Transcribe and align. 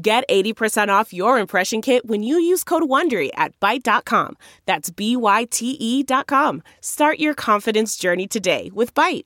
Get 0.00 0.22
80% 0.28 0.90
off 0.90 1.12
your 1.12 1.40
impression 1.40 1.82
kit 1.82 2.06
when 2.06 2.22
you 2.22 2.38
use 2.38 2.62
code 2.62 2.84
WONDERY 2.84 3.30
at 3.34 3.58
Byte.com. 3.58 4.36
That's 4.64 4.90
B-Y-T-E 4.90 6.02
dot 6.04 6.28
com. 6.28 6.62
Start 6.80 7.18
your 7.18 7.34
confidence 7.34 7.96
journey 7.96 8.28
today 8.28 8.70
with 8.72 8.94
Byte. 8.94 9.24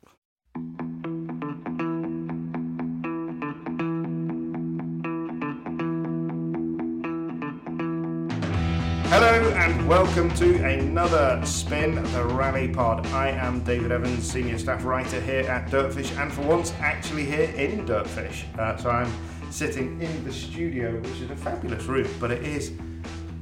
Hello 9.11 9.51
and 9.57 9.87
welcome 9.87 10.31
to 10.37 10.65
another 10.65 11.43
Spin 11.45 11.97
the 11.97 12.25
Rally 12.25 12.69
Pod. 12.69 13.07
I 13.09 13.29
am 13.29 13.63
David 13.63 13.93
Evans, 13.93 14.27
Senior 14.31 14.57
Staff 14.57 14.87
Writer 14.87 15.21
here 15.21 15.43
at 15.43 15.71
Dirtfish, 15.71 16.17
and 16.17 16.33
for 16.33 16.41
once 16.41 16.73
actually 16.81 17.27
here 17.27 17.51
in 17.51 17.85
Dirtfish. 17.85 18.45
Uh, 18.59 18.79
so 18.79 18.89
I'm 18.89 19.13
sitting 19.53 20.01
in 20.01 20.25
the 20.25 20.33
studio, 20.33 20.99
which 21.01 21.21
is 21.21 21.31
a 21.31 21.37
fabulous 21.37 21.85
room, 21.85 22.09
but 22.19 22.31
it 22.31 22.43
is 22.43 22.73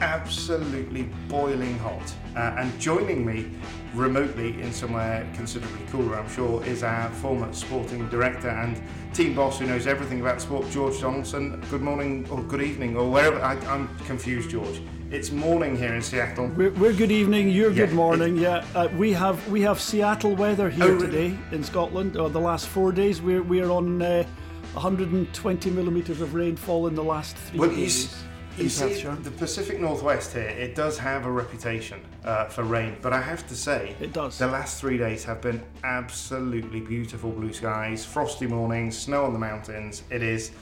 absolutely 0.00 1.02
boiling 1.28 1.78
hot. 1.78 2.14
Uh, 2.34 2.56
and 2.58 2.80
joining 2.80 3.25
me 3.25 3.50
remotely 3.94 4.61
in 4.61 4.72
somewhere 4.72 5.28
considerably 5.34 5.81
cooler, 5.91 6.19
I'm 6.19 6.28
sure, 6.28 6.64
is 6.64 6.83
our 6.83 7.11
former 7.11 7.53
sporting 7.53 8.08
director 8.08 8.48
and 8.48 8.81
team 9.14 9.34
boss 9.34 9.58
who 9.58 9.66
knows 9.66 9.86
everything 9.86 10.20
about 10.20 10.41
sport, 10.41 10.69
George 10.70 11.00
Donaldson. 11.00 11.62
Good 11.70 11.83
morning 11.83 12.27
or 12.31 12.42
good 12.42 12.62
evening 12.62 12.97
or 12.97 13.11
wherever. 13.11 13.41
I, 13.41 13.55
I'm 13.66 13.88
confused, 13.98 14.50
George. 14.50 14.81
It's 15.11 15.31
morning 15.31 15.77
here 15.77 15.94
in 15.94 16.03
Seattle. 16.03 16.47
We're, 16.56 16.70
we're 16.72 16.92
good 16.92 17.11
evening. 17.11 17.50
You're 17.50 17.70
Yeah, 17.72 17.86
good 17.86 17.94
morning. 17.94 18.36
Yeah, 18.36 18.64
uh, 18.75 18.88
we 18.97 19.12
have 19.12 19.47
we 19.48 19.61
have 19.62 19.81
Seattle 19.81 20.36
weather 20.36 20.70
here 20.70 20.84
Oh, 20.84 20.98
today 20.98 21.36
in 21.50 21.64
Scotland. 21.64 22.16
Uh, 22.16 22.28
the 22.28 22.41
last 22.41 22.69
four 22.69 22.92
days, 22.92 23.20
we're 23.20 23.42
we're 23.42 23.70
on 23.70 24.00
uh, 24.00 24.25
120 24.74 25.70
millimeters 25.70 26.20
of 26.20 26.34
rainfall 26.34 26.86
in 26.86 26.94
the 26.94 27.02
last 27.02 27.36
three 27.36 27.58
Well, 27.58 27.70
days. 27.70 28.14
you 28.56 28.68
see, 28.68 29.02
the 29.02 29.30
Pacific 29.32 29.80
Northwest 29.80 30.32
here, 30.32 30.42
it 30.48 30.74
does 30.74 30.98
have 30.98 31.26
a 31.26 31.30
reputation 31.30 32.00
uh, 32.24 32.46
for 32.46 32.62
rain, 32.62 32.96
but 33.02 33.12
I 33.12 33.20
have 33.20 33.46
to 33.48 33.56
say, 33.56 33.96
It 34.00 34.12
does. 34.12 34.38
The 34.38 34.46
last 34.46 34.80
three 34.80 34.98
days 34.98 35.24
have 35.24 35.41
been 35.41 35.62
absolutely 35.82 36.80
beautiful 36.80 37.30
blue 37.30 37.52
skies, 37.52 38.04
frosty 38.04 38.46
mornings, 38.46 38.96
snow 38.98 39.24
on 39.24 39.32
the 39.32 39.38
mountains. 39.38 40.02
It 40.10 40.22
is 40.22 40.52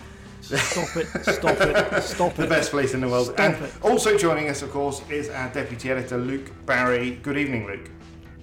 Stop 0.41 0.97
it! 0.97 1.07
Stop 1.25 1.61
it! 1.61 2.03
Stop 2.03 2.35
the 2.35 2.45
it! 2.45 2.49
best 2.49 2.71
place 2.71 2.95
in 2.95 3.01
the 3.01 3.09
world. 3.09 3.27
Stop 3.27 3.41
and 3.41 3.65
it. 3.65 3.73
also 3.83 4.17
joining 4.17 4.49
us, 4.49 4.63
of 4.63 4.71
course, 4.71 5.03
is 5.11 5.29
our 5.31 5.49
deputy 5.53 5.91
editor, 5.91 6.17
Luke 6.17 6.51
Barry. 6.65 7.17
Good 7.17 7.37
evening, 7.37 7.67
Luke. 7.67 7.91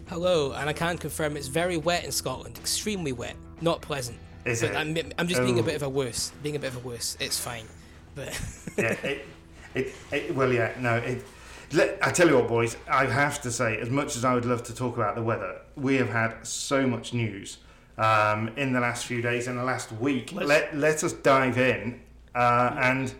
Hello, 0.07 0.51
and 0.51 0.69
I 0.69 0.73
can 0.73 0.97
confirm 0.97 1.37
it's 1.37 1.47
very 1.47 1.77
wet 1.77 2.03
in 2.03 2.11
Scotland, 2.11 2.57
extremely 2.59 3.13
wet, 3.13 3.35
not 3.61 3.81
pleasant. 3.81 4.19
Is 4.45 4.61
but 4.61 4.71
it? 4.71 4.75
I'm, 4.75 4.97
I'm 5.17 5.27
just 5.27 5.41
being 5.41 5.57
Oh. 5.57 5.61
a 5.61 5.63
bit 5.63 5.75
of 5.75 5.83
a 5.83 5.89
worse, 5.89 6.31
being 6.43 6.55
a 6.55 6.59
bit 6.59 6.67
of 6.75 6.77
a 6.85 6.87
worse. 6.87 7.17
It's 7.19 7.39
fine, 7.39 7.65
but 8.13 8.27
yeah, 8.77 8.91
it, 9.03 9.25
it, 9.73 9.93
it, 10.11 10.35
well, 10.35 10.51
yeah, 10.53 10.71
no, 10.79 10.95
it. 10.97 11.23
Let, 11.73 11.97
I 12.05 12.11
tell 12.11 12.27
you 12.29 12.35
what, 12.35 12.47
boys, 12.47 12.77
I 12.87 13.05
have 13.05 13.41
to 13.41 13.51
say, 13.51 13.77
as 13.79 13.89
much 13.89 14.15
as 14.15 14.23
I 14.23 14.35
would 14.35 14.45
love 14.45 14.61
to 14.63 14.75
talk 14.75 14.95
about 14.97 15.15
the 15.15 15.23
weather, 15.23 15.61
we 15.75 15.95
have 15.95 16.09
had 16.09 16.45
so 16.45 16.85
much 16.85 17.11
news 17.11 17.57
um, 17.97 18.49
in 18.55 18.71
the 18.71 18.79
last 18.79 19.07
few 19.07 19.19
days, 19.23 19.47
in 19.47 19.55
the 19.57 19.63
last 19.63 19.91
week. 19.93 20.31
Let's- 20.31 20.47
Let, 20.47 20.77
let 20.77 21.03
us 21.03 21.11
dive 21.13 21.57
in. 21.57 21.99
Uh, 22.35 22.75
and 22.79 23.13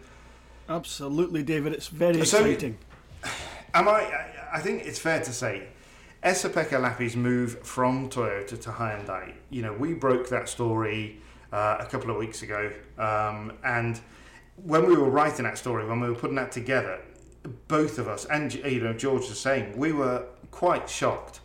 Absolutely, 0.70 1.42
David. 1.42 1.74
It's 1.74 1.88
very 1.88 2.24
So- 2.24 2.46
exciting. 2.46 2.78
am 3.74 3.88
I, 3.88 3.92
I- 3.92 4.32
I 4.54 4.60
think 4.62 4.84
it's 4.86 5.00
fair 5.00 5.20
to 5.22 5.34
say, 5.34 5.64
Esa-Pekka 6.26 6.82
Lappi's 6.82 7.16
move 7.16 7.60
from 7.60 8.10
Toyota 8.10 8.60
to 8.60 8.72
Hyundai, 8.72 9.36
you 9.52 9.62
know, 9.62 9.72
we 9.74 9.94
broke 9.94 10.28
that 10.30 10.50
story 10.50 11.22
uh, 11.54 11.78
a 11.80 11.86
couple 11.86 12.10
of 12.10 12.18
weeks 12.18 12.42
ago. 12.42 12.72
Um, 12.98 13.54
and 13.64 14.02
when 14.64 14.88
we 14.88 14.98
were 14.98 15.08
writing 15.08 15.44
that 15.44 15.60
story, 15.60 15.86
when 15.86 16.00
we 16.00 16.10
were 16.10 16.16
putting 16.16 16.36
that 16.38 16.52
together, 16.52 17.00
both 17.68 18.00
of 18.00 18.08
us, 18.08 18.26
and 18.26 18.52
you 18.56 18.82
know, 18.82 18.92
George 18.92 19.28
the 19.30 19.36
same, 19.36 19.78
we 19.78 19.92
were 19.92 20.26
quite 20.50 20.90
shocked 20.90 21.42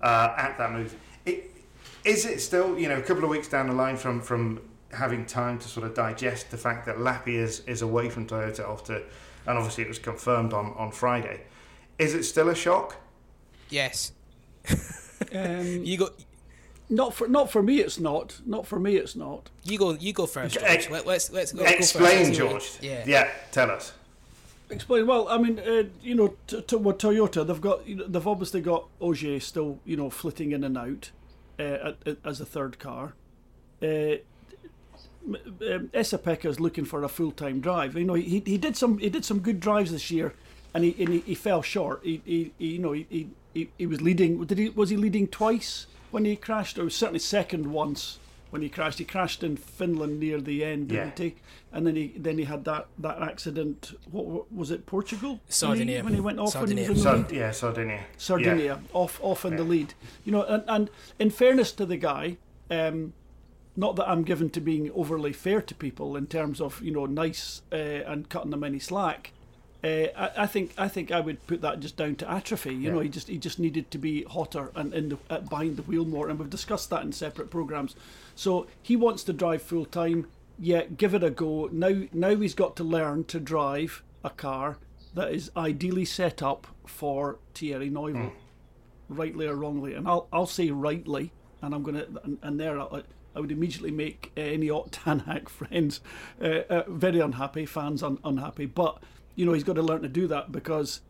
uh, 0.00 0.34
at 0.36 0.56
that 0.56 0.70
move. 0.70 0.94
It, 1.26 1.50
is 2.04 2.24
it 2.24 2.40
still, 2.40 2.78
you 2.78 2.88
know, 2.88 2.98
a 2.98 3.02
couple 3.02 3.24
of 3.24 3.30
weeks 3.30 3.48
down 3.48 3.66
the 3.66 3.74
line 3.74 3.96
from 3.96 4.20
from 4.20 4.60
having 4.92 5.26
time 5.26 5.58
to 5.58 5.66
sort 5.66 5.84
of 5.84 5.94
digest 5.94 6.52
the 6.52 6.58
fact 6.58 6.86
that 6.86 6.98
Lappi 6.98 7.34
is, 7.34 7.60
is 7.60 7.82
away 7.82 8.08
from 8.08 8.28
Toyota 8.28 8.70
after, 8.70 9.02
and 9.46 9.58
obviously 9.58 9.82
it 9.82 9.88
was 9.88 9.98
confirmed 9.98 10.52
on, 10.52 10.74
on 10.76 10.92
Friday. 10.92 11.40
Is 11.98 12.14
it 12.14 12.22
still 12.22 12.48
a 12.48 12.54
shock? 12.54 13.01
Yes, 13.72 14.12
Um, 15.34 15.84
you 15.84 15.96
go, 15.98 16.10
not 16.90 17.14
for 17.14 17.26
not 17.28 17.50
for 17.50 17.62
me. 17.62 17.78
It's 17.80 17.98
not. 17.98 18.40
Not 18.44 18.66
for 18.66 18.78
me. 18.78 18.96
It's 18.96 19.16
not. 19.16 19.50
you 19.64 19.78
go, 19.78 19.92
you 19.92 20.12
go 20.12 20.26
first, 20.26 20.54
George. 20.54 20.64
Ex- 20.66 20.90
Let, 20.90 21.06
let's 21.06 21.30
let's 21.32 21.52
go. 21.52 21.60
go 21.60 21.64
first. 21.64 21.78
Explain, 21.78 22.24
Let's 22.24 22.36
hear 22.36 22.46
it. 22.46 22.50
George. 22.50 22.70
Yeah. 22.80 23.04
Yeah, 23.06 23.30
tell 23.50 23.70
us. 23.70 23.92
Explain. 24.70 25.06
Well, 25.06 25.28
I 25.28 25.38
mean, 25.38 25.58
uh, 25.58 25.84
you 26.02 26.14
know, 26.14 26.34
t- 26.46 26.60
t- 26.62 26.76
with 26.76 26.98
Toyota, 26.98 27.46
they've 27.46 27.60
got, 27.60 27.86
you 27.86 27.96
know, 27.96 28.06
they've 28.06 28.26
obviously 28.26 28.60
got 28.62 28.86
Ogier 29.00 29.38
still, 29.40 29.78
you 29.84 29.96
know, 29.96 30.08
flitting 30.10 30.52
in 30.52 30.64
and 30.64 30.78
out 30.78 31.10
uh, 31.58 31.62
at, 31.62 31.96
at, 32.06 32.16
as 32.24 32.40
a 32.40 32.46
third 32.46 32.78
car. 32.78 33.12
Uh, 33.82 33.86
m- 33.86 35.36
um, 35.70 35.90
Esa-Pekka 35.92 36.46
is 36.46 36.58
looking 36.58 36.84
for 36.86 37.02
a 37.04 37.08
full-time 37.08 37.60
drive. 37.60 37.96
You 37.96 38.04
know, 38.04 38.14
he, 38.14 38.42
he 38.46 38.56
did 38.58 38.76
some 38.76 38.96
he 38.98 39.10
did 39.10 39.24
some 39.26 39.40
good 39.40 39.60
drives 39.60 39.92
this 39.92 40.10
year, 40.10 40.32
and 40.74 40.84
he 40.84 40.96
and 41.02 41.08
he, 41.14 41.18
he 41.20 41.34
fell 41.34 41.62
short. 41.62 42.00
He, 42.02 42.22
he, 42.24 42.52
he 42.58 42.66
you 42.72 42.78
know 42.78 42.92
he, 42.92 43.06
he- 43.10 43.30
he 43.54 43.68
he 43.76 43.86
was 43.86 44.00
leading. 44.00 44.42
Did 44.46 44.58
he 44.58 44.68
was 44.70 44.90
he 44.90 44.96
leading 44.96 45.26
twice 45.28 45.86
when 46.10 46.24
he 46.24 46.36
crashed, 46.36 46.78
or 46.78 46.84
was 46.84 46.94
certainly 46.94 47.18
second 47.18 47.70
once 47.70 48.18
when 48.50 48.62
he 48.62 48.68
crashed? 48.70 48.98
He 48.98 49.04
crashed 49.04 49.42
in 49.42 49.56
Finland 49.58 50.18
near 50.20 50.40
the 50.40 50.64
end, 50.64 50.88
didn't 50.88 51.18
Yeah. 51.18 51.26
he? 51.26 51.34
And 51.70 51.86
then 51.86 51.96
he 51.96 52.14
then 52.16 52.38
he 52.38 52.44
had 52.44 52.64
that, 52.64 52.86
that 52.98 53.20
accident. 53.22 53.92
What, 54.10 54.24
what 54.26 54.52
was 54.52 54.70
it? 54.70 54.86
Portugal. 54.86 55.30
When 55.32 55.38
he- 55.46 55.52
Sardinia. 55.52 56.02
When 56.04 56.14
he, 56.14 56.20
went 56.20 56.38
off 56.38 56.54
when 56.54 56.68
he 56.68 56.74
was 56.74 56.88
in 56.88 56.94
the 56.94 57.00
Sardinia. 57.00 57.18
lead? 57.18 57.26
Sard- 57.28 57.32
yeah, 57.36 57.50
Sardinia. 57.50 58.00
Sardinia 58.16 58.80
off 58.94 59.20
off 59.22 59.44
in 59.44 59.56
the 59.56 59.64
lead. 59.64 59.92
You 60.24 60.32
know, 60.32 60.42
and, 60.44 60.64
and 60.66 60.90
in 61.18 61.28
fairness 61.30 61.72
to 61.72 61.84
the 61.84 61.98
guy, 61.98 62.38
um, 62.70 63.12
not 63.76 63.96
that 63.96 64.08
I'm 64.08 64.22
given 64.22 64.48
to 64.50 64.60
being 64.60 64.90
overly 64.94 65.32
fair 65.34 65.60
to 65.62 65.74
people 65.74 66.16
in 66.16 66.26
terms 66.26 66.60
of 66.60 66.80
you 66.82 66.90
know 66.92 67.04
nice 67.06 67.60
uh, 67.72 67.76
and 67.76 68.28
cutting 68.30 68.50
them 68.50 68.64
any 68.64 68.78
slack. 68.78 69.32
Uh, 69.84 70.06
I, 70.16 70.30
I 70.38 70.46
think 70.46 70.72
I 70.78 70.86
think 70.88 71.10
I 71.10 71.20
would 71.20 71.44
put 71.46 71.60
that 71.62 71.80
just 71.80 71.96
down 71.96 72.14
to 72.16 72.30
atrophy. 72.30 72.74
You 72.74 72.92
know, 72.92 73.00
he 73.00 73.08
just 73.08 73.28
he 73.28 73.38
just 73.38 73.58
needed 73.58 73.90
to 73.90 73.98
be 73.98 74.22
hotter 74.24 74.70
and 74.74 74.94
in 74.94 75.08
the, 75.10 75.18
uh, 75.28 75.40
behind 75.40 75.76
the 75.76 75.82
wheel 75.82 76.04
more, 76.04 76.28
and 76.28 76.38
we've 76.38 76.48
discussed 76.50 76.90
that 76.90 77.02
in 77.02 77.12
separate 77.12 77.50
programs. 77.50 77.96
So 78.36 78.66
he 78.80 78.94
wants 78.96 79.24
to 79.24 79.32
drive 79.32 79.62
full 79.62 79.84
time. 79.86 80.28
Yeah, 80.58 80.84
give 80.84 81.14
it 81.14 81.24
a 81.24 81.30
go. 81.30 81.68
Now 81.72 82.02
now 82.12 82.36
he's 82.36 82.54
got 82.54 82.76
to 82.76 82.84
learn 82.84 83.24
to 83.24 83.40
drive 83.40 84.02
a 84.22 84.30
car 84.30 84.78
that 85.14 85.32
is 85.32 85.50
ideally 85.56 86.04
set 86.04 86.42
up 86.42 86.66
for 86.86 87.38
Thierry 87.54 87.90
Neuville 87.90 88.32
rightly 89.08 89.46
or 89.46 89.56
wrongly, 89.56 89.94
and 89.94 90.06
I'll 90.06 90.28
I'll 90.32 90.46
say 90.46 90.70
rightly, 90.70 91.32
and 91.60 91.74
I'm 91.74 91.82
gonna 91.82 92.06
and, 92.22 92.38
and 92.42 92.60
there 92.60 92.80
I, 92.80 93.02
I 93.34 93.40
would 93.40 93.52
immediately 93.52 93.90
make 93.90 94.32
any 94.36 94.68
Tanak 94.68 95.48
friends 95.48 96.00
uh, 96.40 96.62
uh, 96.68 96.84
very 96.88 97.20
unhappy, 97.20 97.66
fans 97.66 98.02
un, 98.02 98.18
unhappy. 98.24 98.66
But 98.66 99.02
you 99.34 99.46
know 99.46 99.52
he's 99.52 99.64
got 99.64 99.76
to 99.76 99.82
learn 99.82 100.02
to 100.02 100.08
do 100.08 100.26
that 100.28 100.52
because 100.52 101.00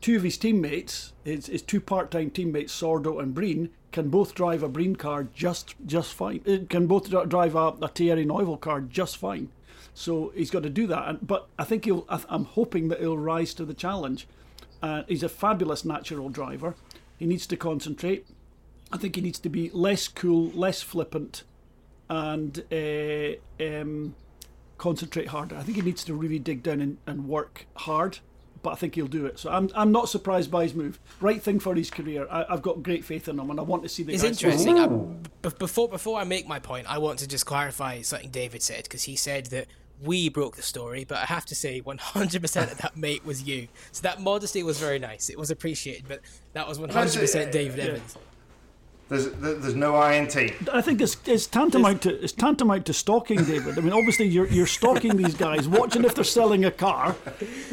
two 0.00 0.16
of 0.16 0.22
his 0.22 0.36
teammates, 0.36 1.12
his, 1.24 1.46
his 1.46 1.62
two 1.62 1.80
part-time 1.80 2.30
teammates, 2.30 2.78
Sordo 2.78 3.22
and 3.22 3.34
Breen, 3.34 3.70
can 3.92 4.08
both 4.08 4.34
drive 4.34 4.62
a 4.62 4.68
Breen 4.68 4.96
car 4.96 5.28
just 5.34 5.74
just 5.86 6.14
fine. 6.14 6.40
It 6.44 6.68
Can 6.68 6.86
both 6.86 7.10
drive 7.28 7.54
a, 7.54 7.68
a 7.80 7.88
Thierry 7.88 8.24
Neuville 8.24 8.56
car 8.56 8.80
just 8.80 9.16
fine. 9.16 9.50
So 9.94 10.32
he's 10.34 10.50
got 10.50 10.62
to 10.62 10.70
do 10.70 10.86
that. 10.86 11.08
And, 11.08 11.26
but 11.26 11.48
I 11.58 11.64
think 11.64 11.84
he'll. 11.84 12.06
I'm 12.08 12.44
hoping 12.44 12.88
that 12.88 13.00
he'll 13.00 13.18
rise 13.18 13.54
to 13.54 13.64
the 13.64 13.74
challenge. 13.74 14.26
Uh, 14.82 15.02
he's 15.06 15.22
a 15.22 15.28
fabulous 15.28 15.84
natural 15.84 16.28
driver. 16.28 16.74
He 17.18 17.26
needs 17.26 17.46
to 17.48 17.56
concentrate. 17.56 18.26
I 18.90 18.96
think 18.96 19.14
he 19.16 19.22
needs 19.22 19.38
to 19.40 19.48
be 19.48 19.70
less 19.72 20.08
cool, 20.08 20.50
less 20.50 20.82
flippant, 20.82 21.44
and 22.10 22.64
uh, 22.72 23.62
um, 23.64 24.14
concentrate 24.82 25.28
harder. 25.28 25.54
I 25.56 25.62
think 25.62 25.76
he 25.76 25.82
needs 25.82 26.02
to 26.04 26.14
really 26.14 26.40
dig 26.40 26.64
down 26.64 26.80
and, 26.80 26.98
and 27.06 27.28
work 27.28 27.66
hard. 27.76 28.18
But 28.64 28.70
I 28.70 28.74
think 28.76 28.94
he'll 28.94 29.08
do 29.08 29.26
it. 29.26 29.38
So 29.40 29.50
I'm, 29.50 29.70
I'm 29.74 29.90
not 29.90 30.08
surprised 30.08 30.48
by 30.50 30.62
his 30.64 30.72
move. 30.74 31.00
Right 31.20 31.42
thing 31.42 31.58
for 31.58 31.74
his 31.74 31.90
career. 31.90 32.28
I, 32.30 32.44
I've 32.48 32.62
got 32.62 32.82
great 32.82 33.04
faith 33.04 33.26
in 33.28 33.38
him, 33.38 33.50
and 33.50 33.58
I 33.58 33.62
want 33.64 33.82
to 33.82 33.88
see 33.88 34.04
the 34.04 34.12
It's 34.12 34.22
guy. 34.22 34.28
interesting. 34.28 34.78
I, 34.78 34.86
b- 34.86 35.50
before 35.58 35.88
before 35.88 36.20
I 36.20 36.24
make 36.24 36.46
my 36.46 36.60
point, 36.60 36.86
I 36.88 36.98
want 36.98 37.18
to 37.20 37.26
just 37.28 37.44
clarify 37.44 38.02
something 38.02 38.30
David 38.30 38.62
said 38.62 38.84
because 38.84 39.02
he 39.04 39.16
said 39.16 39.46
that 39.46 39.66
we 40.00 40.28
broke 40.28 40.54
the 40.56 40.62
story, 40.62 41.04
but 41.04 41.18
I 41.18 41.26
have 41.26 41.44
to 41.46 41.54
say 41.56 41.80
100% 41.80 42.72
of 42.72 42.78
that 42.78 42.96
mate 42.96 43.24
was 43.24 43.42
you. 43.42 43.66
So 43.92 44.02
that 44.02 44.20
modesty 44.20 44.62
was 44.62 44.78
very 44.78 44.98
nice. 44.98 45.28
It 45.28 45.38
was 45.38 45.50
appreciated, 45.50 46.04
but 46.08 46.20
that 46.52 46.68
was 46.68 46.78
100% 46.78 47.52
David 47.52 47.78
yeah. 47.78 47.98
Evans. 49.12 49.36
There's 49.40 49.58
there's 49.62 49.74
no 49.74 50.00
INT. 50.02 50.36
I 50.72 50.80
think 50.80 51.00
it's, 51.00 51.16
it's 51.26 51.46
tantamount 51.46 52.02
to 52.02 52.22
it's 52.22 52.32
tantamount 52.32 52.86
to 52.86 52.92
stalking, 52.92 53.44
David. 53.44 53.78
I 53.78 53.80
mean, 53.80 53.92
obviously 53.92 54.26
you're 54.26 54.46
you're 54.46 54.66
stalking 54.66 55.16
these 55.16 55.34
guys, 55.34 55.68
watching 55.68 56.04
if 56.04 56.14
they're 56.14 56.24
selling 56.24 56.64
a 56.64 56.70
car. 56.70 57.16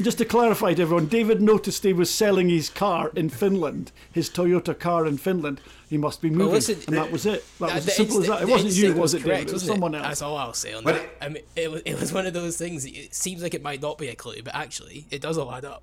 Just 0.01 0.17
to 0.19 0.25
clarify 0.25 0.73
to 0.73 0.81
everyone, 0.81 1.07
David 1.07 1.41
noticed 1.41 1.83
he 1.83 1.93
was 1.93 2.09
selling 2.09 2.49
his 2.49 2.69
car 2.69 3.11
in 3.15 3.29
Finland, 3.29 3.91
his 4.11 4.29
Toyota 4.29 4.77
car 4.77 5.05
in 5.05 5.17
Finland. 5.17 5.61
He 5.89 5.97
must 5.97 6.21
be 6.21 6.29
moving, 6.29 6.53
listen, 6.53 6.79
and 6.87 6.97
that 6.97 7.11
was 7.11 7.25
it. 7.25 7.43
That 7.59 7.73
was 7.73 7.87
as 7.87 7.95
simple 7.95 8.19
as 8.21 8.27
that. 8.27 8.43
It 8.43 8.47
wasn't 8.47 8.73
you, 8.73 8.93
was 8.93 9.15
it, 9.15 9.23
correct, 9.23 9.47
David? 9.47 9.49
It 9.49 9.53
was 9.53 9.63
someone 9.65 9.95
else. 9.95 10.05
That's 10.05 10.21
all 10.21 10.37
I'll 10.37 10.53
say 10.53 10.73
on 10.75 10.83
But 10.83 10.93
that. 10.95 11.03
it- 11.03 11.17
I 11.21 11.29
mean, 11.29 11.43
it 11.55 11.71
was, 11.71 11.81
it 11.83 11.99
was 11.99 12.13
one 12.13 12.27
of 12.27 12.33
those 12.33 12.57
things. 12.57 12.83
that 12.83 12.95
It 12.95 13.15
seems 13.15 13.41
like 13.41 13.55
it 13.55 13.63
might 13.63 13.81
not 13.81 13.97
be 13.97 14.07
a 14.09 14.15
clue, 14.15 14.43
but 14.43 14.53
actually, 14.53 15.07
it 15.09 15.19
does 15.19 15.39
all 15.39 15.51
add 15.51 15.65
up. 15.65 15.81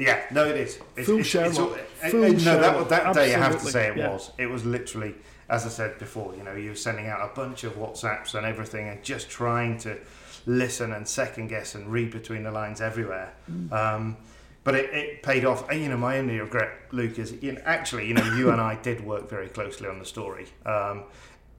Yeah, 0.00 0.24
no, 0.30 0.46
it 0.46 0.56
is. 0.56 0.78
It's, 0.96 1.06
Full 1.06 1.18
it's, 1.18 1.34
it's 1.34 1.58
all- 1.58 1.74
Sherlock. 1.74 1.78
uh, 2.02 2.08
Full 2.08 2.24
uh, 2.24 2.28
no, 2.28 2.60
that, 2.60 2.88
that 2.88 3.14
day 3.14 3.34
I 3.34 3.38
have 3.38 3.60
to 3.60 3.70
say 3.70 3.88
it 3.88 3.98
yeah. 3.98 4.10
was. 4.10 4.32
It 4.38 4.46
was 4.46 4.64
literally, 4.64 5.14
as 5.48 5.66
I 5.66 5.68
said 5.68 5.98
before, 5.98 6.34
you 6.34 6.42
know, 6.42 6.54
you 6.54 6.70
were 6.70 6.76
sending 6.76 7.06
out 7.06 7.20
a 7.20 7.34
bunch 7.34 7.64
of 7.64 7.74
WhatsApps 7.74 8.34
and 8.34 8.46
everything 8.46 8.88
and 8.88 9.02
just 9.02 9.28
trying 9.28 9.78
to 9.80 9.98
listen 10.46 10.92
and 10.92 11.06
second 11.06 11.48
guess 11.48 11.74
and 11.74 11.92
read 11.92 12.10
between 12.10 12.44
the 12.44 12.50
lines 12.50 12.80
everywhere. 12.80 13.34
Mm. 13.50 13.72
Um, 13.72 14.16
but 14.64 14.74
it, 14.74 14.94
it 14.94 15.22
paid 15.22 15.44
off. 15.44 15.68
And, 15.68 15.80
you 15.82 15.88
know, 15.88 15.98
my 15.98 16.18
only 16.18 16.40
regret, 16.40 16.70
Luke, 16.92 17.18
is 17.18 17.32
you 17.42 17.52
know, 17.52 17.60
actually, 17.64 18.08
you 18.08 18.14
know, 18.14 18.24
you 18.36 18.50
and 18.50 18.60
I 18.60 18.76
did 18.76 19.04
work 19.04 19.28
very 19.28 19.48
closely 19.48 19.88
on 19.88 19.98
the 19.98 20.06
story. 20.06 20.46
Um, 20.64 21.04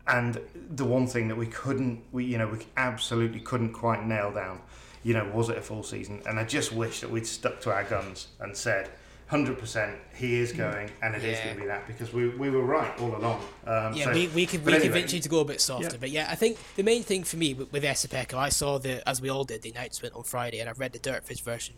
and 0.07 0.39
the 0.71 0.85
one 0.85 1.05
thing 1.05 1.27
that 1.27 1.37
we 1.37 1.47
couldn't, 1.47 2.03
we 2.11 2.25
you 2.25 2.37
know, 2.39 2.47
we 2.47 2.59
absolutely 2.75 3.39
couldn't 3.39 3.73
quite 3.73 4.03
nail 4.05 4.31
down, 4.31 4.61
you 5.03 5.13
know, 5.13 5.29
was 5.33 5.49
it 5.49 5.57
a 5.57 5.61
full 5.61 5.83
season? 5.83 6.21
And 6.25 6.39
I 6.39 6.43
just 6.43 6.71
wish 6.71 7.01
that 7.01 7.09
we'd 7.09 7.27
stuck 7.27 7.61
to 7.61 7.71
our 7.71 7.83
guns 7.83 8.27
and 8.39 8.55
said, 8.55 8.89
100% 9.31 9.95
he 10.13 10.35
is 10.35 10.51
going 10.51 10.91
and 11.01 11.15
it 11.15 11.23
is 11.23 11.37
Yeah. 11.37 11.43
going 11.45 11.55
to 11.55 11.61
be 11.61 11.67
that 11.67 11.87
because 11.87 12.11
we, 12.11 12.27
we 12.29 12.49
were 12.49 12.63
right 12.65 12.91
all 12.99 13.15
along. 13.15 13.39
Um, 13.65 13.93
Yeah, 13.93 14.05
so- 14.05 14.11
we, 14.13 14.27
we 14.27 14.45
could 14.45 14.65
we 14.65 14.73
anyway, 14.73 14.87
convince 14.87 15.13
you 15.13 15.21
to 15.21 15.29
go 15.29 15.39
a 15.39 15.45
bit 15.45 15.61
softer, 15.61 15.85
Yeah. 15.91 15.97
but 15.99 16.09
yeah, 16.09 16.27
I 16.29 16.35
think 16.35 16.57
the 16.75 16.83
main 16.83 17.01
thing 17.03 17.23
for 17.23 17.37
me 17.37 17.53
with, 17.53 17.71
with 17.71 17.85
I 17.85 18.49
saw 18.49 18.77
the 18.77 19.07
as 19.07 19.21
we 19.21 19.29
all 19.29 19.45
did 19.45 19.61
the 19.61 19.69
announcement 19.71 20.15
on 20.15 20.23
Friday, 20.23 20.59
and 20.59 20.69
I've 20.69 20.79
read 20.79 20.91
the 20.91 20.99
Dirtfish 20.99 21.41
version, 21.41 21.75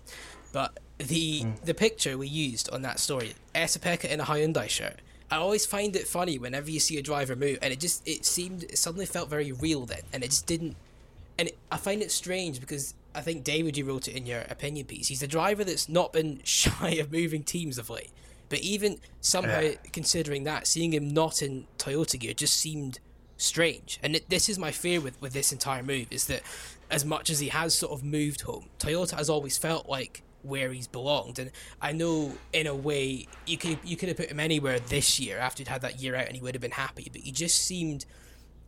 but 0.52 0.80
the 0.98 1.42
Hmm. 1.42 1.52
the 1.64 1.74
picture 1.76 2.18
we 2.18 2.28
used 2.28 2.70
on 2.72 2.82
that 2.82 3.00
story, 3.00 3.36
Esapekka 3.54 4.06
in 4.06 4.20
a 4.20 4.26
Hyundai 4.26 4.68
shirt. 4.68 5.00
I 5.30 5.38
always 5.38 5.66
find 5.66 5.96
it 5.96 6.08
funny 6.08 6.38
whenever 6.38 6.70
you 6.72 6.80
see 6.80 6.98
a 6.98 7.02
driver 7.04 7.36
move, 7.36 7.60
and 7.62 7.72
it 7.72 7.80
just 7.80 8.08
it 8.08 8.26
seemed 8.26 8.64
it 8.64 8.78
suddenly 8.78 9.06
felt 9.06 9.30
very 9.30 9.52
real 9.52 9.86
then, 9.86 10.02
and 10.12 10.24
it 10.24 10.30
just 10.32 10.46
didn't. 10.48 10.76
And 11.38 11.50
it, 11.50 11.58
I 11.72 11.78
find 11.78 12.02
it 12.02 12.12
strange 12.12 12.60
because 12.60 12.94
I 13.16 13.22
think 13.22 13.44
David, 13.44 13.78
you 13.78 13.86
wrote 13.86 14.08
it 14.08 14.16
in 14.16 14.26
your 14.26 14.42
opinion 14.50 14.86
piece. 14.88 15.08
He's 15.08 15.20
the 15.20 15.28
driver 15.28 15.64
that's 15.64 15.88
not 15.90 16.14
been 16.14 16.42
shy 16.44 16.92
of 16.92 17.12
moving 17.12 17.44
teams 17.44 17.78
of 17.78 17.90
late. 17.90 18.12
But 18.50 18.60
even 18.60 19.00
somehow, 19.22 19.62
Yeah. 19.62 19.76
considering 19.92 20.44
that, 20.44 20.68
seeing 20.68 20.94
him 20.94 21.10
not 21.10 21.42
in 21.42 21.68
Toyota 21.78 22.20
gear 22.20 22.34
just 22.34 22.56
seemed 22.56 23.00
strange. 23.38 24.00
And 24.04 24.16
it, 24.16 24.30
this 24.30 24.48
is 24.50 24.60
my 24.60 24.72
fear 24.72 25.02
with, 25.02 25.20
with 25.22 25.34
this 25.34 25.52
entire 25.52 25.84
move 25.84 26.08
is 26.12 26.28
that 26.28 26.42
as 26.92 27.04
much 27.04 27.30
as 27.30 27.40
he 27.40 27.50
has 27.50 27.74
sort 27.74 27.92
of 27.92 28.04
moved 28.04 28.42
home, 28.42 28.70
Toyota 28.80 29.16
has 29.18 29.30
always 29.30 29.58
felt 29.58 29.90
like 29.90 30.22
where 30.44 30.72
he's 30.72 30.88
belonged. 30.88 31.40
And 31.40 31.52
I 31.82 31.94
know 31.94 32.34
in 32.52 32.68
a 32.68 32.76
way 32.76 33.28
you 33.48 33.58
could 33.58 33.80
you 33.84 33.96
could 33.96 34.10
have 34.10 34.18
put 34.18 34.30
him 34.30 34.40
anywhere 34.40 34.78
this 34.80 35.20
year 35.20 35.38
after 35.40 35.62
he'd 35.62 35.70
had 35.70 35.82
that 35.82 36.02
year 36.02 36.16
out 36.16 36.28
and 36.28 36.36
he 36.36 36.42
would 36.42 36.54
have 36.54 36.62
been 36.62 36.72
happy. 36.72 37.10
But 37.12 37.22
he 37.22 37.32
just 37.32 37.58
seemed 37.58 38.06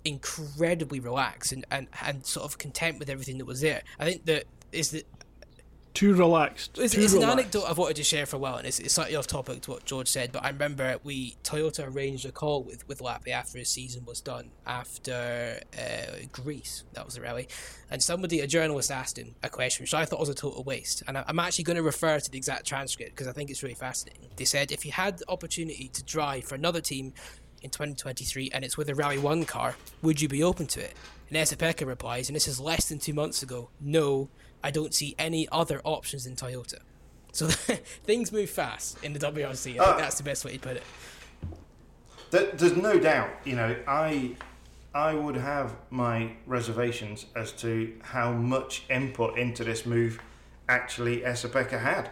incredibly 0.06 1.00
relaxed 1.00 1.52
and, 1.52 1.66
and, 1.72 1.88
and 2.06 2.25
sort 2.25 2.46
of 2.46 2.57
content 2.57 3.00
with 3.00 3.10
everything 3.10 3.38
that 3.40 3.46
was 3.46 3.62
there. 3.62 3.81
I 4.00 4.06
think 4.06 4.25
that 4.25 4.46
is 4.72 4.92
that 4.92 5.06
Too 5.96 6.13
relaxed. 6.13 6.78
it's, 6.78 6.94
too 6.94 7.02
it's 7.02 7.13
an 7.13 7.24
anecdote 7.24 7.63
I've 7.66 7.78
wanted 7.78 7.96
to 7.96 8.04
share 8.04 8.25
for 8.25 8.36
a 8.36 8.40
while, 8.40 8.57
and 8.57 8.68
it's, 8.68 8.80
it's 8.80 8.96
slightly 8.96 9.16
off 9.16 9.28
topic 9.28 9.62
to 9.62 9.72
what 9.72 9.86
George 9.86 10.10
said. 10.10 10.34
But 10.34 10.44
I 10.44 10.50
remember 10.50 10.98
we 11.06 11.38
Toyota 11.46 11.88
arranged 11.88 12.25
a 12.25 12.34
call 12.34 12.63
with 12.63 12.86
with 12.90 13.00
Lappi 13.00 13.30
after 13.30 13.57
his 13.57 13.69
season 13.69 14.04
was 14.04 14.19
done 14.19 14.52
after 14.68 15.57
uh, 15.74 16.16
Greece. 16.34 16.84
That 16.94 17.06
was 17.06 17.16
the 17.16 17.22
rally, 17.22 17.48
and 17.90 18.04
somebody, 18.04 18.42
a 18.42 18.48
journalist, 18.48 18.92
asked 18.92 19.18
him 19.18 19.36
a 19.42 19.48
question 19.48 19.84
which 19.84 19.94
I 19.94 20.04
thought 20.04 20.19
was 20.19 20.28
a 20.28 20.36
total 20.36 20.63
waste. 20.66 21.01
And 21.08 21.18
I, 21.18 21.24
I'm 21.30 21.40
actually 21.40 21.63
going 21.63 21.78
to 21.78 21.84
refer 21.84 22.19
to 22.19 22.30
the 22.30 22.38
exact 22.38 22.68
transcript 22.68 23.12
because 23.12 23.30
I 23.30 23.31
think 23.31 23.50
it's 23.50 23.63
really 23.63 23.75
fascinating. 23.75 24.28
They 24.36 24.44
said 24.44 24.74
if 24.74 24.86
you 24.86 24.92
had 24.92 25.19
the 25.19 25.30
opportunity 25.30 25.88
to 25.94 26.04
drive 26.04 26.44
for 26.44 26.56
another 26.56 26.81
team 26.81 27.13
in 27.65 27.71
2023 27.71 28.51
and 28.53 28.63
it's 28.63 28.77
with 28.77 28.89
a 28.89 28.95
Rally 28.95 29.17
One 29.17 29.44
car, 29.44 29.75
would 30.01 30.21
you 30.21 30.29
be 30.29 30.41
open 30.44 30.67
to 30.67 30.79
it? 30.79 30.94
And 31.29 31.38
Esapekka 31.38 31.85
replies, 31.85 32.29
and 32.29 32.35
this 32.35 32.47
is 32.47 32.59
less 32.59 32.88
than 32.88 33.00
two 33.00 33.13
months 33.13 33.41
ago. 33.44 33.69
No, 33.81 34.29
I 34.63 34.71
don't 34.71 34.94
see 34.94 35.15
any 35.19 35.47
other 35.51 35.81
options 35.83 36.25
in 36.27 36.35
Toyota. 36.35 36.77
So 37.33 37.47
things 38.06 38.31
move 38.31 38.50
fast 38.50 39.03
in 39.03 39.12
the 39.13 39.19
WRC. 39.19 39.77
I 39.77 39.83
Uh, 39.83 39.85
think 39.88 39.97
that's 40.00 40.17
the 40.17 40.23
best 40.23 40.45
way 40.45 40.53
to 40.53 40.59
put 40.59 40.77
it. 40.77 40.83
There, 42.29 42.51
there's 42.53 42.77
no 42.77 42.97
doubt, 43.00 43.29
you 43.44 43.56
know, 43.56 43.75
I 43.88 44.35
I 44.94 45.13
would 45.13 45.35
have 45.35 45.75
my 45.89 46.31
reservations 46.45 47.25
as 47.35 47.51
to 47.63 47.94
how 48.01 48.31
much 48.31 48.85
input 48.89 49.38
into 49.38 49.63
this 49.65 49.85
move 49.85 50.19
actually 50.69 51.21
Esapekka 51.21 51.81
had. 51.81 52.12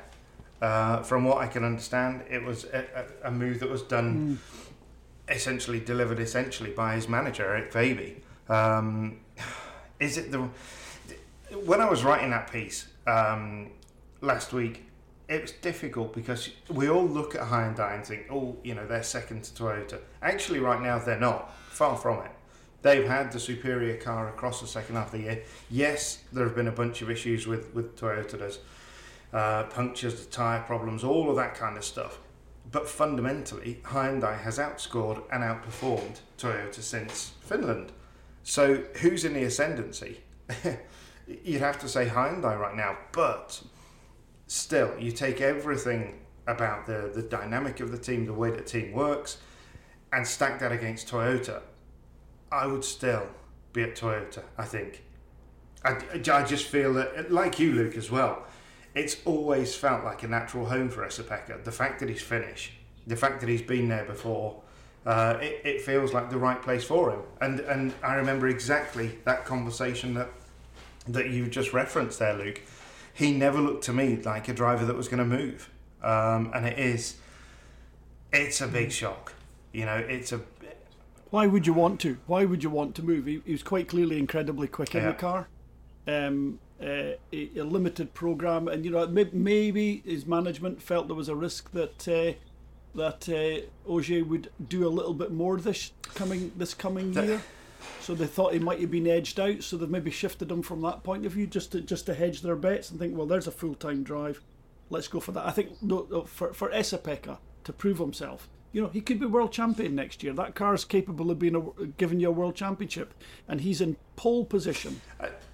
Uh, 0.61 1.01
from 1.03 1.23
what 1.25 1.37
I 1.37 1.47
can 1.47 1.63
understand, 1.63 2.23
it 2.29 2.41
was 2.43 2.65
a, 2.65 2.85
a, 3.23 3.27
a 3.29 3.31
move 3.31 3.59
that 3.59 3.69
was 3.69 3.81
done 3.83 4.39
essentially 5.29 5.79
delivered 5.79 6.19
essentially 6.19 6.71
by 6.71 6.95
his 6.95 7.07
manager 7.07 7.43
Eric 7.43 7.71
Fabi. 7.71 8.21
Um, 8.49 9.19
is 9.99 10.17
it 10.17 10.31
the 10.31 10.49
when 11.65 11.81
I 11.81 11.89
was 11.89 12.03
writing 12.03 12.31
that 12.31 12.51
piece 12.51 12.87
um, 13.07 13.71
last 14.21 14.53
week? 14.53 14.85
It 15.29 15.41
was 15.41 15.51
difficult 15.51 16.13
because 16.13 16.49
we 16.69 16.89
all 16.89 17.07
look 17.07 17.33
at 17.33 17.41
Hyundai 17.41 17.95
and 17.95 18.05
think, 18.05 18.27
oh, 18.29 18.57
you 18.63 18.75
know, 18.75 18.85
they're 18.85 19.03
second 19.03 19.45
to 19.45 19.63
Toyota. 19.63 19.99
Actually, 20.21 20.59
right 20.59 20.81
now 20.81 20.99
they're 20.99 21.19
not. 21.19 21.55
Far 21.69 21.97
from 21.97 22.23
it. 22.25 22.31
They've 22.83 23.07
had 23.07 23.31
the 23.31 23.39
superior 23.39 23.95
car 23.95 24.27
across 24.27 24.59
the 24.61 24.67
second 24.67 24.95
half 24.95 25.07
of 25.07 25.13
the 25.13 25.19
year. 25.19 25.43
Yes, 25.71 26.19
there 26.33 26.43
have 26.43 26.55
been 26.55 26.67
a 26.67 26.73
bunch 26.73 27.01
of 27.01 27.09
issues 27.09 27.47
with 27.47 27.73
with 27.73 27.97
Toyota. 27.99 28.37
There's 28.37 28.59
uh, 29.31 29.63
punctures, 29.63 30.25
the 30.25 30.31
tyre 30.31 30.61
problems, 30.61 31.03
all 31.03 31.29
of 31.29 31.35
that 31.37 31.55
kind 31.55 31.77
of 31.77 31.85
stuff. 31.85 32.19
But 32.73 32.89
fundamentally, 32.89 33.79
Hyundai 33.83 34.37
has 34.41 34.57
outscored 34.57 35.21
and 35.31 35.43
outperformed 35.43 36.21
Toyota 36.39 36.81
since 36.81 37.33
Finland. 37.41 37.91
So 38.41 38.83
who's 38.99 39.23
in 39.23 39.33
the 39.33 39.43
ascendancy? 39.43 40.21
You'd 41.43 41.61
have 41.61 41.79
to 41.81 41.87
say 41.87 42.07
Hyundai 42.07 42.59
right 42.59 42.75
now, 42.75 42.97
but 43.11 43.61
still, 44.47 44.91
you 44.99 45.11
take 45.11 45.39
everything 45.39 46.19
about 46.47 46.87
the, 46.87 47.11
the 47.13 47.21
dynamic 47.21 47.79
of 47.79 47.91
the 47.91 47.97
team, 47.97 48.25
the 48.25 48.33
way 48.33 48.49
the 48.49 48.61
team 48.61 48.91
works, 48.91 49.37
and 50.11 50.25
stack 50.27 50.59
that 50.59 50.71
against 50.71 51.07
Toyota. 51.07 51.61
I 52.51 52.65
would 52.65 52.83
still 52.83 53.27
be 53.71 53.83
at 53.83 53.95
Toyota, 53.95 54.41
I 54.57 54.65
think. 54.65 55.03
I, 55.85 56.01
I 56.11 56.43
just 56.43 56.65
feel 56.65 56.95
that, 56.95 57.31
like 57.31 57.59
you, 57.59 57.73
Luke, 57.73 57.97
as 57.97 58.09
well, 58.09 58.47
it's 58.95 59.17
always 59.25 59.75
felt 59.75 60.03
like 60.03 60.23
a 60.23 60.27
natural 60.27 60.65
home 60.65 60.89
for 60.89 61.03
Esapekka. 61.05 61.63
The 61.63 61.71
fact 61.71 61.99
that 61.99 62.09
he's 62.09 62.21
Finnish, 62.21 62.73
the 63.07 63.15
fact 63.15 63.39
that 63.41 63.49
he's 63.49 63.61
been 63.61 63.89
there 63.89 64.05
before, 64.05 64.61
uh, 65.05 65.37
it, 65.41 65.61
it 65.65 65.81
feels 65.81 66.13
like 66.13 66.29
the 66.29 66.37
right 66.37 66.61
place 66.61 66.83
for 66.83 67.11
him. 67.11 67.21
And 67.41 67.59
and 67.61 67.93
I 68.03 68.15
remember 68.15 68.47
exactly 68.47 69.17
that 69.25 69.45
conversation 69.45 70.13
that 70.13 70.29
that 71.07 71.29
you 71.29 71.47
just 71.47 71.73
referenced 71.73 72.19
there, 72.19 72.33
Luke. 72.33 72.61
He 73.13 73.31
never 73.31 73.59
looked 73.59 73.83
to 73.85 73.93
me 73.93 74.15
like 74.23 74.47
a 74.47 74.53
driver 74.53 74.85
that 74.85 74.95
was 74.95 75.07
going 75.07 75.19
to 75.19 75.37
move, 75.37 75.69
um, 76.01 76.51
and 76.53 76.65
it 76.65 76.79
is. 76.79 77.15
It's 78.31 78.61
a 78.61 78.67
big 78.67 78.91
shock, 78.91 79.33
you 79.71 79.85
know. 79.85 79.97
It's 79.97 80.31
a 80.31 80.41
Why 81.29 81.45
would 81.45 81.67
you 81.67 81.73
want 81.73 81.99
to? 82.01 82.17
Why 82.25 82.45
would 82.45 82.63
you 82.63 82.69
want 82.71 82.95
to 82.95 83.03
move? 83.03 83.25
He, 83.25 83.41
he 83.45 83.51
was 83.51 83.61
quite 83.63 83.87
clearly 83.87 84.17
incredibly 84.17 84.67
quick 84.67 84.95
in 84.95 85.03
Yeah. 85.03 85.09
the 85.11 85.17
car. 85.17 85.47
Um, 86.07 86.59
uh, 86.81 87.15
a, 87.31 87.49
a 87.57 87.63
limited 87.63 88.13
program, 88.13 88.67
and 88.67 88.85
you 88.85 88.91
know 88.91 89.07
may, 89.07 89.29
maybe 89.31 90.01
his 90.05 90.25
management 90.25 90.81
felt 90.81 91.07
there 91.07 91.15
was 91.15 91.29
a 91.29 91.35
risk 91.35 91.71
that 91.71 92.07
uh, 92.07 92.33
that 92.95 93.27
uh, 93.29 93.89
Ogier 93.91 94.23
would 94.23 94.49
do 94.67 94.87
a 94.87 94.89
little 94.89 95.13
bit 95.13 95.31
more 95.31 95.57
this 95.57 95.91
coming 96.03 96.51
this 96.57 96.73
coming 96.73 97.13
year. 97.13 97.41
So 97.99 98.13
they 98.13 98.27
thought 98.27 98.53
he 98.53 98.59
might 98.59 98.79
have 98.79 98.91
been 98.91 99.07
edged 99.07 99.39
out. 99.39 99.63
So 99.63 99.77
they've 99.77 99.89
maybe 99.89 100.11
shifted 100.11 100.51
him 100.51 100.61
from 100.61 100.81
that 100.81 101.03
point 101.03 101.25
of 101.25 101.33
view, 101.33 101.47
just 101.47 101.71
to 101.73 101.81
just 101.81 102.05
to 102.07 102.13
hedge 102.13 102.41
their 102.41 102.55
bets 102.55 102.89
and 102.89 102.99
think, 102.99 103.15
well, 103.15 103.27
there's 103.27 103.47
a 103.47 103.51
full 103.51 103.75
time 103.75 104.03
drive. 104.03 104.41
Let's 104.89 105.07
go 105.07 105.19
for 105.19 105.31
that. 105.33 105.45
I 105.45 105.51
think 105.51 105.81
no, 105.81 106.07
no, 106.09 106.21
for 106.23 106.53
for 106.53 106.69
Esapekka 106.69 107.37
to 107.63 107.73
prove 107.73 107.97
himself, 107.99 108.49
you 108.73 108.81
know, 108.81 108.89
he 108.89 108.99
could 109.01 109.19
be 109.19 109.25
world 109.27 109.51
champion 109.51 109.95
next 109.95 110.23
year. 110.23 110.33
That 110.33 110.55
car's 110.55 110.83
capable 110.83 111.29
of 111.31 111.37
being 111.39 111.55
a, 111.55 111.85
giving 111.97 112.19
you 112.19 112.27
a 112.27 112.31
world 112.31 112.55
championship, 112.55 113.13
and 113.47 113.61
he's 113.61 113.79
in 113.79 113.95
pole 114.15 114.43
position. 114.45 114.99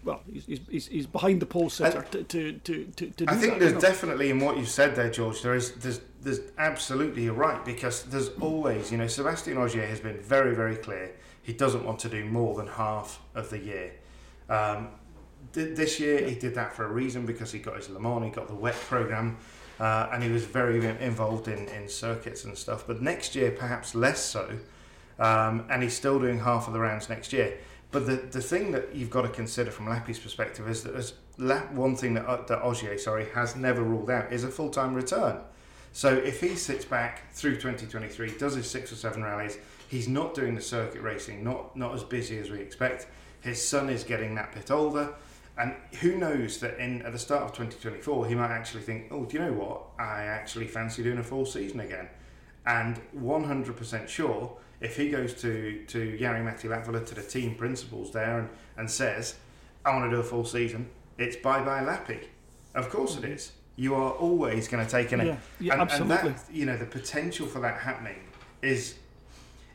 well, 0.03 0.21
he's, 0.31 0.45
he's- 0.45 0.87
he's, 0.87 1.05
behind 1.05 1.41
the 1.41 1.45
pole 1.45 1.69
sitter 1.69 2.01
to 2.11 2.23
to 2.23 2.53
to 2.53 2.85
to, 2.85 3.05
to 3.09 3.09
do 3.09 3.25
I 3.27 3.35
think 3.35 3.53
that, 3.53 3.59
there's 3.59 3.71
you 3.71 3.75
know. 3.75 3.81
definitely 3.81 4.29
in 4.29 4.39
what 4.39 4.57
you 4.57 4.65
said 4.65 4.95
there, 4.95 5.09
George. 5.11 5.41
There 5.41 5.53
is 5.53 5.73
there's 5.73 5.99
there's 6.21 6.39
absolutely 6.57 7.23
you're 7.25 7.33
right 7.33 7.63
because 7.65 8.03
there's 8.03 8.29
always 8.39 8.89
you 8.91 8.97
know 8.97 9.07
Sebastian 9.07 9.57
Ogier 9.57 9.85
has 9.85 9.99
been 9.99 10.17
very 10.19 10.55
very 10.55 10.77
clear. 10.77 11.11
He 11.43 11.51
doesn't 11.53 11.83
want 11.83 11.99
to 11.99 12.09
do 12.09 12.23
more 12.25 12.55
than 12.55 12.67
half 12.67 13.19
of 13.35 13.49
the 13.49 13.59
year. 13.59 13.93
Um, 14.49 14.89
th- 15.53 15.75
this 15.75 15.99
year 15.99 16.25
he 16.27 16.35
did 16.35 16.55
that 16.55 16.73
for 16.73 16.85
a 16.85 16.91
reason 16.91 17.25
because 17.25 17.51
he 17.51 17.59
got 17.59 17.75
his 17.75 17.89
Le 17.89 17.99
Mans, 17.99 18.23
he 18.23 18.31
got 18.31 18.47
the 18.47 18.53
WEC 18.55 18.73
program, 18.87 19.37
uh, 19.79 20.09
and 20.11 20.23
he 20.23 20.29
was 20.29 20.45
very 20.45 20.85
involved 21.01 21.47
in, 21.47 21.67
in 21.69 21.87
circuits 21.87 22.43
and 22.43 22.57
stuff. 22.57 22.85
But 22.85 23.01
next 23.01 23.35
year, 23.35 23.51
perhaps 23.51 23.95
less 23.95 24.23
so, 24.23 24.59
um, 25.19 25.65
and 25.69 25.83
he's 25.83 25.93
still 25.93 26.19
doing 26.19 26.39
half 26.39 26.67
of 26.67 26.73
the 26.73 26.79
rounds 26.79 27.09
next 27.09 27.33
year. 27.33 27.57
But 27.91 28.05
the, 28.05 28.17
the 28.17 28.41
thing 28.41 28.71
that 28.71 28.95
you've 28.95 29.09
got 29.09 29.23
to 29.23 29.29
consider 29.29 29.71
from 29.71 29.87
Lappi's 29.87 30.19
perspective 30.19 30.69
is 30.69 30.83
that 30.83 30.93
there's 30.93 31.13
one 31.73 31.95
thing 31.95 32.13
that, 32.15 32.25
uh, 32.25 32.41
that 32.45 32.61
Ogier 32.61 32.97
sorry, 32.97 33.27
has 33.33 33.55
never 33.55 33.81
ruled 33.81 34.09
out 34.09 34.31
is 34.31 34.43
a 34.43 34.49
full 34.49 34.69
time 34.69 34.93
return. 34.93 35.39
So 35.91 36.13
if 36.13 36.39
he 36.39 36.55
sits 36.55 36.85
back 36.85 37.31
through 37.33 37.55
2023, 37.55 38.37
does 38.37 38.55
his 38.55 38.69
six 38.69 38.91
or 38.91 38.95
seven 38.95 39.23
rallies, 39.23 39.57
he's 39.87 40.07
not 40.07 40.35
doing 40.35 40.53
the 40.53 40.61
circuit 40.61 41.01
racing, 41.01 41.43
not 41.43 41.75
not 41.75 41.95
as 41.95 42.03
busy 42.03 42.37
as 42.37 42.51
we 42.51 42.59
expect. 42.59 43.07
His 43.41 43.65
son 43.65 43.89
is 43.89 44.03
getting 44.03 44.35
that 44.35 44.53
bit 44.53 44.69
older, 44.69 45.13
and 45.59 45.75
who 45.99 46.17
knows 46.17 46.59
that 46.61 46.79
in 46.79 47.01
at 47.01 47.11
the 47.11 47.19
start 47.19 47.43
of 47.43 47.49
2024 47.49 48.27
he 48.27 48.35
might 48.35 48.49
actually 48.49 48.81
think, 48.81 49.07
oh, 49.11 49.25
do 49.25 49.37
you 49.37 49.43
know 49.43 49.51
what? 49.51 49.81
I 49.99 50.23
actually 50.23 50.67
fancy 50.67 51.03
doing 51.03 51.17
a 51.17 51.23
full 51.23 51.45
season 51.45 51.81
again. 51.81 52.07
And 52.65 52.99
100% 53.17 54.07
sure, 54.07 54.57
if 54.79 54.95
he 54.95 55.09
goes 55.09 55.33
to 55.41 55.83
to 55.87 56.17
Jari-Matti 56.17 56.69
Latvala 56.69 57.05
to 57.05 57.15
the 57.15 57.21
team 57.21 57.55
principals 57.55 58.11
there 58.11 58.39
and, 58.39 58.49
and 58.77 58.89
says, 58.89 59.35
I 59.85 59.93
want 59.93 60.09
to 60.09 60.15
do 60.15 60.21
a 60.21 60.23
full 60.23 60.45
season, 60.45 60.89
it's 61.17 61.35
bye 61.35 61.61
bye 61.61 61.83
Lappi. 61.83 62.27
Of 62.73 62.89
course 62.89 63.17
it 63.17 63.25
is. 63.25 63.51
You 63.75 63.95
are 63.95 64.11
always 64.11 64.67
going 64.67 64.85
to 64.85 64.89
take 64.89 65.11
an 65.11 65.25
yeah, 65.25 65.37
yeah, 65.59 65.73
and, 65.73 65.81
absolutely. 65.81 66.29
and 66.29 66.37
that 66.37 66.53
you 66.53 66.65
know 66.65 66.77
the 66.77 66.85
potential 66.85 67.47
for 67.47 67.59
that 67.59 67.79
happening 67.79 68.19
is 68.61 68.95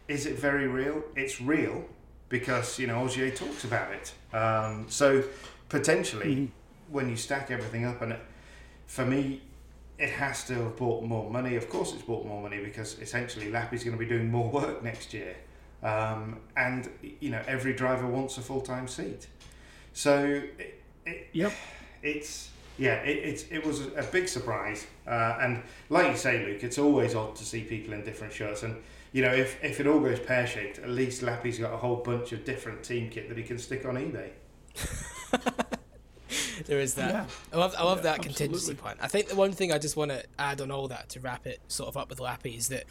is 0.09 0.25
it 0.25 0.39
very 0.39 0.67
real? 0.67 1.03
It's 1.15 1.43
real 1.43 1.85
because 2.31 2.79
you 2.79 2.87
know 2.87 3.03
Ogier 3.03 3.31
talks 3.31 3.65
about 3.65 3.93
it. 3.93 4.13
Um, 4.35 4.87
so 4.89 5.23
potentially, 5.69 6.35
mm-hmm. 6.35 6.93
when 6.93 7.09
you 7.09 7.17
stack 7.17 7.51
everything 7.51 7.85
up, 7.85 8.03
and 8.03 8.13
it, 8.13 8.21
for 8.87 9.05
me, 9.05 9.43
it 9.99 10.11
has 10.11 10.45
to 10.45 10.55
have 10.55 10.77
bought 10.77 11.05
more 11.05 11.31
money. 11.31 11.57
Of 11.57 11.69
course, 11.69 11.93
it's 11.93 12.03
bought 12.03 12.27
more 12.27 12.43
money 12.43 12.63
because 12.63 12.99
essentially 13.01 13.51
Lappi's 13.51 13.85
going 13.85 13.97
to 13.97 13.99
be 13.99 14.09
doing 14.09 14.31
more 14.31 14.51
work 14.61 14.83
next 14.83 15.15
year, 15.15 15.37
um, 15.83 16.41
and 16.57 16.89
you 17.21 17.31
know 17.31 17.43
every 17.47 17.75
driver 17.75 18.07
wants 18.07 18.39
a 18.39 18.41
full 18.41 18.61
time 18.61 18.89
seat. 18.89 19.27
So 19.93 20.43
it, 20.59 20.83
it, 21.07 21.29
yep, 21.33 21.53
it's 22.03 22.51
yeah, 22.77 22.97
it, 23.03 23.19
it's 23.19 23.45
it 23.51 23.65
was 23.65 23.83
a 23.97 24.07
big 24.11 24.29
surprise, 24.29 24.87
uh, 25.07 25.39
and 25.41 25.63
like 25.89 26.11
you 26.11 26.17
say, 26.17 26.45
Luke, 26.45 26.65
it's 26.65 26.79
always 26.79 27.15
odd 27.15 27.37
to 27.37 27.45
see 27.45 27.63
people 27.63 27.95
in 27.95 28.05
different 28.05 28.33
shirts, 28.33 28.65
and 28.65 28.77
you 29.13 29.23
know 29.23 29.33
if, 29.33 29.63
if 29.63 29.79
it 29.79 29.87
all 29.87 30.01
goes 30.01 30.19
pear 30.19 30.47
shaped, 30.47 30.79
at 30.79 30.91
least 30.91 31.23
Lappi's 31.23 31.59
got 31.59 31.73
a 31.73 31.77
whole 31.77 31.97
bunch 31.97 32.33
of 32.33 32.45
different 32.45 32.83
team 32.83 33.11
kit 33.11 33.29
that 33.29 33.39
he 33.39 33.45
can 33.45 33.59
stick 33.59 33.85
on 33.87 33.95
eBay. 33.95 34.31
there 36.67 36.81
is 36.81 36.95
that. 36.95 37.13
Yeah. 37.13 37.27
I 37.53 37.57
love, 37.57 37.75
I 37.79 37.83
love 37.85 37.99
yeah, 37.99 38.03
that 38.03 38.23
contingency 38.23 38.73
absolutely. 38.73 38.83
plan. 38.83 38.97
I 39.01 39.09
think 39.09 39.29
the 39.29 39.37
one 39.37 39.53
thing 39.53 39.73
I 39.73 39.79
just 39.79 39.97
want 39.97 40.11
to 40.11 40.25
add 40.39 40.61
on 40.61 40.71
all 40.71 40.89
that 40.89 41.11
to 41.11 41.21
wrap 41.21 41.47
it 41.47 41.61
sort 41.69 41.89
of 41.89 41.97
up 41.97 42.09
with 42.09 42.19
Lappi 42.19 42.57
is 42.57 42.69
that 42.69 42.85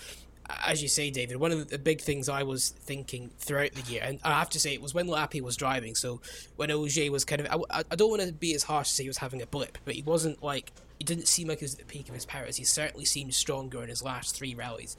as 0.66 0.82
you 0.82 0.88
say, 0.88 1.10
David, 1.10 1.38
one 1.38 1.52
of 1.52 1.70
the 1.70 1.80
big 1.80 2.02
things 2.02 2.28
I 2.28 2.44
was 2.44 2.70
thinking 2.70 3.32
throughout 3.38 3.72
the 3.74 3.92
year, 3.92 4.02
and 4.04 4.20
I 4.24 4.40
have 4.40 4.50
to 4.52 4.60
say, 4.60 4.74
it 4.74 4.82
was 4.82 4.94
when 4.94 5.08
Lappi 5.08 5.42
was 5.42 5.56
driving. 5.56 5.96
So 5.96 6.22
when 6.56 6.70
Ogier 6.70 7.12
was 7.12 7.24
kind 7.24 7.42
of, 7.42 7.66
I, 7.70 7.84
I 7.90 7.96
don't 7.96 8.10
want 8.10 8.22
to 8.24 8.34
be 8.34 8.54
as 8.54 8.64
harsh 8.64 8.90
to 8.90 8.96
say 8.96 9.04
he 9.04 9.10
was 9.10 9.18
having 9.18 9.42
a 9.42 9.46
blip, 9.46 9.78
but 9.86 9.96
he 9.96 10.02
wasn't 10.02 10.44
like, 10.44 10.72
he 11.00 11.06
didn't 11.06 11.28
seem 11.28 11.48
like 11.48 11.60
he 11.60 11.66
was 11.66 11.74
at 11.74 11.80
the 11.80 11.86
peak 11.86 12.10
of 12.10 12.16
his 12.16 12.26
powers. 12.26 12.58
He 12.58 12.66
certainly 12.66 13.06
seemed 13.06 13.34
stronger 13.34 13.84
in 13.84 13.90
his 13.90 14.04
last 14.04 14.36
three 14.36 14.54
rallies 14.54 14.98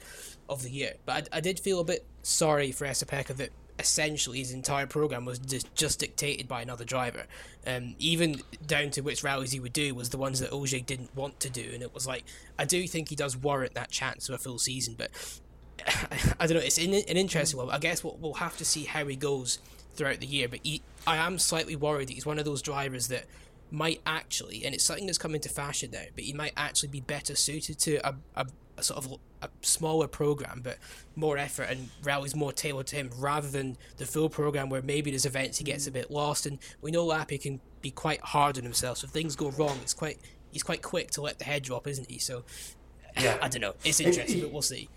of 0.49 0.63
the 0.63 0.69
year. 0.69 0.93
But 1.05 1.29
I, 1.31 1.37
I 1.37 1.41
did 1.41 1.59
feel 1.59 1.79
a 1.79 1.85
bit 1.85 2.05
sorry 2.23 2.71
for 2.71 2.85
Esapekka 2.85 3.35
that 3.37 3.49
essentially 3.79 4.39
his 4.39 4.51
entire 4.51 4.87
program 4.87 5.25
was 5.25 5.39
just, 5.39 5.73
just 5.75 5.99
dictated 5.99 6.47
by 6.47 6.61
another 6.61 6.85
driver. 6.85 7.25
Um, 7.67 7.95
even 7.99 8.41
down 8.65 8.91
to 8.91 9.01
which 9.01 9.23
rallies 9.23 9.51
he 9.51 9.59
would 9.59 9.73
do 9.73 9.93
was 9.95 10.09
the 10.09 10.17
ones 10.17 10.39
that 10.39 10.51
Ogier 10.51 10.79
didn't 10.79 11.15
want 11.15 11.39
to 11.41 11.49
do, 11.49 11.71
and 11.73 11.81
it 11.81 11.93
was 11.93 12.05
like 12.07 12.23
I 12.57 12.65
do 12.65 12.87
think 12.87 13.09
he 13.09 13.15
does 13.15 13.35
warrant 13.35 13.73
that 13.73 13.89
chance 13.89 14.29
of 14.29 14.35
a 14.35 14.37
full 14.37 14.59
season, 14.59 14.95
but 14.97 15.09
I 16.39 16.47
don't 16.47 16.57
know. 16.57 16.63
It's 16.63 16.77
an, 16.77 16.93
an 16.93 17.17
interesting 17.17 17.57
one. 17.57 17.69
I 17.69 17.79
guess 17.79 18.03
we'll, 18.03 18.17
we'll 18.19 18.33
have 18.35 18.57
to 18.57 18.65
see 18.65 18.85
how 18.85 19.05
he 19.05 19.15
goes 19.15 19.59
throughout 19.95 20.19
the 20.19 20.27
year. 20.27 20.47
But 20.47 20.59
he, 20.63 20.81
I 21.07 21.17
am 21.17 21.39
slightly 21.39 21.75
worried 21.75 22.09
that 22.09 22.13
he's 22.13 22.25
one 22.25 22.39
of 22.39 22.45
those 22.45 22.61
drivers 22.61 23.07
that 23.07 23.25
might 23.71 24.01
actually, 24.05 24.63
and 24.65 24.75
it's 24.75 24.83
something 24.83 25.05
that's 25.05 25.17
come 25.17 25.35
into 25.35 25.49
fashion 25.49 25.91
now, 25.91 26.05
but 26.13 26.23
he 26.23 26.33
might 26.33 26.53
actually 26.55 26.89
be 26.89 27.01
better 27.01 27.35
suited 27.35 27.79
to 27.79 27.95
a, 28.07 28.15
a, 28.35 28.47
a 28.77 28.83
sort 28.83 29.05
of 29.05 29.19
a 29.41 29.49
smaller 29.61 30.07
program, 30.07 30.61
but 30.63 30.77
more 31.15 31.37
effort 31.37 31.63
and 31.63 31.89
rallies 32.03 32.35
more 32.35 32.51
tailored 32.51 32.87
to 32.87 32.95
him 32.95 33.09
rather 33.17 33.47
than 33.47 33.77
the 33.97 34.05
full 34.05 34.29
program 34.29 34.69
where 34.69 34.81
maybe 34.81 35.11
there's 35.11 35.25
events 35.25 35.57
he 35.57 35.63
gets 35.63 35.87
a 35.87 35.91
bit 35.91 36.11
lost. 36.11 36.45
And 36.45 36.59
we 36.81 36.91
know 36.91 37.05
Lappi 37.05 37.41
can 37.41 37.59
be 37.81 37.91
quite 37.91 38.21
hard 38.21 38.57
on 38.57 38.63
himself. 38.63 38.99
So 38.99 39.05
if 39.05 39.11
things 39.11 39.35
go 39.35 39.51
wrong, 39.51 39.77
it's 39.81 39.93
quite 39.93 40.19
he's 40.51 40.63
quite 40.63 40.81
quick 40.81 41.11
to 41.11 41.21
let 41.21 41.39
the 41.39 41.45
head 41.45 41.63
drop, 41.63 41.87
isn't 41.87 42.09
he? 42.09 42.19
So 42.19 42.43
yeah. 43.19 43.37
I 43.41 43.47
don't 43.47 43.61
know. 43.61 43.75
It's 43.83 43.99
interesting, 43.99 44.41
but 44.41 44.51
we'll 44.51 44.61
see. 44.61 44.89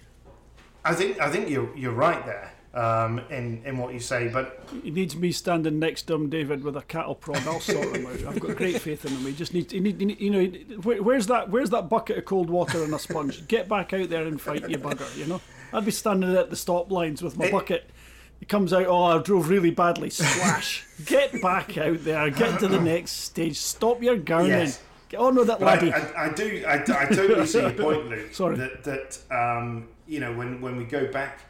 I 0.84 0.94
think 0.94 1.20
I 1.20 1.30
think 1.30 1.48
you're 1.48 1.74
you're 1.76 1.92
right 1.92 2.24
there 2.24 2.52
um, 2.74 3.20
in 3.30 3.62
in 3.64 3.78
what 3.78 3.94
you 3.94 4.00
say, 4.00 4.28
but 4.28 4.62
he 4.82 4.90
needs 4.90 5.16
me 5.16 5.32
standing 5.32 5.78
next 5.78 6.02
to 6.02 6.14
him, 6.14 6.28
David, 6.28 6.62
with 6.62 6.76
a 6.76 6.82
cattle 6.82 7.14
prod. 7.14 7.46
I'll 7.46 7.60
sort 7.60 7.96
him 7.96 8.06
out. 8.06 8.24
I've 8.24 8.40
got 8.40 8.56
great 8.56 8.80
faith 8.80 9.04
in 9.04 9.12
him. 9.12 9.26
He 9.26 9.32
just 9.32 9.54
needs, 9.54 9.72
he 9.72 9.80
need, 9.80 9.98
he 9.98 10.06
need 10.06 10.20
you 10.20 10.30
know, 10.30 10.44
where, 10.82 11.02
where's 11.02 11.26
that 11.28 11.48
where's 11.48 11.70
that 11.70 11.88
bucket 11.88 12.18
of 12.18 12.24
cold 12.26 12.50
water 12.50 12.84
and 12.84 12.94
a 12.94 12.98
sponge? 12.98 13.46
Get 13.48 13.68
back 13.68 13.92
out 13.94 14.10
there 14.10 14.26
and 14.26 14.40
fight, 14.40 14.68
you 14.68 14.78
bugger. 14.78 15.16
You 15.16 15.26
know, 15.26 15.40
I'd 15.72 15.84
be 15.84 15.90
standing 15.90 16.36
at 16.36 16.50
the 16.50 16.56
stop 16.56 16.90
lines 16.90 17.22
with 17.22 17.38
my 17.38 17.46
it, 17.46 17.52
bucket. 17.52 17.90
He 18.38 18.46
comes 18.46 18.72
out. 18.72 18.86
Oh, 18.86 19.04
I 19.04 19.18
drove 19.18 19.48
really 19.48 19.70
badly. 19.70 20.10
Splash! 20.10 20.86
Get 21.06 21.40
back 21.40 21.78
out 21.78 22.04
there. 22.04 22.30
Get 22.30 22.60
to 22.60 22.68
the 22.68 22.80
next 22.80 23.12
stage. 23.12 23.56
Stop 23.56 24.02
your 24.02 24.18
gurning. 24.18 24.48
Yes. 24.48 24.82
Get 25.08 25.20
on 25.20 25.36
with 25.36 25.46
that, 25.46 25.62
laddie. 25.62 25.90
I, 25.90 26.00
I, 26.00 26.26
I, 26.26 26.34
do. 26.34 26.64
I, 26.68 26.74
I 26.74 27.06
totally 27.06 27.46
see 27.46 27.60
your 27.60 27.72
point, 27.72 28.08
Luke. 28.10 28.28
Sorry. 28.34 28.56
That 28.56 28.84
that 28.84 29.18
um, 29.30 29.88
you 30.06 30.20
know, 30.20 30.34
when, 30.34 30.60
when 30.60 30.76
we 30.76 30.84
go 30.84 31.10
back 31.10 31.40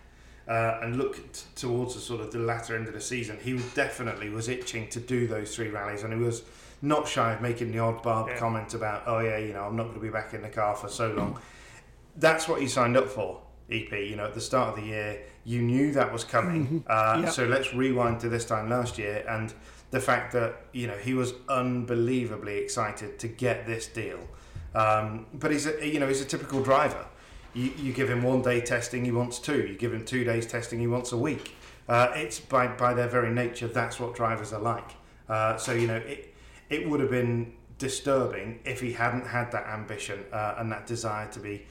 uh, 0.48 0.78
and 0.82 0.96
look 0.96 1.16
t- 1.32 1.42
towards 1.54 1.94
the 1.94 2.00
sort 2.00 2.20
of 2.20 2.32
the 2.32 2.38
latter 2.38 2.76
end 2.76 2.88
of 2.88 2.94
the 2.94 3.00
season, 3.00 3.38
he 3.42 3.58
definitely 3.74 4.30
was 4.30 4.48
itching 4.48 4.88
to 4.88 5.00
do 5.00 5.26
those 5.26 5.54
three 5.54 5.68
rallies, 5.68 6.02
and 6.02 6.12
he 6.12 6.18
was 6.18 6.42
not 6.80 7.06
shy 7.06 7.32
of 7.32 7.40
making 7.40 7.72
the 7.72 7.78
odd 7.78 8.02
barb 8.02 8.28
yeah. 8.28 8.38
comment 8.38 8.74
about, 8.74 9.02
oh 9.06 9.18
yeah, 9.20 9.38
you 9.38 9.52
know, 9.52 9.64
I'm 9.64 9.76
not 9.76 9.84
going 9.84 9.96
to 9.96 10.00
be 10.00 10.10
back 10.10 10.34
in 10.34 10.42
the 10.42 10.48
car 10.48 10.74
for 10.74 10.88
so 10.88 11.12
long. 11.12 11.38
That's 12.16 12.48
what 12.48 12.60
he 12.60 12.68
signed 12.68 12.96
up 12.96 13.08
for. 13.08 13.42
EP, 13.70 13.92
you 13.92 14.16
know, 14.16 14.24
at 14.24 14.34
the 14.34 14.40
start 14.40 14.70
of 14.70 14.76
the 14.82 14.88
year, 14.88 15.22
you 15.44 15.60
knew 15.60 15.92
that 15.92 16.10
was 16.10 16.24
coming. 16.24 16.66
Mm-hmm. 16.66 16.78
Uh, 16.86 17.22
yep. 17.24 17.32
So 17.32 17.46
let's 17.46 17.74
rewind 17.74 18.20
to 18.20 18.28
this 18.30 18.46
time 18.46 18.70
last 18.70 18.96
year 18.96 19.24
and 19.28 19.52
the 19.90 20.00
fact 20.00 20.32
that 20.32 20.62
you 20.72 20.86
know 20.86 20.96
he 20.96 21.14
was 21.14 21.34
unbelievably 21.48 22.56
excited 22.58 23.18
to 23.18 23.28
get 23.28 23.66
this 23.66 23.86
deal. 23.86 24.20
Um, 24.74 25.26
but 25.34 25.50
he's 25.50 25.66
a, 25.66 25.86
you 25.86 26.00
know 26.00 26.08
he's 26.08 26.20
a 26.20 26.26
typical 26.26 26.62
driver. 26.62 27.06
You, 27.58 27.72
you 27.76 27.92
give 27.92 28.08
him 28.08 28.22
one 28.22 28.42
day 28.42 28.60
testing, 28.60 29.04
he 29.04 29.10
wants 29.10 29.40
two. 29.40 29.66
You 29.66 29.76
give 29.76 29.92
him 29.92 30.04
two 30.04 30.22
days 30.22 30.46
testing, 30.46 30.78
he 30.78 30.86
wants 30.86 31.10
a 31.10 31.16
week. 31.16 31.56
Uh, 31.88 32.12
it's 32.14 32.38
by, 32.38 32.68
by 32.68 32.94
their 32.94 33.08
very 33.08 33.32
nature, 33.32 33.66
that's 33.66 33.98
what 33.98 34.14
drivers 34.14 34.52
are 34.52 34.60
like. 34.60 34.92
Uh, 35.28 35.56
so, 35.56 35.72
you 35.72 35.88
know, 35.88 35.96
it, 35.96 36.34
it 36.70 36.88
would 36.88 37.00
have 37.00 37.10
been 37.10 37.52
disturbing 37.78 38.60
if 38.64 38.80
he 38.80 38.92
hadn't 38.92 39.26
had 39.26 39.50
that 39.50 39.66
ambition 39.66 40.24
uh, 40.32 40.54
and 40.58 40.70
that 40.70 40.86
desire 40.86 41.28
to 41.32 41.40
be 41.40 41.66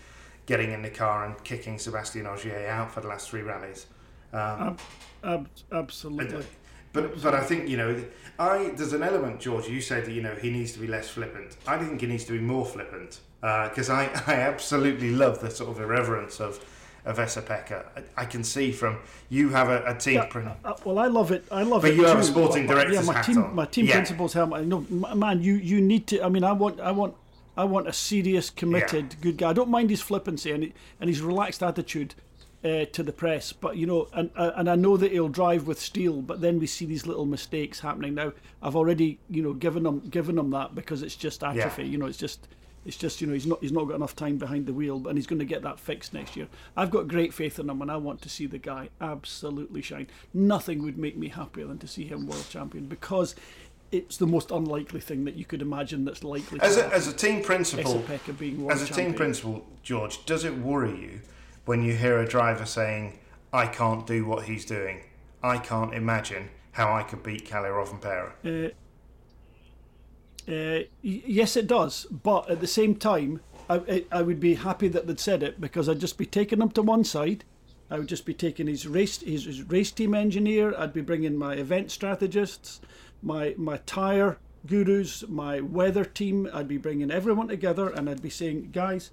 getting 0.46 0.74
in 0.74 0.82
the 0.82 0.90
car 0.90 1.26
and 1.26 1.42
kicking 1.46 1.80
Sebastian 1.80 2.28
Ogier 2.28 2.68
out 2.68 2.92
for 2.92 3.00
the 3.00 3.08
last 3.08 3.30
three 3.30 3.42
rallies. 3.42 3.86
Um, 4.34 4.78
ab- 5.24 5.50
absolutely. 5.72 6.46
But 6.94 7.22
but 7.22 7.36
I 7.36 7.42
think 7.42 7.68
you 7.68 7.78
know, 7.78 8.04
I 8.40 8.72
there's 8.76 8.94
an 8.94 9.04
element, 9.04 9.40
George. 9.40 9.68
You 9.68 9.82
said 9.82 10.08
you 10.08 10.22
know 10.22 10.36
he 10.36 10.50
needs 10.50 10.72
to 10.74 10.80
be 10.80 10.88
less 10.88 11.10
flippant. 11.10 11.58
I 11.68 11.78
think 11.78 12.02
he 12.02 12.08
needs 12.08 12.26
to 12.26 12.34
be 12.34 12.40
more 12.40 12.66
flippant 12.66 13.20
because 13.42 13.90
uh, 13.90 13.94
I 13.94 14.24
I 14.28 14.34
absolutely 14.36 15.12
love 15.12 15.40
the 15.40 15.52
sort 15.52 15.70
of 15.70 15.80
irreverence 15.80 16.40
of 16.40 16.64
of 17.06 17.18
Esapekka. 17.18 17.86
I, 17.96 18.22
I 18.22 18.26
can 18.26 18.44
see 18.44 18.72
from 18.72 19.00
you 19.30 19.50
have 19.50 19.70
a, 19.70 19.84
a 19.86 19.96
team. 19.96 20.16
Yeah, 20.16 20.26
print. 20.26 20.50
Uh, 20.64 20.74
well, 20.84 21.00
I 21.00 21.08
love 21.08 21.32
it. 21.32 21.46
I 21.52 21.64
love 21.64 21.82
but 21.82 21.92
it. 21.92 21.98
But 21.98 22.02
you 22.02 22.08
have 22.08 22.18
too. 22.18 22.22
a 22.22 22.24
sporting 22.24 22.68
director's 22.68 22.96
yeah, 22.96 23.02
my 23.02 23.14
hat 23.14 23.26
team, 23.26 23.44
on. 23.44 23.56
My 23.56 23.66
team 23.66 23.86
yeah. 23.86 23.94
principal's 23.94 24.34
helmet. 24.34 24.66
No, 24.66 24.82
man, 24.90 25.42
you 25.42 25.54
you 25.54 25.82
need 25.82 26.08
to. 26.08 26.24
I 26.24 26.30
mean, 26.30 26.44
I 26.44 26.52
want 26.52 26.80
I 26.80 26.92
want 26.92 27.16
I 27.56 27.64
want 27.64 27.88
a 27.88 27.94
serious, 27.94 28.50
committed, 28.52 29.14
yeah. 29.14 29.20
good 29.22 29.38
guy. 29.38 29.50
I 29.50 29.54
don't 29.54 29.70
mind 29.70 29.90
his 29.90 30.02
flippancy 30.02 30.52
and 30.52 30.72
and 31.02 31.10
his 31.10 31.22
relaxed 31.22 31.64
attitude 31.64 32.14
uh, 32.64 32.86
to 32.86 33.04
the 33.04 33.12
press. 33.12 33.54
But 33.54 33.78
you 33.78 33.86
know, 33.86 34.08
and 34.14 34.30
uh, 34.36 34.52
and 34.56 34.70
I 34.70 34.76
know 34.76 34.98
that 34.98 35.12
he'll 35.12 35.30
drive 35.30 35.68
with 35.68 35.80
steel. 35.80 36.22
But 36.22 36.42
then 36.42 36.60
we 36.60 36.68
see 36.68 36.86
these 36.86 37.06
little 37.06 37.26
mistakes 37.26 37.80
happening. 37.80 38.16
Now 38.16 38.34
I've 38.62 38.76
already 38.76 39.20
you 39.30 39.44
know 39.44 39.54
given 39.54 39.86
him 39.86 40.00
given 40.10 40.38
him 40.38 40.50
that 40.52 40.76
because 40.76 41.02
it's 41.02 41.16
just 41.16 41.44
atrophy. 41.44 41.84
Yeah. 41.84 41.90
You 41.90 41.98
know, 41.98 42.06
it's 42.08 42.18
just 42.18 42.48
it's 42.86 42.98
just 42.98 43.22
you 43.22 43.28
know 43.28 43.34
he's 43.34 43.46
not 43.46 43.60
he's 43.62 43.72
not 43.72 43.86
got 43.86 43.96
enough 43.96 44.16
time 44.16 44.38
behind 44.38 44.66
the 44.66 44.74
wheel, 44.74 45.08
and 45.08 45.18
he's 45.18 45.28
going 45.28 45.40
to 45.40 45.46
get 45.46 45.62
that 45.64 45.80
fixed 45.80 46.14
next 46.14 46.36
year. 46.36 46.48
I've 46.76 46.92
got 46.92 47.08
great 47.08 47.34
faith 47.34 47.60
in 47.60 47.70
him, 47.70 47.82
and 47.82 47.92
I 47.92 47.98
want 47.98 48.22
to 48.24 48.30
see 48.30 48.48
the 48.48 48.58
guy 48.58 48.90
absolutely 49.02 49.82
shine. 49.82 50.08
Nothing 50.34 50.84
would 50.84 50.98
make 50.98 51.18
me 51.18 51.28
happier 51.28 51.68
than 51.68 51.78
to 51.80 51.88
see 51.88 52.06
him 52.06 52.28
world 52.28 52.46
champion 52.50 52.88
because 52.88 53.36
it's 53.92 54.18
the 54.18 54.28
most 54.28 54.52
unlikely 54.52 55.00
thing 55.00 55.24
that 55.26 55.36
you 55.36 55.46
could 55.46 55.62
imagine 55.62 56.06
that's 56.06 56.24
likely. 56.24 56.60
As 56.62 56.78
a, 56.78 56.94
as 56.94 57.08
a 57.08 57.14
team 57.14 57.44
principal, 57.44 58.04
as 58.10 58.82
a 58.82 58.86
champion. 58.86 58.88
team 58.88 59.14
principal, 59.14 59.66
George, 59.84 60.26
does 60.26 60.44
it 60.44 60.58
worry 60.58 61.00
you 61.00 61.22
when 61.68 61.84
you 61.84 61.94
hear 61.94 62.20
a 62.20 62.28
driver 62.28 62.66
saying, 62.66 63.20
I 63.54 63.68
can't 63.68 64.08
do 64.08 64.26
what 64.26 64.46
he's 64.46 64.66
doing. 64.66 65.02
I 65.44 65.58
can't 65.58 65.94
imagine 65.94 66.50
how 66.72 66.94
I 66.94 67.04
could 67.04 67.24
beat 67.24 67.46
Kalle 67.46 67.70
Rovanperä. 67.70 68.32
Uh, 68.44 68.74
Uh, 70.48 70.84
yes, 71.02 71.58
it 71.58 71.68
does. 71.68 72.06
But 72.06 72.50
at 72.50 72.62
the 72.62 72.68
same 72.68 72.96
time, 72.96 73.42
I, 73.70 74.06
I, 74.12 74.22
would 74.22 74.40
be 74.40 74.56
happy 74.56 74.88
that 74.88 75.06
they'd 75.06 75.20
said 75.20 75.44
it 75.44 75.60
because 75.60 75.90
I'd 75.90 76.00
just 76.00 76.18
be 76.18 76.26
taking 76.26 76.60
them 76.60 76.70
to 76.72 76.82
one 76.82 77.04
side. 77.04 77.44
I 77.90 78.00
would 78.00 78.08
just 78.08 78.26
be 78.26 78.34
taking 78.34 78.68
his 78.68 78.88
race 78.88 79.20
his, 79.22 79.44
his 79.44 79.64
race 79.64 79.92
team 79.92 80.14
engineer. 80.14 80.74
I'd 80.78 80.94
be 80.94 81.02
bringing 81.02 81.38
my 81.38 81.56
event 81.56 81.92
strategists, 81.92 82.80
my 83.22 83.56
my 83.58 83.78
tire 83.86 84.38
gurus, 84.66 85.28
my 85.28 85.60
weather 85.60 86.06
team. 86.06 86.50
I'd 86.54 86.68
be 86.70 86.78
bringing 86.78 87.12
everyone 87.12 87.50
together, 87.50 87.90
and 87.90 88.10
I'd 88.10 88.22
be 88.22 88.30
saying, 88.30 88.70
guys, 88.72 89.12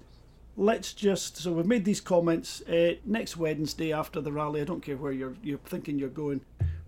let's 0.57 0.93
just. 0.93 1.37
So 1.37 1.53
we've 1.53 1.65
made 1.65 1.85
these 1.85 2.01
comments. 2.01 2.61
Uh, 2.61 2.95
next 3.05 3.37
Wednesday 3.37 3.91
after 3.91 4.21
the 4.21 4.31
rally, 4.31 4.61
I 4.61 4.63
don't 4.63 4.81
care 4.81 4.97
where 4.97 5.11
you're 5.11 5.35
you're 5.43 5.57
thinking 5.59 5.99
you're 5.99 6.09
going. 6.09 6.41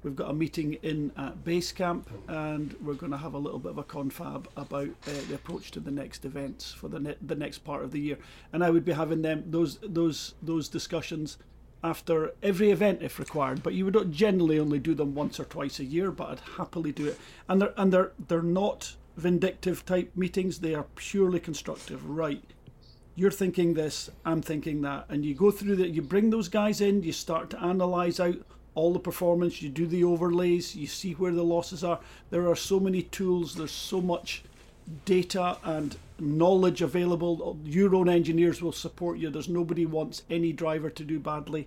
We've 0.04 0.16
got 0.16 0.30
a 0.30 0.34
meeting 0.34 0.74
in 0.84 1.12
at 1.18 1.44
base 1.44 1.72
camp, 1.72 2.10
and 2.28 2.76
we're 2.82 2.94
going 2.94 3.12
to 3.12 3.18
have 3.18 3.34
a 3.34 3.38
little 3.40 3.60
bit 3.60 3.72
of 3.72 3.78
a 3.78 3.84
confab 3.84 4.48
about 4.56 4.90
uh, 5.08 5.12
the 5.28 5.36
approach 5.36 5.72
to 5.72 5.80
the 5.80 5.92
next 5.92 6.24
events 6.24 6.72
for 6.72 6.88
the 6.88 7.00
ne- 7.00 7.18
the 7.22 7.36
next 7.36 7.60
part 7.60 7.84
of 7.84 7.92
the 7.92 8.00
year. 8.00 8.18
And 8.54 8.64
I 8.64 8.70
would 8.70 8.86
be 8.86 8.94
having 8.94 9.22
them 9.22 9.44
those 9.48 9.80
those 9.82 10.36
those 10.42 10.70
discussions 10.70 11.38
after 11.84 12.34
every 12.42 12.72
event 12.72 13.02
if 13.02 13.20
required. 13.20 13.64
But 13.64 13.74
you 13.74 13.86
would 13.86 14.12
generally 14.12 14.60
only 14.60 14.80
do 14.80 14.94
them 14.94 15.16
once 15.16 15.40
or 15.40 15.46
twice 15.46 15.80
a 15.80 15.86
year. 15.86 16.12
But 16.12 16.30
I'd 16.30 16.40
happily 16.58 16.92
do 16.92 17.08
it. 17.08 17.20
And 17.50 17.62
they're 17.62 17.74
and 17.76 17.92
they're 17.92 18.12
they're 18.28 18.42
not 18.42 18.96
vindictive 19.18 19.84
type 19.84 20.12
meetings. 20.16 20.60
They 20.60 20.76
are 20.76 20.86
purely 20.96 21.40
constructive. 21.40 22.08
Right. 22.08 22.44
You're 23.18 23.32
thinking 23.32 23.74
this, 23.74 24.12
I'm 24.26 24.44
thinking 24.44 24.82
that, 24.84 25.08
and 25.10 25.26
you 25.26 25.34
go 25.34 25.50
through 25.50 25.78
that. 25.78 25.90
You 25.90 26.04
bring 26.04 26.30
those 26.30 26.48
guys 26.50 26.82
in. 26.82 27.02
You 27.02 27.12
start 27.12 27.50
to 27.50 27.60
analyze 27.64 28.20
out 28.20 28.36
all 28.76 28.94
the 28.94 29.00
performance. 29.00 29.60
You 29.60 29.70
do 29.70 29.88
the 29.88 30.04
overlays. 30.04 30.76
You 30.76 30.86
see 30.86 31.14
where 31.14 31.32
the 31.32 31.44
losses 31.44 31.84
are. 31.84 32.00
There 32.30 32.48
are 32.48 32.56
so 32.56 32.80
many 32.80 33.02
tools. 33.02 33.56
There's 33.56 33.72
so 33.72 34.02
much 34.02 34.44
data 35.06 35.58
and 35.64 35.98
knowledge 36.20 36.84
available. 36.84 37.58
Your 37.64 37.96
own 37.96 38.08
engineers 38.08 38.62
will 38.62 38.72
support 38.72 39.18
you. 39.18 39.32
There's 39.32 39.50
nobody 39.50 39.88
wants 39.88 40.22
any 40.30 40.54
driver 40.54 40.92
to 40.92 41.04
do 41.04 41.20
badly, 41.20 41.66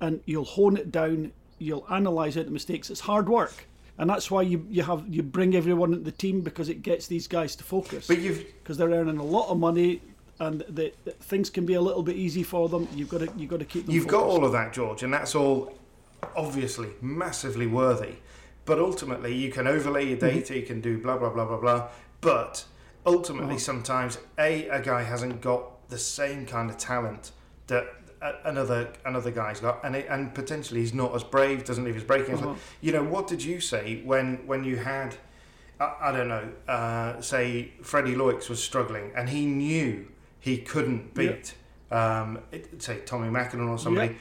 and 0.00 0.20
you'll 0.24 0.44
hone 0.44 0.76
it 0.76 0.90
down. 0.90 1.30
You'll 1.58 1.86
analyze 1.88 2.36
out 2.36 2.46
the 2.46 2.50
mistakes. 2.50 2.90
It's 2.90 2.98
hard 2.98 3.28
work, 3.28 3.68
and 3.98 4.10
that's 4.10 4.32
why 4.32 4.42
you 4.42 4.66
you 4.68 4.82
have 4.82 5.04
you 5.08 5.22
bring 5.22 5.54
everyone 5.54 5.92
into 5.92 6.04
the 6.04 6.10
team 6.10 6.40
because 6.40 6.68
it 6.68 6.82
gets 6.82 7.06
these 7.06 7.28
guys 7.28 7.54
to 7.54 7.62
focus. 7.62 8.08
But 8.08 8.18
you've 8.18 8.44
because 8.58 8.76
they're 8.78 8.90
earning 8.90 9.18
a 9.18 9.24
lot 9.24 9.48
of 9.48 9.56
money. 9.56 10.00
And 10.40 10.62
the, 10.68 10.92
the 11.04 11.12
things 11.12 11.50
can 11.50 11.66
be 11.66 11.74
a 11.74 11.80
little 11.80 12.02
bit 12.02 12.16
easy 12.16 12.42
for 12.42 12.68
them. 12.68 12.88
You've 12.94 13.08
got 13.10 13.18
to 13.20 13.28
you've 13.36 13.50
got 13.50 13.60
to 13.60 13.64
keep 13.66 13.86
them. 13.86 13.94
You've 13.94 14.08
got 14.08 14.24
all 14.24 14.44
of 14.44 14.52
that, 14.52 14.72
George, 14.72 15.02
and 15.02 15.12
that's 15.14 15.34
all 15.34 15.78
obviously 16.34 16.88
massively 17.00 17.66
worthy. 17.66 18.14
But 18.64 18.78
ultimately, 18.78 19.34
you 19.34 19.50
can 19.52 19.66
overlay 19.66 20.06
your 20.08 20.16
Mm-hmm. 20.18 20.38
data, 20.38 20.56
you 20.58 20.66
can 20.66 20.80
do 20.80 20.98
blah, 20.98 21.16
blah, 21.18 21.30
blah, 21.30 21.44
blah, 21.46 21.58
blah. 21.58 21.88
But 22.20 22.64
ultimately, 23.06 23.54
Uh-huh. 23.54 23.58
sometimes, 23.58 24.18
A, 24.38 24.68
a 24.68 24.80
guy 24.80 25.02
hasn't 25.02 25.40
got 25.40 25.88
the 25.88 25.98
same 25.98 26.46
kind 26.46 26.70
of 26.70 26.76
talent 26.78 27.32
that 27.68 27.86
another 28.44 28.92
another 29.06 29.30
guy's 29.30 29.60
got, 29.60 29.82
and 29.84 29.96
it, 29.96 30.06
and 30.10 30.34
potentially 30.34 30.80
he's 30.80 30.92
not 30.94 31.14
as 31.14 31.24
brave, 31.24 31.64
doesn't 31.64 31.84
leave 31.84 31.94
his 31.94 32.04
braking. 32.04 32.34
Uh-huh. 32.36 32.54
You 32.80 32.92
know, 32.92 33.02
what 33.04 33.26
did 33.26 33.42
you 33.42 33.60
say 33.60 34.02
when, 34.04 34.46
when 34.46 34.62
you 34.64 34.76
had, 34.76 35.16
I, 35.80 35.94
I 36.02 36.12
don't 36.12 36.28
know, 36.28 36.48
uh, 36.68 37.20
say 37.22 37.72
Freddie 37.82 38.14
Loix 38.14 38.48
was 38.48 38.62
struggling 38.62 39.10
and 39.16 39.28
he 39.30 39.46
knew 39.46 40.06
he 40.40 40.58
couldn't 40.58 41.12
Yeah. 41.16 41.32
beat, 41.32 41.54
um, 41.90 42.38
say, 42.78 42.98
Tommi 43.06 43.30
Mäkinen 43.30 43.68
or 43.68 43.78
somebody. 43.78 44.16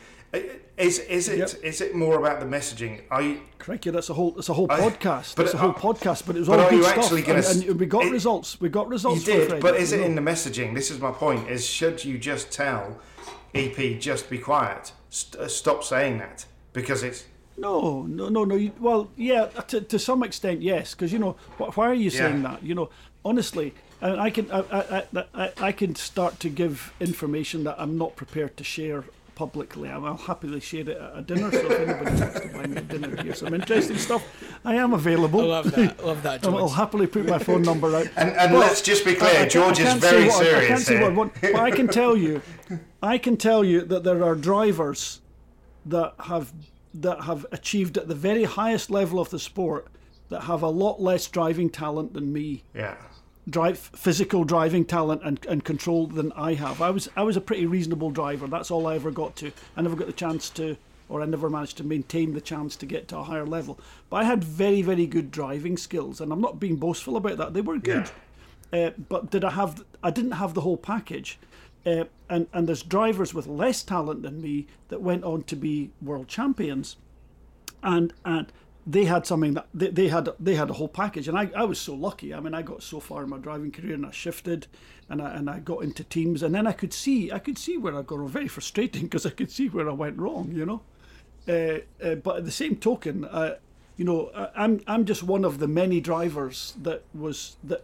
Is 0.78 1.00
is 1.00 1.28
it 1.28 1.40
Yep. 1.40 1.50
is 1.64 1.82
it 1.82 1.94
more 1.96 2.18
about 2.20 2.40
the 2.40 2.46
messaging? 2.46 3.02
Are 3.12 3.22
you, 3.22 3.42
Crikey, 3.58 3.90
that's 3.90 4.10
a 4.10 4.14
whole 4.14 4.32
that's 4.32 4.48
a 4.48 4.54
whole 4.54 4.68
I- 4.72 4.80
podcast. 4.80 5.36
but 5.36 5.44
That's 5.44 5.54
a 5.56 5.58
whole 5.58 5.74
podcast, 5.74 6.26
but 6.26 6.36
it 6.38 6.40
was 6.40 6.48
but 6.48 6.60
all 6.60 6.70
good 6.70 6.84
stuff. 6.86 7.10
gonna 7.26 7.40
and, 7.46 7.64
and 7.66 7.80
we 7.80 7.86
got 7.86 8.06
it- 8.06 8.12
results. 8.12 8.62
We 8.62 8.70
got 8.70 8.88
results. 8.88 9.28
you 9.28 9.34
did, 9.34 9.60
but 9.62 9.76
is 9.76 9.92
it 9.92 10.00
in 10.02 10.16
the 10.16 10.22
messaging? 10.22 10.76
This 10.76 10.90
is 10.92 11.00
my 11.02 11.12
point: 11.12 11.50
is 11.50 11.66
should 11.66 12.06
you 12.06 12.18
just 12.18 12.52
tell 12.52 12.98
EP 13.54 14.00
just 14.00 14.30
be 14.30 14.38
quiet, 14.38 14.92
St- 15.10 15.44
uh, 15.44 15.48
stop 15.50 15.84
saying 15.84 16.20
that 16.20 16.46
because 16.72 17.04
it's 17.04 17.26
No, 17.60 18.04
no, 18.04 18.30
no, 18.30 18.44
no. 18.46 18.56
You, 18.56 18.72
well, 18.80 19.10
yeah, 19.18 19.46
to, 19.68 19.82
to 19.82 20.00
some 20.00 20.24
extent, 20.24 20.62
yes. 20.62 20.94
Because 20.96 21.12
you 21.12 21.20
know, 21.20 21.34
why 21.58 21.88
are 21.90 21.94
you 21.94 22.10
saying 22.10 22.42
Yeah. 22.42 22.52
that? 22.52 22.64
You 22.64 22.76
know, 22.76 22.90
honestly, 23.26 23.74
and 24.02 24.20
I 24.20 24.30
can, 24.30 24.50
I, 24.52 24.60
I, 24.60 24.82
I, 25.14 25.24
I, 25.34 25.52
I 25.62 25.72
can 25.72 25.96
start 25.96 26.40
to 26.42 26.50
give 26.50 26.94
information 27.00 27.64
that 27.66 27.76
I'm 27.78 27.98
not 27.98 28.16
prepared 28.16 28.56
to 28.58 28.64
share 28.64 29.04
publicly. 29.36 29.90
I'll, 29.90 30.06
I'll 30.06 30.18
happily 30.18 30.60
share 30.60 30.82
it 30.82 30.90
at 30.90 31.18
a 31.18 31.22
dinner. 31.22 31.52
So 31.52 31.60
if 31.60 31.80
anybody 31.80 32.22
wants 32.22 32.40
to 32.42 32.48
buy 32.50 32.66
me 32.68 32.78
a 32.78 32.82
dinner 32.82 33.22
here, 33.22 33.34
some 33.36 33.54
interesting 33.54 33.98
stuff, 33.98 34.24
I 34.66 34.76
am 34.76 34.94
available. 34.94 35.42
I 35.42 35.46
love 35.46 35.72
that. 35.72 36.00
I 36.00 36.04
love 36.04 36.24
that, 36.24 36.46
I'll, 36.48 36.58
I'll 36.58 36.70
happily 36.70 37.08
put 37.08 37.26
my 37.26 37.40
phone 37.40 37.62
number 37.62 37.94
out. 37.96 38.08
and, 38.18 38.30
and 38.32 38.52
But 38.52 38.60
let's 38.60 38.82
just 38.82 39.04
be 39.06 39.12
I- 39.12 39.14
I 39.16 39.18
clear: 39.18 39.48
George 39.48 39.80
I 39.82 39.96
is 39.96 40.02
very 40.02 40.28
what 40.28 40.34
I- 40.34 40.40
I 40.40 40.44
serious 40.44 40.68
can't 40.68 40.82
say 40.82 41.02
what 41.02 41.12
I 41.12 41.16
want, 41.16 41.34
but 41.42 41.56
I 41.56 41.72
can 41.72 41.88
tell 41.88 42.16
you, 42.18 42.42
I 43.04 43.18
can 43.18 43.36
tell 43.38 43.64
you 43.66 43.82
that 43.82 44.04
there 44.06 44.24
are 44.24 44.36
drivers 44.36 45.22
that 45.86 46.14
have 46.26 46.52
that 46.94 47.24
have 47.24 47.46
achieved 47.52 47.98
at 47.98 48.08
the 48.08 48.16
very 48.16 48.44
highest 48.44 48.90
level 48.90 49.20
of 49.20 49.30
the 49.30 49.40
sport 49.40 49.88
that 50.30 50.44
have 50.44 50.62
a 50.62 50.70
lot 50.70 51.02
less 51.02 51.28
driving 51.28 51.70
talent 51.70 52.14
than 52.14 52.32
me 52.32 52.64
Yeah, 52.74 52.96
drive 53.50 53.78
physical 53.78 54.44
driving 54.44 54.86
talent 54.86 55.22
and, 55.24 55.44
and 55.48 55.64
control 55.64 56.08
than 56.08 56.32
I 56.34 56.54
have. 56.54 56.82
I 56.82 56.90
was 56.90 57.10
I 57.16 57.24
was 57.24 57.38
a 57.38 57.42
pretty 57.42 57.66
reasonable 57.66 58.12
driver. 58.12 58.48
That's 58.48 58.72
all 58.72 58.88
I 58.88 58.96
ever 58.96 59.12
got 59.12 59.36
to. 59.38 59.52
I 59.76 59.82
never 59.82 59.96
got 59.96 60.08
the 60.08 60.14
chance 60.14 60.50
to 60.52 60.78
or 61.08 61.22
I 61.22 61.26
never 61.26 61.50
managed 61.50 61.78
to 61.78 61.84
maintain 61.84 62.34
the 62.34 62.42
chance 62.42 62.76
to 62.78 62.86
get 62.86 63.08
to 63.08 63.18
a 63.18 63.24
higher 63.24 63.46
level. 63.46 63.80
But 64.12 64.18
I 64.18 64.24
had 64.26 64.44
very, 64.44 64.84
very 64.84 65.08
good 65.08 65.32
driving 65.32 65.76
skills 65.76 66.22
and 66.22 66.32
I'm 66.32 66.42
not 66.42 66.60
being 66.60 66.76
boastful 66.76 67.18
about 67.18 67.38
that. 67.38 67.54
They 67.54 67.62
were 67.62 67.80
good. 67.80 68.12
Uh, 68.72 68.92
but 69.10 69.32
did 69.32 69.44
I 69.44 69.50
have 69.52 69.84
I 70.04 70.12
didn't 70.12 70.34
have 70.34 70.54
the 70.54 70.62
whole 70.62 70.78
package. 70.78 71.40
Uh, 71.86 72.06
and, 72.30 72.48
and 72.54 72.68
there's 72.68 72.84
drivers 72.84 73.34
with 73.34 73.48
less 73.48 73.84
talent 73.84 74.22
than 74.22 74.42
me 74.42 74.68
that 74.90 75.02
went 75.02 75.24
on 75.24 75.44
to 75.44 75.56
be 75.56 75.92
world 76.02 76.28
champions. 76.28 76.98
And 77.82 78.14
and 78.26 78.52
they 78.86 79.06
had 79.06 79.26
something 79.26 79.54
that 79.54 79.68
they, 79.74 79.90
they 79.90 80.08
had 80.08 80.30
they 80.40 80.56
had 80.56 80.70
a 80.70 80.74
whole 80.74 80.88
package. 80.90 81.28
And 81.28 81.38
I, 81.38 81.50
I 81.56 81.64
was 81.64 81.80
so 81.80 81.96
lucky. 81.96 82.34
I 82.34 82.40
mean 82.40 82.54
i 82.54 82.62
got 82.62 82.84
so 82.84 83.00
far 83.00 83.24
in 83.24 83.30
my 83.30 83.38
driving 83.38 83.72
career 83.72 83.94
and 83.94 84.06
i 84.06 84.12
shifted 84.12 84.68
and 85.10 85.22
i 85.22 85.30
and 85.32 85.50
i 85.50 85.60
got 85.60 85.84
into 85.84 86.04
teams. 86.04 86.44
And 86.44 86.54
then 86.54 86.68
i 86.68 86.74
could 86.74 86.94
see 86.94 87.32
i 87.32 87.40
could 87.40 87.58
see 87.58 87.78
where 87.78 87.96
i 87.96 88.02
got 88.02 88.20
very 88.28 88.48
frustrating 88.48 89.04
because 89.04 89.26
i 89.26 89.30
could 89.30 89.52
see 89.52 89.70
where 89.70 89.90
i 89.90 89.94
went 89.94 90.18
wrong 90.18 90.52
you 90.52 90.66
know? 90.66 90.82
Uh, 91.48 91.80
uh, 92.06 92.16
but 92.16 92.38
at 92.38 92.46
the 92.46 92.52
same 92.52 92.76
token 92.76 93.26
uh, 93.26 93.56
you 93.96 94.06
know 94.06 94.30
i'm 94.56 94.82
i'm 94.88 95.06
just 95.06 95.24
one 95.24 95.46
of 95.46 95.60
the 95.60 95.68
many 95.68 96.00
drivers 96.02 96.74
that 96.82 97.04
was 97.14 97.56
that 97.64 97.84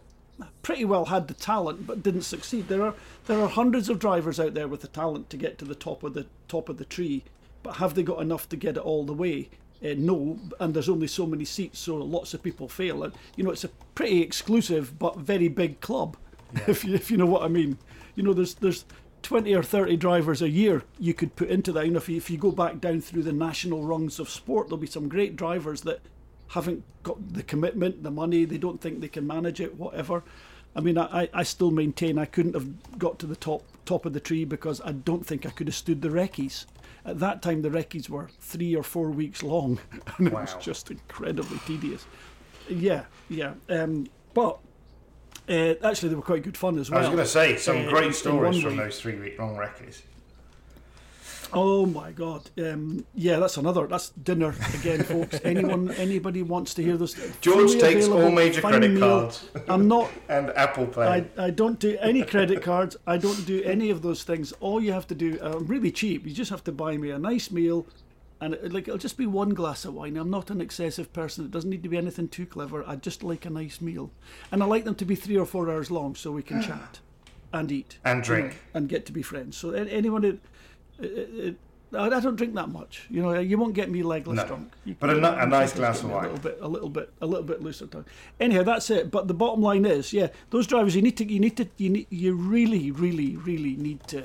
pretty 0.62 0.84
well 0.84 1.06
had 1.06 1.28
the 1.28 1.34
talent 1.34 1.86
but 1.86 2.02
didn't 2.02 2.22
succeed. 2.22 2.68
There 2.68 2.82
are 2.82 2.94
there 3.26 3.40
are 3.40 3.48
hundreds 3.48 3.88
of 3.88 3.98
drivers 3.98 4.40
out 4.40 4.54
there 4.54 4.68
with 4.68 4.80
the 4.80 4.88
talent 4.88 5.30
to 5.30 5.36
get 5.36 5.58
to 5.58 5.64
the 5.64 5.74
top 5.74 6.02
of 6.02 6.14
the 6.14 6.26
top 6.48 6.68
of 6.68 6.78
the 6.78 6.84
tree 6.84 7.24
but 7.62 7.76
have 7.76 7.94
they 7.94 8.02
got 8.02 8.22
enough 8.22 8.48
to 8.48 8.56
get 8.56 8.76
it 8.76 8.82
all 8.82 9.04
the 9.04 9.12
way 9.12 9.48
uh, 9.84 9.94
no, 9.96 10.38
and 10.58 10.72
there's 10.72 10.88
only 10.88 11.06
so 11.06 11.26
many 11.26 11.44
seats, 11.44 11.78
so 11.78 11.96
lots 11.96 12.32
of 12.32 12.42
people 12.42 12.68
fail. 12.68 13.02
And 13.02 13.12
you 13.36 13.44
know, 13.44 13.50
it's 13.50 13.64
a 13.64 13.68
pretty 13.94 14.22
exclusive 14.22 14.98
but 14.98 15.18
very 15.18 15.48
big 15.48 15.80
club, 15.80 16.16
if 16.66 16.84
you 16.84 16.94
if 16.94 17.10
you 17.10 17.16
know 17.16 17.26
what 17.26 17.42
I 17.42 17.48
mean. 17.48 17.78
You 18.14 18.22
know, 18.22 18.32
there's 18.32 18.54
there's 18.54 18.84
twenty 19.22 19.54
or 19.54 19.62
thirty 19.62 19.96
drivers 19.96 20.40
a 20.40 20.48
year 20.48 20.84
you 20.98 21.12
could 21.12 21.36
put 21.36 21.50
into 21.50 21.72
that. 21.72 21.84
You 21.84 21.92
know, 21.92 21.98
if 21.98 22.08
you, 22.08 22.16
if 22.16 22.30
you 22.30 22.38
go 22.38 22.52
back 22.52 22.80
down 22.80 23.00
through 23.00 23.22
the 23.22 23.32
national 23.32 23.82
rungs 23.82 24.18
of 24.18 24.30
sport, 24.30 24.68
there'll 24.68 24.78
be 24.78 24.86
some 24.86 25.08
great 25.08 25.36
drivers 25.36 25.82
that 25.82 26.00
haven't 26.48 26.84
got 27.02 27.34
the 27.34 27.42
commitment, 27.42 28.02
the 28.02 28.10
money. 28.10 28.44
They 28.44 28.58
don't 28.58 28.80
think 28.80 29.00
they 29.00 29.08
can 29.08 29.26
manage 29.26 29.60
it, 29.60 29.76
whatever. 29.76 30.22
I 30.76 30.80
mean, 30.80 30.98
I, 30.98 31.28
I 31.32 31.42
still 31.42 31.70
maintain 31.70 32.18
I 32.18 32.26
couldn't 32.26 32.52
have 32.54 32.98
got 32.98 33.18
to 33.20 33.26
the 33.26 33.34
top 33.36 33.62
top 33.86 34.04
of 34.04 34.12
the 34.12 34.20
tree 34.20 34.44
because 34.44 34.80
I 34.82 34.92
don't 34.92 35.24
think 35.26 35.46
I 35.46 35.50
could 35.50 35.68
have 35.68 35.74
stood 35.74 36.02
the 36.02 36.10
recce's. 36.10 36.66
At 37.04 37.18
that 37.20 37.40
time, 37.40 37.62
the 37.62 37.70
recce's 37.70 38.10
were 38.10 38.28
three 38.40 38.74
or 38.76 38.82
four 38.82 39.10
weeks 39.10 39.42
long, 39.42 39.78
and 40.18 40.26
it 40.28 40.32
was 40.32 40.54
just 40.60 40.90
incredibly 40.90 41.58
tedious. 41.66 42.04
Yeah, 42.68 43.04
yeah. 43.30 43.54
Um, 43.70 44.08
but 44.34 44.58
uh, 45.48 45.74
actually, 45.84 46.10
they 46.10 46.14
were 46.16 46.22
quite 46.22 46.42
good 46.42 46.56
fun 46.56 46.78
as 46.78 46.90
well. 46.90 46.98
I 46.98 47.02
was 47.02 47.08
going 47.08 47.24
to 47.24 47.30
say 47.30 47.56
some 47.56 47.86
Uh, 47.86 47.90
great 47.90 48.14
stories 48.14 48.60
from 48.60 48.76
way. 48.76 48.84
those 48.84 49.00
three 49.00 49.14
week 49.16 49.38
long 49.38 49.56
recces. 49.56 50.02
Oh 51.52 51.86
my 51.86 52.12
God! 52.12 52.50
Um, 52.58 53.06
yeah, 53.14 53.38
that's 53.38 53.56
another. 53.56 53.86
That's 53.86 54.10
dinner 54.10 54.54
again, 54.74 55.02
folks. 55.04 55.38
Anyone, 55.44 55.90
anybody 55.92 56.42
wants 56.42 56.74
to 56.74 56.82
hear 56.82 56.96
this? 56.96 57.14
George 57.40 57.72
takes 57.78 58.08
all 58.08 58.14
available, 58.18 58.30
major 58.32 58.60
fine 58.60 58.72
credit 58.72 58.90
meal. 58.90 59.00
cards 59.00 59.48
I'm 59.68 59.86
not. 59.88 60.10
and 60.28 60.50
Apple 60.50 60.86
Pay. 60.86 61.02
I, 61.02 61.24
I 61.38 61.50
don't 61.50 61.78
do 61.78 61.96
any 62.00 62.24
credit 62.24 62.62
cards. 62.62 62.96
I 63.06 63.16
don't 63.16 63.46
do 63.46 63.62
any 63.62 63.90
of 63.90 64.02
those 64.02 64.24
things. 64.24 64.52
All 64.60 64.82
you 64.82 64.92
have 64.92 65.06
to 65.08 65.14
do, 65.14 65.38
uh, 65.40 65.56
I'm 65.56 65.66
really 65.66 65.92
cheap. 65.92 66.26
You 66.26 66.32
just 66.32 66.50
have 66.50 66.64
to 66.64 66.72
buy 66.72 66.96
me 66.96 67.10
a 67.10 67.18
nice 67.18 67.50
meal, 67.50 67.86
and 68.40 68.54
it, 68.54 68.72
like 68.72 68.88
it'll 68.88 68.98
just 68.98 69.16
be 69.16 69.26
one 69.26 69.50
glass 69.50 69.84
of 69.84 69.94
wine. 69.94 70.16
I'm 70.16 70.30
not 70.30 70.50
an 70.50 70.60
excessive 70.60 71.12
person. 71.12 71.44
It 71.44 71.52
doesn't 71.52 71.70
need 71.70 71.82
to 71.84 71.88
be 71.88 71.96
anything 71.96 72.28
too 72.28 72.46
clever. 72.46 72.84
I 72.86 72.96
just 72.96 73.22
like 73.22 73.44
a 73.46 73.50
nice 73.50 73.80
meal, 73.80 74.10
and 74.50 74.62
I 74.62 74.66
like 74.66 74.84
them 74.84 74.96
to 74.96 75.04
be 75.04 75.14
three 75.14 75.36
or 75.38 75.46
four 75.46 75.70
hours 75.70 75.90
long 75.90 76.16
so 76.16 76.32
we 76.32 76.42
can 76.42 76.60
chat 76.70 76.98
and 77.52 77.70
eat 77.70 77.98
And 78.04 78.16
you 78.26 78.34
know, 78.34 78.40
drink. 78.40 78.58
and 78.74 78.88
get 78.88 79.06
to 79.06 79.12
be 79.12 79.22
friends. 79.22 79.56
So 79.56 79.70
anyone 79.70 80.22
that. 80.22 80.40
It, 80.98 81.04
it, 81.04 81.56
I 81.92 82.08
don't 82.08 82.34
drink 82.36 82.54
that 82.54 82.68
much. 82.68 83.06
You 83.08 83.22
know, 83.22 83.38
you 83.38 83.56
won't 83.56 83.74
get 83.74 83.90
me 83.90 84.02
legless 84.02 84.36
No. 84.36 84.46
drunk. 84.46 84.72
You 84.84 84.96
But 84.98 85.10
a 85.10 85.12
can- 85.14 85.22
ni- 85.22 85.42
a 85.42 85.46
nice 85.46 85.72
glass 85.72 86.02
of 86.02 86.10
wine. 86.10 86.24
A 86.24 86.28
little 86.32 86.38
bit, 86.38 86.58
a 86.60 86.68
little 86.68 86.88
bit, 86.88 87.10
a 87.20 87.26
little 87.26 87.44
bit 87.44 87.62
looser 87.62 87.86
tongue. 87.86 88.04
Anyhow, 88.40 88.64
that's 88.64 88.90
it. 88.90 89.10
But 89.10 89.28
the 89.28 89.34
bottom 89.34 89.62
line 89.62 89.84
is, 89.84 90.12
yeah, 90.12 90.28
those 90.50 90.66
drivers, 90.66 90.96
you 90.96 91.02
need 91.02 91.16
to, 91.18 91.24
you 91.32 91.38
need 91.40 91.56
to, 91.56 91.68
you 91.76 91.90
need, 91.90 92.06
you 92.10 92.34
really, 92.34 92.90
really, 92.90 93.36
really 93.36 93.76
need 93.76 94.02
to 94.08 94.24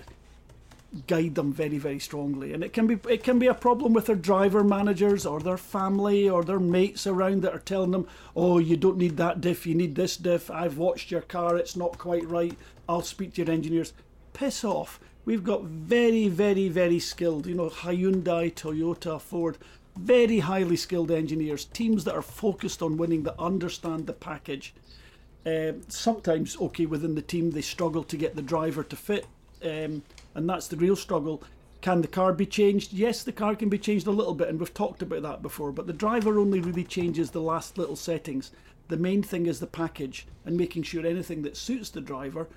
guide 1.07 1.35
them 1.35 1.53
very, 1.53 1.77
very 1.77 1.99
strongly. 1.99 2.51
And 2.51 2.63
it 2.63 2.73
can 2.73 2.87
be, 2.87 2.99
it 3.09 3.23
can 3.23 3.39
be 3.39 3.47
a 3.47 3.53
problem 3.53 3.93
with 3.93 4.07
their 4.07 4.15
driver 4.15 4.63
managers 4.63 5.25
or 5.25 5.39
their 5.39 5.57
family 5.57 6.27
or 6.29 6.43
their 6.43 6.59
mates 6.59 7.07
around 7.07 7.43
that 7.43 7.53
are 7.53 7.59
telling 7.59 7.91
them, 7.91 8.07
"Oh, 8.35 8.57
you 8.57 8.75
don't 8.75 8.97
need 8.97 9.15
that 9.17 9.39
diff, 9.39 9.65
you 9.65 9.75
need 9.75 9.95
this 9.95 10.17
diff. 10.17 10.51
I've 10.51 10.77
watched 10.77 11.09
your 11.11 11.21
car; 11.21 11.55
it's 11.55 11.77
not 11.77 11.97
quite 11.97 12.27
right. 12.27 12.57
I'll 12.89 13.03
speak 13.03 13.35
to 13.35 13.43
your 13.43 13.51
engineers." 13.53 13.93
Piss 14.33 14.63
off. 14.63 14.99
We've 15.23 15.43
got 15.43 15.63
very, 15.63 16.27
very, 16.27 16.67
very 16.67 16.99
skilled, 16.99 17.45
you 17.45 17.53
know, 17.53 17.69
Hyundai, 17.69 18.53
Toyota, 18.53 19.21
Ford, 19.21 19.57
very 19.95 20.39
highly 20.39 20.75
skilled 20.75 21.11
engineers, 21.11 21.65
teams 21.65 22.05
that 22.05 22.15
are 22.15 22.21
focused 22.21 22.81
on 22.81 22.97
winning, 22.97 23.23
that 23.23 23.39
understand 23.39 24.07
the 24.07 24.13
package. 24.13 24.73
Um, 25.45 25.81
sometimes, 25.87 26.57
okay, 26.59 26.85
within 26.85 27.15
the 27.15 27.21
team, 27.21 27.51
they 27.51 27.61
struggle 27.61 28.03
to 28.03 28.17
get 28.17 28.35
the 28.35 28.41
driver 28.41 28.83
to 28.83 28.95
fit, 28.95 29.25
um, 29.63 30.03
and 30.33 30.49
that's 30.49 30.67
the 30.67 30.77
real 30.77 30.95
struggle. 30.95 31.43
Can 31.81 32.01
the 32.01 32.07
car 32.07 32.31
be 32.31 32.45
changed? 32.45 32.93
Yes, 32.93 33.23
the 33.23 33.31
car 33.31 33.55
can 33.55 33.69
be 33.69 33.79
changed 33.79 34.07
a 34.07 34.11
little 34.11 34.35
bit, 34.35 34.49
and 34.49 34.59
we've 34.59 34.73
talked 34.73 35.01
about 35.01 35.23
that 35.23 35.41
before, 35.41 35.71
but 35.71 35.87
the 35.87 35.93
driver 35.93 36.39
only 36.39 36.61
really 36.61 36.83
changes 36.83 37.31
the 37.31 37.41
last 37.41 37.77
little 37.77 37.95
settings. 37.95 38.51
The 38.87 38.97
main 38.97 39.23
thing 39.23 39.45
is 39.45 39.59
the 39.59 39.67
package 39.67 40.27
and 40.45 40.57
making 40.57 40.83
sure 40.83 41.05
anything 41.05 41.41
that 41.43 41.57
suits 41.57 41.89
the 41.89 42.01
driver 42.01 42.49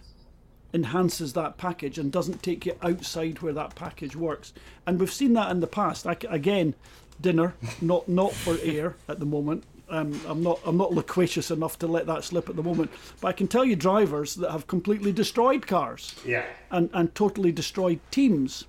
enhances 0.74 1.32
that 1.32 1.56
package 1.56 1.98
and 1.98 2.10
doesn't 2.12 2.42
take 2.42 2.66
you 2.66 2.76
outside 2.82 3.40
where 3.40 3.52
that 3.54 3.74
package 3.76 4.16
works. 4.16 4.52
And 4.86 4.98
we've 5.00 5.12
seen 5.12 5.32
that 5.34 5.50
in 5.50 5.60
the 5.60 5.66
past. 5.68 6.06
I 6.06 6.16
again, 6.28 6.74
dinner, 7.20 7.54
not 7.80 8.08
not 8.08 8.32
for 8.32 8.58
air 8.62 8.96
at 9.08 9.20
the 9.20 9.26
moment. 9.26 9.64
Um, 9.88 10.20
I'm 10.26 10.42
not 10.42 10.58
I'm 10.66 10.76
not 10.76 10.92
loquacious 10.92 11.50
enough 11.50 11.78
to 11.78 11.86
let 11.86 12.06
that 12.06 12.24
slip 12.24 12.48
at 12.48 12.56
the 12.56 12.62
moment. 12.62 12.90
But 13.20 13.28
I 13.28 13.32
can 13.32 13.46
tell 13.46 13.64
you 13.64 13.76
drivers 13.76 14.34
that 14.36 14.50
have 14.50 14.66
completely 14.66 15.12
destroyed 15.12 15.66
cars 15.66 16.14
Yeah. 16.26 16.44
and, 16.70 16.90
and 16.92 17.14
totally 17.14 17.52
destroyed 17.52 18.00
teams 18.10 18.64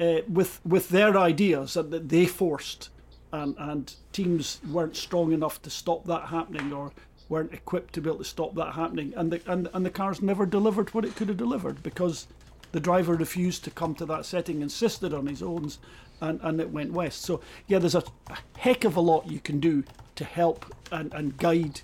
uh, 0.00 0.20
with 0.28 0.60
with 0.64 0.88
their 0.88 1.16
ideas 1.16 1.74
that, 1.74 1.90
that 1.92 2.08
they 2.08 2.26
forced, 2.26 2.88
and 3.30 3.54
and 3.58 3.94
teams 4.12 4.60
weren't 4.68 4.96
strong 4.96 5.32
enough 5.32 5.62
to 5.62 5.70
stop 5.70 6.04
that 6.06 6.24
happening 6.28 6.72
or 6.72 6.90
weren't 7.28 7.52
equipped 7.52 7.94
to 7.94 8.00
be 8.00 8.08
able 8.08 8.18
to 8.18 8.24
stop 8.24 8.54
that 8.54 8.74
happening, 8.74 9.12
and 9.16 9.32
the 9.32 9.40
and, 9.46 9.68
and 9.72 9.84
the 9.84 9.90
cars 9.90 10.20
never 10.22 10.46
delivered 10.46 10.92
what 10.94 11.04
it 11.04 11.16
could 11.16 11.28
have 11.28 11.36
delivered 11.36 11.82
because 11.82 12.26
the 12.72 12.80
driver 12.80 13.14
refused 13.14 13.62
to 13.64 13.70
come 13.70 13.94
to 13.94 14.06
that 14.06 14.26
setting, 14.26 14.60
insisted 14.60 15.14
on 15.14 15.26
his 15.28 15.42
own, 15.42 15.70
and, 16.20 16.40
and 16.42 16.60
it 16.60 16.70
went 16.70 16.92
west. 16.92 17.22
So 17.22 17.40
yeah, 17.68 17.78
there's 17.78 17.94
a, 17.94 18.02
a 18.28 18.38
heck 18.58 18.84
of 18.84 18.96
a 18.96 19.00
lot 19.00 19.30
you 19.30 19.38
can 19.38 19.60
do 19.60 19.84
to 20.16 20.24
help 20.24 20.74
and, 20.90 21.12
and 21.14 21.36
guide 21.36 21.82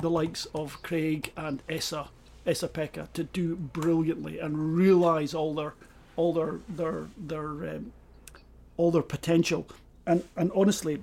the 0.00 0.10
likes 0.10 0.46
of 0.54 0.82
Craig 0.82 1.32
and 1.36 1.62
Essa, 1.68 2.08
Esa-Pekka 2.46 3.08
to 3.12 3.24
do 3.24 3.56
brilliantly 3.56 4.38
and 4.38 4.74
realise 4.74 5.34
all 5.34 5.54
their 5.54 5.74
all 6.16 6.32
their 6.32 6.60
their 6.68 7.06
their 7.16 7.48
um, 7.48 7.92
all 8.76 8.90
their 8.90 9.02
potential. 9.02 9.66
And 10.06 10.24
and 10.36 10.50
honestly, 10.54 11.02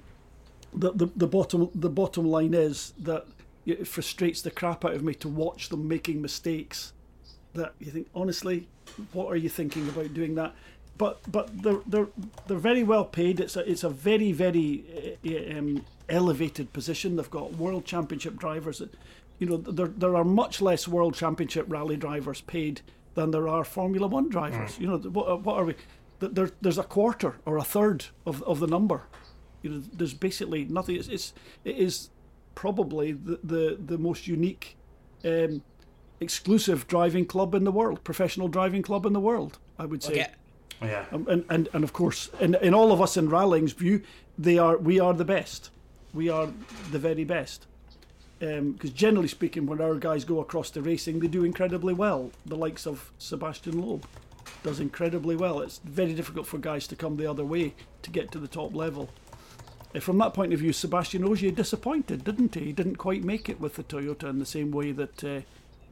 the, 0.73 0.91
the 0.91 1.05
the 1.15 1.27
bottom 1.27 1.69
the 1.73 1.89
bottom 1.89 2.25
line 2.25 2.53
is 2.53 2.93
that 2.99 3.25
it 3.69 3.87
frustrates 3.87 4.41
the 4.41 4.51
crap 4.51 4.85
out 4.85 4.93
of 4.93 5.03
me 5.03 5.13
to 5.15 5.27
watch 5.27 5.69
them 5.69 5.87
making 5.87 6.21
mistakes. 6.21 6.93
That 7.53 7.73
you 7.79 7.91
think 7.91 8.07
honestly, 8.13 8.67
what 9.13 9.27
are 9.27 9.35
you 9.35 9.49
thinking 9.49 9.87
about 9.89 10.13
doing 10.13 10.35
that? 10.35 10.53
But 10.97 11.19
but 11.31 11.63
they're 11.63 11.81
they're 11.87 12.07
they're 12.47 12.57
very 12.57 12.83
well 12.83 13.05
paid. 13.05 13.39
It's 13.39 13.55
a 13.55 13.69
it's 13.69 13.83
a 13.83 13.89
very 13.89 14.31
very 14.31 15.17
uh, 15.25 15.57
um, 15.57 15.85
elevated 16.09 16.73
position. 16.73 17.15
They've 17.15 17.29
got 17.29 17.53
world 17.53 17.85
championship 17.85 18.37
drivers. 18.37 18.79
That, 18.79 18.93
you 19.39 19.47
know 19.47 19.57
there 19.57 19.87
there 19.87 20.15
are 20.15 20.25
much 20.25 20.61
less 20.61 20.87
world 20.87 21.15
championship 21.15 21.65
rally 21.69 21.97
drivers 21.97 22.41
paid 22.41 22.81
than 23.15 23.31
there 23.31 23.47
are 23.47 23.63
Formula 23.63 24.07
One 24.07 24.29
drivers. 24.29 24.77
You 24.79 24.87
know 24.87 24.97
what 24.97 25.43
what 25.43 25.57
are 25.57 25.65
we? 25.65 25.75
There, 26.19 26.51
there's 26.61 26.77
a 26.77 26.83
quarter 26.83 27.37
or 27.45 27.57
a 27.57 27.63
third 27.63 28.05
of, 28.25 28.43
of 28.43 28.59
the 28.59 28.67
number. 28.67 29.03
You 29.61 29.69
know, 29.69 29.83
there's 29.93 30.13
basically 30.13 30.65
nothing. 30.65 30.97
It's, 30.97 31.07
it's 31.07 31.33
it 31.63 31.77
is 31.77 32.09
probably 32.59 33.13
the 33.13 33.39
the, 33.41 33.77
the 33.91 33.97
most 33.97 34.27
unique, 34.27 34.75
um, 35.23 35.61
exclusive 36.19 36.87
driving 36.87 37.25
club 37.25 37.55
in 37.55 37.63
the 37.63 37.71
world, 37.71 38.03
professional 38.03 38.49
driving 38.49 38.83
club 38.83 39.05
in 39.05 39.13
the 39.13 39.19
world. 39.29 39.59
I 39.77 39.85
would 39.85 40.03
say. 40.03 40.11
Okay. 40.11 40.27
Yeah. 40.81 41.05
Um, 41.13 41.25
and, 41.29 41.45
and 41.49 41.69
and 41.73 41.83
of 41.83 41.93
course, 41.93 42.29
in, 42.39 42.55
in 42.55 42.73
all 42.73 42.91
of 42.91 43.01
us 43.01 43.15
in 43.15 43.29
rallying's 43.29 43.71
view, 43.71 44.01
they 44.37 44.57
are 44.57 44.77
we 44.77 44.99
are 44.99 45.13
the 45.13 45.25
best. 45.25 45.71
We 46.13 46.27
are 46.29 46.47
the 46.91 46.99
very 46.99 47.23
best. 47.23 47.65
Because 48.39 48.91
generally 48.91 49.27
speaking, 49.27 49.65
when 49.65 49.81
our 49.81 49.95
guys 49.95 50.23
go 50.25 50.39
across 50.39 50.69
to 50.71 50.81
racing, 50.81 51.19
they 51.19 51.27
do 51.27 51.43
incredibly 51.43 51.93
well. 51.93 52.31
The 52.45 52.55
likes 52.55 52.87
of 52.87 53.11
Sebastian 53.17 53.81
Loeb 53.81 54.05
does 54.63 54.79
incredibly 54.79 55.35
well. 55.35 55.59
It's 55.59 55.79
very 55.83 56.13
difficult 56.13 56.47
for 56.47 56.57
guys 56.57 56.87
to 56.87 56.95
come 56.95 57.17
the 57.17 57.29
other 57.29 57.45
way 57.45 57.73
to 58.01 58.09
get 58.09 58.31
to 58.31 58.39
the 58.39 58.47
top 58.47 58.73
level. 58.73 59.09
From 59.99 60.17
that 60.19 60.33
point 60.35 60.53
of 60.53 60.59
view, 60.59 60.71
Sebastian 60.71 61.23
Ogier 61.23 61.51
disappointed, 61.51 62.23
didn't 62.23 62.53
he? 62.55 62.65
He 62.65 62.71
didn't 62.73 62.97
quite 62.97 63.23
make 63.23 63.49
it 63.49 63.59
with 63.59 63.75
the 63.75 63.83
Toyota 63.83 64.29
in 64.29 64.37
the 64.37 64.45
same 64.45 64.69
way 64.71 64.91
that 64.91 65.23
uh, 65.23 65.41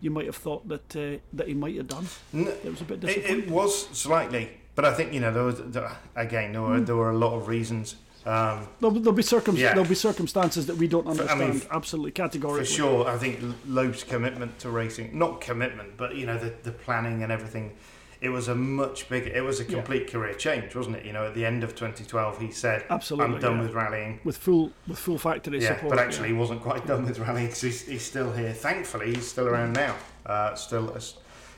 you 0.01 0.11
might 0.11 0.27
have 0.27 0.35
thought 0.35 0.67
that 0.67 0.95
uh, 0.95 1.17
that 1.33 1.47
he 1.47 1.55
might 1.55 1.75
have 1.77 1.87
done. 1.87 2.05
It 2.33 2.63
was 2.65 2.81
a 2.81 2.83
bit 2.85 2.99
disappointing. 2.99 3.39
it 3.45 3.49
was 3.49 3.87
slightly, 3.97 4.51
but 4.75 4.85
I 4.85 4.93
think 4.93 5.13
you 5.13 5.19
know 5.19 5.33
there 5.33 5.43
was 5.43 5.59
there, 5.63 5.91
again 6.15 6.51
there 6.51 6.61
were 6.61 6.79
there 6.79 6.95
were 6.95 7.09
a 7.09 7.17
lot 7.17 7.33
of 7.33 7.47
reasons 7.47 7.95
um, 8.27 8.67
There'll, 8.81 8.93
there'll 8.99 9.13
be 9.13 9.23
circum- 9.23 9.55
Yeah. 9.55 9.69
there'll 9.73 9.87
be 9.89 9.95
circumstances 9.95 10.65
that 10.67 10.75
we 10.75 10.87
don't 10.89 11.07
I 11.07 11.11
understand. 11.11 11.39
mean, 11.39 11.61
absolutely, 11.71 12.11
categorically. 12.11 12.65
for 12.65 12.71
sure. 12.71 13.07
I 13.07 13.17
think 13.17 13.39
Loeb's 13.65 14.03
commitment 14.03 14.59
to 14.59 14.69
racing, 14.69 15.17
not 15.17 15.39
commitment, 15.39 15.95
but 15.97 16.15
you 16.15 16.25
know 16.27 16.37
the 16.37 16.53
the 16.63 16.71
planning 16.71 17.23
and 17.23 17.31
everything. 17.31 17.71
It 18.19 18.29
was 18.29 18.47
a 18.47 18.55
much 18.55 19.09
bigger. 19.09 19.29
It 19.29 19.43
was 19.43 19.59
a 19.59 19.63
Yeah. 19.63 19.69
complete 19.75 20.11
career 20.11 20.33
change, 20.33 20.73
wasn't 20.75 20.95
it? 20.97 21.05
You 21.05 21.13
know, 21.13 21.25
at 21.27 21.35
the 21.35 21.45
end 21.45 21.63
of 21.63 21.75
2012, 21.75 22.39
he 22.39 22.51
said, 22.51 22.83
Absolutely, 22.89 23.35
"I'm 23.35 23.41
done 23.41 23.57
yeah. 23.57 23.61
with 23.63 23.73
rallying." 23.73 24.19
With 24.23 24.37
full 24.37 24.71
with 24.87 24.97
full 24.99 25.17
factory 25.17 25.59
Yeah, 25.61 25.75
support. 25.75 25.91
but 25.95 25.99
actually, 25.99 26.29
he 26.29 26.33
wasn't 26.33 26.61
quite 26.61 26.87
done 26.87 27.05
with 27.05 27.19
rallying 27.19 27.47
because 27.47 27.61
he's, 27.61 27.81
he's 27.87 28.01
still 28.03 28.31
here. 28.31 28.53
Thankfully, 28.53 29.13
he's 29.13 29.27
still 29.27 29.47
around 29.47 29.73
now. 29.73 29.95
Uh, 30.25 30.55
still 30.55 30.95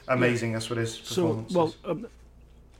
amazing 0.07 0.55
as 0.55 0.69
with 0.69 0.79
his 0.79 0.93
so 0.95 1.21
performances. 1.45 1.55
well. 1.55 1.75
Um, 1.85 2.07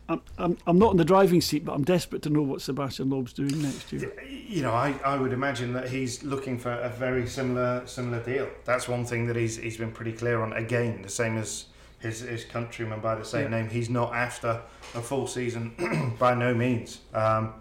I'm, 0.10 0.22
I'm, 0.40 0.58
I'm 0.66 0.80
not 0.80 0.92
in 0.92 0.98
the 0.98 1.06
driving 1.06 1.40
seat, 1.40 1.64
but 1.66 1.74
I'm 1.74 1.84
desperate 1.84 2.24
to 2.24 2.32
know 2.32 2.42
what 2.42 2.64
Sebastian 2.64 3.12
Loeb's 3.12 3.32
doing 3.32 3.62
next 3.62 3.94
year. 3.94 4.12
you 4.28 4.64
know, 4.64 4.72
I, 4.72 4.96
I 5.06 5.18
would 5.18 5.32
imagine 5.34 5.72
that 5.74 5.90
he's 5.90 6.24
looking 6.24 6.58
for 6.58 6.72
a 6.72 6.90
very 6.90 7.28
similar 7.28 7.84
similar 7.86 8.20
deal. 8.24 8.50
That's 8.66 8.88
one 8.88 9.06
thing 9.06 9.28
that 9.28 9.36
he's 9.36 9.58
he's 9.58 9.78
been 9.78 9.92
pretty 9.92 10.14
clear 10.14 10.42
on. 10.42 10.52
Again, 10.54 11.04
the 11.04 11.10
same 11.10 11.38
as 11.38 11.66
his 12.00 12.22
his 12.22 12.46
countryman 12.46 13.00
by 13.02 13.16
the 13.16 13.26
same 13.26 13.52
Yeah. 13.52 13.62
name. 13.62 13.70
He's 13.70 13.90
not 13.90 14.14
after 14.14 14.62
a 14.96 15.02
full 15.02 15.28
season 15.28 16.16
by 16.20 16.34
no 16.34 16.54
means. 16.54 17.00
Um, 17.14 17.54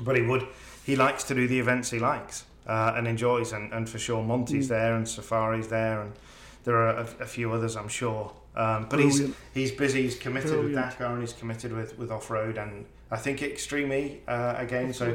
but 0.00 0.16
he 0.16 0.22
would. 0.22 0.46
He 0.84 0.96
likes 0.96 1.24
to 1.24 1.34
do 1.34 1.46
the 1.46 1.58
events 1.60 1.90
he 1.90 1.98
likes 2.00 2.44
uh, 2.66 2.94
and 2.96 3.06
enjoys, 3.06 3.52
and, 3.52 3.72
and 3.72 3.88
for 3.88 3.98
sure 3.98 4.22
Monte's 4.22 4.66
Mm. 4.66 4.68
there 4.68 4.94
and 4.96 5.06
Safari's 5.06 5.68
there, 5.68 6.00
and 6.02 6.12
there 6.64 6.76
are 6.76 6.88
a, 6.96 7.08
a 7.20 7.26
few 7.26 7.52
others, 7.52 7.76
I'm 7.76 7.88
sure. 7.88 8.32
Um, 8.56 8.82
but 8.82 8.96
Brilliant. 8.96 9.34
he's 9.54 9.70
he's 9.70 9.78
busy. 9.78 10.02
He's 10.02 10.18
committed 10.18 10.50
with 10.50 10.72
Brilliant. 10.72 10.90
Dakar 10.90 11.12
and 11.12 11.20
he's 11.20 11.32
committed 11.32 11.72
with, 11.72 11.96
with 11.98 12.10
off 12.10 12.30
road, 12.30 12.58
and 12.58 12.84
I 13.10 13.16
think 13.16 13.42
Extreme 13.42 13.92
E 13.92 14.20
uh, 14.26 14.54
again. 14.56 14.92
So 14.92 15.06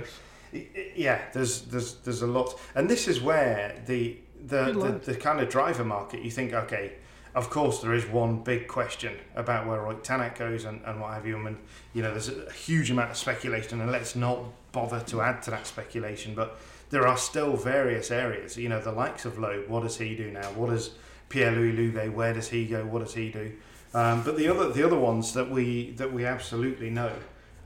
I- 0.53 0.57
I- 0.57 0.67
yeah, 0.95 1.21
there's 1.33 1.63
there's 1.63 1.95
there's 2.05 2.21
a 2.21 2.27
lot, 2.27 2.57
and 2.75 2.89
this 2.89 3.07
is 3.07 3.19
where 3.21 3.81
the 3.85 4.17
the, 4.45 4.71
the 4.71 5.11
the 5.11 5.15
kind 5.15 5.39
of 5.41 5.49
driver 5.49 5.83
market. 5.83 6.21
You 6.21 6.31
think, 6.31 6.53
okay, 6.53 6.93
of 7.37 7.51
course 7.51 7.81
there 7.81 7.93
is 7.93 8.03
one 8.07 8.41
big 8.41 8.67
question 8.67 9.13
about 9.35 9.67
where 9.67 9.79
Roy 9.79 9.93
Tanak 9.93 10.39
goes 10.39 10.65
and, 10.65 10.81
and 10.85 10.99
what 10.99 11.13
have 11.13 11.27
you, 11.27 11.37
and 11.45 11.57
you 11.93 12.01
know 12.01 12.09
there's 12.09 12.29
a 12.29 12.51
huge 12.51 12.89
amount 12.89 13.11
of 13.11 13.17
speculation, 13.17 13.79
and 13.79 13.91
let's 13.91 14.15
not 14.15 14.39
bother 14.71 14.99
to 15.01 15.21
add 15.21 15.43
to 15.43 15.51
that 15.51 15.67
speculation, 15.67 16.33
but 16.33 16.59
there 16.89 17.07
are 17.07 17.15
still 17.17 17.55
various 17.55 18.09
areas. 18.09 18.57
You 18.57 18.69
know, 18.69 18.81
the 18.81 18.91
likes 18.91 19.23
of 19.25 19.37
Loeb, 19.37 19.69
what 19.69 19.83
does 19.83 19.97
he 19.97 20.15
do 20.15 20.31
now? 20.31 20.47
What 20.53 20.71
does 20.71 20.91
Pierre 21.29 21.51
Louis 21.51 21.73
Loubet, 21.73 22.11
where 22.11 22.33
does 22.33 22.49
he 22.49 22.65
go? 22.65 22.83
What 22.85 23.03
does 23.03 23.13
he 23.13 23.29
do? 23.29 23.53
Um, 23.93 24.23
but 24.23 24.35
the 24.35 24.47
other 24.47 24.71
the 24.71 24.83
other 24.83 24.97
ones 24.97 25.33
that 25.33 25.49
we 25.49 25.91
that 25.91 26.11
we 26.11 26.25
absolutely 26.25 26.89
know 26.89 27.13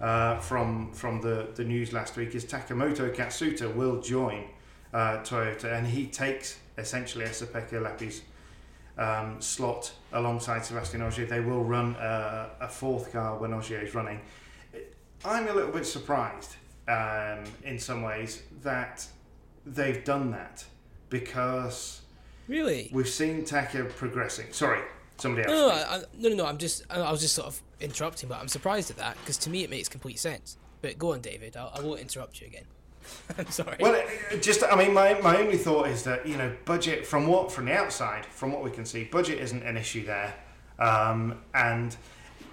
uh, 0.02 0.38
from 0.40 0.92
from 0.92 1.22
the, 1.22 1.48
the 1.56 1.64
news 1.64 1.94
last 1.94 2.18
week 2.18 2.36
is 2.36 2.44
Takamoto 2.44 3.16
Katsuta 3.16 3.74
will 3.74 4.02
join 4.02 4.50
uh, 4.94 5.20
Toyota 5.20 5.78
and 5.78 5.88
he 5.88 6.08
takes 6.08 6.60
essentially 6.78 7.24
Esapekka 7.24 7.82
Lappi's 7.82 8.22
um, 8.98 9.40
slot 9.42 9.92
alongside 10.14 10.66
Sebastian 10.66 11.02
Ogier. 11.02 11.26
They 11.26 11.40
will 11.40 11.64
run 11.64 11.96
uh, 11.96 12.50
a 12.60 12.68
fourth 12.68 13.12
car 13.12 13.38
when 13.38 13.54
Ogier 13.54 13.80
is 13.82 13.94
running. 13.96 14.22
I'm 15.24 15.48
a 15.48 15.54
little 15.54 15.72
bit 15.72 15.86
surprised 15.86 16.56
um, 16.88 17.44
in 17.64 17.78
some 17.80 18.02
ways 18.02 18.42
that 18.64 19.06
they've 19.66 20.04
done 20.04 20.32
that 20.32 20.66
because 21.10 22.02
Really? 22.48 22.90
we've 22.92 23.08
seen 23.08 23.46
Taka 23.46 23.84
progressing. 23.86 24.48
Sorry, 24.52 24.82
somebody 25.18 25.48
else. 25.48 25.52
No, 25.54 25.68
no, 25.68 25.74
I, 25.74 25.96
I- 25.98 26.04
no, 26.18 26.30
no, 26.30 26.36
no. 26.36 26.46
I'm 26.48 26.58
just, 26.58 26.84
I, 26.90 27.00
I 27.02 27.12
was 27.12 27.22
just 27.22 27.36
sort 27.36 27.48
of 27.48 27.62
interrupting, 27.80 28.30
but 28.30 28.40
I'm 28.40 28.48
surprised 28.48 28.90
at 28.90 28.98
that 28.98 29.18
because 29.22 29.38
to 29.40 29.50
me 29.50 29.64
it 29.64 29.70
makes 29.70 29.88
complete 29.90 30.20
sense. 30.20 30.58
But 30.82 30.98
go 30.98 31.14
on, 31.14 31.22
David. 31.22 31.56
I'll, 31.56 31.72
I 31.76 31.82
won't 31.82 32.00
interrupt 32.00 32.42
you 32.42 32.48
again. 32.48 32.66
Sorry. 33.50 33.78
Well, 33.80 34.04
just 34.42 34.64
I 34.64 34.76
mean, 34.76 34.94
my, 34.94 35.20
my 35.22 35.38
only 35.38 35.58
thought 35.58 35.88
is 35.88 36.04
that 36.04 36.28
you 36.28 36.38
know, 36.38 36.54
budget 36.66 37.06
from 37.06 37.28
what 37.28 37.52
from 37.52 37.66
the 37.66 37.74
outside, 37.74 38.26
from 38.26 38.52
what 38.52 38.64
we 38.64 38.72
can 38.72 38.86
see, 38.86 39.06
budget 39.06 39.40
isn't 39.40 39.64
an 39.64 39.78
issue 39.78 40.06
there, 40.06 40.34
um, 40.80 41.42
and 41.54 41.96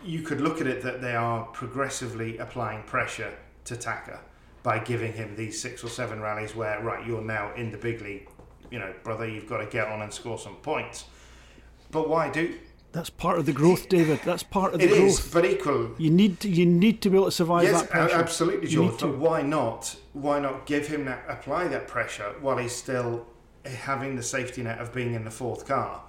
you 0.05 0.23
could 0.23 0.41
look 0.41 0.61
at 0.61 0.67
it 0.67 0.83
that 0.83 1.01
they 1.01 1.15
are 1.15 1.45
progressively 1.47 2.39
applying 2.39 2.83
pressure 2.85 3.35
to 3.65 3.77
Taka 3.77 4.21
by 4.63 4.79
giving 4.79 5.13
him 5.13 5.35
these 5.37 5.61
six 5.61 5.83
or 5.85 5.89
seven 5.89 6.21
rallies 6.21 6.55
where 6.55 6.81
right 6.83 7.07
you're 7.07 7.23
now 7.23 7.53
in 7.55 7.71
the 7.71 7.79
big 7.79 8.01
league, 8.03 8.29
you 8.71 8.79
know, 8.79 8.93
brother, 9.03 9.29
you've 9.29 9.49
got 9.49 9.59
to 9.59 9.67
get 9.67 9.89
on 9.89 10.03
and 10.03 10.13
score 10.13 10.39
some 10.39 10.57
points. 10.57 11.05
But 11.91 12.09
why 12.09 12.31
do 12.31 12.55
That's 12.93 13.11
part 13.11 13.39
of 13.39 13.47
the 13.47 13.53
growth, 13.53 13.89
David. 13.89 14.21
That's 14.25 14.43
part 14.43 14.73
of 14.75 14.81
the 14.81 14.87
it 14.87 14.91
growth. 14.91 15.03
is, 15.11 15.31
but 15.33 15.45
equal. 15.45 15.91
You 15.99 16.11
need 16.11 16.41
to, 16.41 16.49
you 16.49 16.65
need 16.65 17.03
to 17.03 17.11
be 17.11 17.17
able 17.17 17.27
to 17.27 17.31
survive 17.33 17.65
Yes, 17.65 17.83
that 17.83 17.91
pressure. 17.91 18.15
absolutely, 18.17 18.69
George. 18.69 18.99
But 19.01 19.19
why 19.19 19.43
not? 19.43 19.95
Why 20.15 20.39
not 20.41 20.65
give 20.67 20.89
him 20.89 21.05
that, 21.05 21.23
apply 21.29 21.69
that 21.69 21.87
pressure 21.87 22.35
while 22.41 22.57
he's 22.57 22.75
still 22.75 23.27
having 23.65 24.17
the 24.17 24.23
safety 24.23 24.63
net 24.63 24.79
of 24.81 24.93
being 24.95 25.13
in 25.15 25.25
the 25.25 25.31
fourth 25.31 25.67
car? 25.67 26.03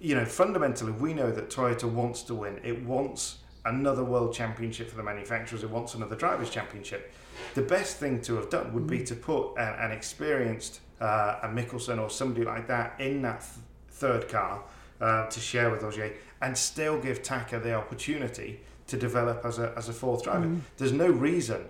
You 0.00 0.16
know, 0.16 0.24
fundamentally, 0.24 0.92
we 0.92 1.14
know 1.14 1.30
that 1.30 1.48
Toyota 1.48 1.84
wants 1.90 2.22
to 2.24 2.34
win. 2.34 2.60
It 2.64 2.84
wants 2.84 3.38
another 3.64 4.04
world 4.04 4.34
championship 4.34 4.90
for 4.90 4.96
the 4.96 5.02
manufacturers. 5.04 5.62
It 5.62 5.70
wants 5.70 5.94
another 5.94 6.16
drivers' 6.16 6.50
championship. 6.50 7.12
The 7.54 7.62
best 7.62 7.96
thing 7.98 8.20
to 8.22 8.34
have 8.34 8.50
done 8.50 8.72
would 8.74 8.86
be 8.88 8.98
Mm. 8.98 9.06
to 9.06 9.14
put 9.14 9.54
an, 9.58 9.74
an 9.78 9.90
experienced 9.92 10.80
uh, 11.00 11.38
a 11.42 11.48
Mikkelsen 11.48 12.00
or 12.00 12.10
somebody 12.10 12.44
like 12.44 12.66
that 12.68 12.98
in 13.00 13.22
that 13.22 13.40
th- 13.40 13.50
third 13.90 14.28
car 14.28 14.62
uh, 15.00 15.26
to 15.26 15.40
share 15.40 15.70
with 15.70 15.82
Ogier 15.82 16.12
and 16.40 16.56
still 16.56 16.98
give 17.00 17.22
Taka 17.22 17.58
the 17.58 17.74
opportunity 17.74 18.60
to 18.88 18.96
develop 18.96 19.44
as 19.44 19.58
a, 19.58 19.72
as 19.76 19.88
a 19.88 19.92
fourth 19.92 20.22
driver. 20.22 20.46
Mm. 20.46 20.60
There's 20.76 20.92
no 20.92 21.08
reason, 21.08 21.64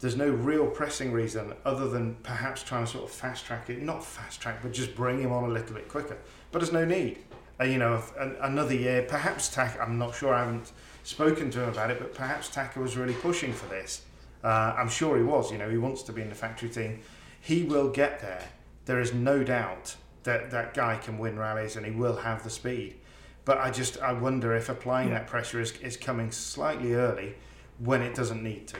there's 0.00 0.16
no 0.16 0.28
real 0.30 0.66
pressing 0.66 1.12
reason 1.12 1.52
other 1.64 1.88
than 1.88 2.14
perhaps 2.22 2.62
trying 2.62 2.86
to 2.86 2.90
sort 2.90 3.04
of 3.04 3.10
fast 3.10 3.44
track 3.44 3.68
it, 3.70 3.82
not 3.82 4.04
fast 4.04 4.40
track, 4.40 4.60
but 4.62 4.72
just 4.72 4.94
bring 4.94 5.20
him 5.20 5.32
on 5.32 5.44
a 5.44 5.48
little 5.52 5.74
bit 5.74 5.88
quicker. 5.88 6.16
But 6.50 6.60
there's 6.60 6.72
no 6.72 6.84
need. 6.84 7.18
Uh, 7.60 7.64
you 7.64 7.78
know, 7.78 7.96
if- 7.96 8.16
an, 8.16 8.36
another 8.40 8.74
year, 8.74 9.02
perhaps 9.02 9.48
Taka, 9.48 9.80
I'm 9.82 9.98
not 9.98 10.14
sure, 10.14 10.34
I 10.34 10.40
haven't 10.44 10.72
spoken 11.04 11.50
to 11.50 11.62
him 11.62 11.68
about 11.68 11.90
it, 11.90 11.98
but 11.98 12.14
perhaps 12.14 12.48
Taka 12.48 12.80
was 12.80 12.96
really 12.96 13.14
pushing 13.14 13.52
for 13.52 13.66
this. 13.66 14.02
Uh, 14.42 14.74
I'm 14.76 14.88
sure 14.88 15.16
he 15.16 15.22
was, 15.22 15.52
you 15.52 15.58
know, 15.58 15.70
he 15.70 15.78
wants 15.78 16.02
to 16.04 16.12
be 16.12 16.22
in 16.22 16.28
the 16.28 16.34
factory 16.34 16.68
team. 16.68 17.00
He 17.40 17.62
will 17.64 17.90
get 17.90 18.20
there. 18.20 18.48
There 18.86 19.00
is 19.00 19.12
no 19.12 19.44
doubt 19.44 19.96
that 20.24 20.50
that 20.50 20.74
guy 20.74 20.96
can 20.96 21.18
win 21.18 21.38
rallies 21.38 21.76
and 21.76 21.84
he 21.84 21.92
will 21.92 22.16
have 22.16 22.42
the 22.44 22.50
speed. 22.50 22.96
But 23.44 23.58
I 23.58 23.70
just 23.70 24.00
I 24.00 24.12
wonder 24.12 24.54
if 24.54 24.68
applying 24.68 25.08
Yeah. 25.08 25.18
that 25.18 25.26
pressure 25.26 25.60
is, 25.60 25.72
is 25.78 25.96
coming 25.96 26.30
slightly 26.30 26.94
early 26.94 27.34
when 27.78 28.02
it 28.02 28.14
doesn't 28.14 28.42
need 28.42 28.68
to. 28.68 28.76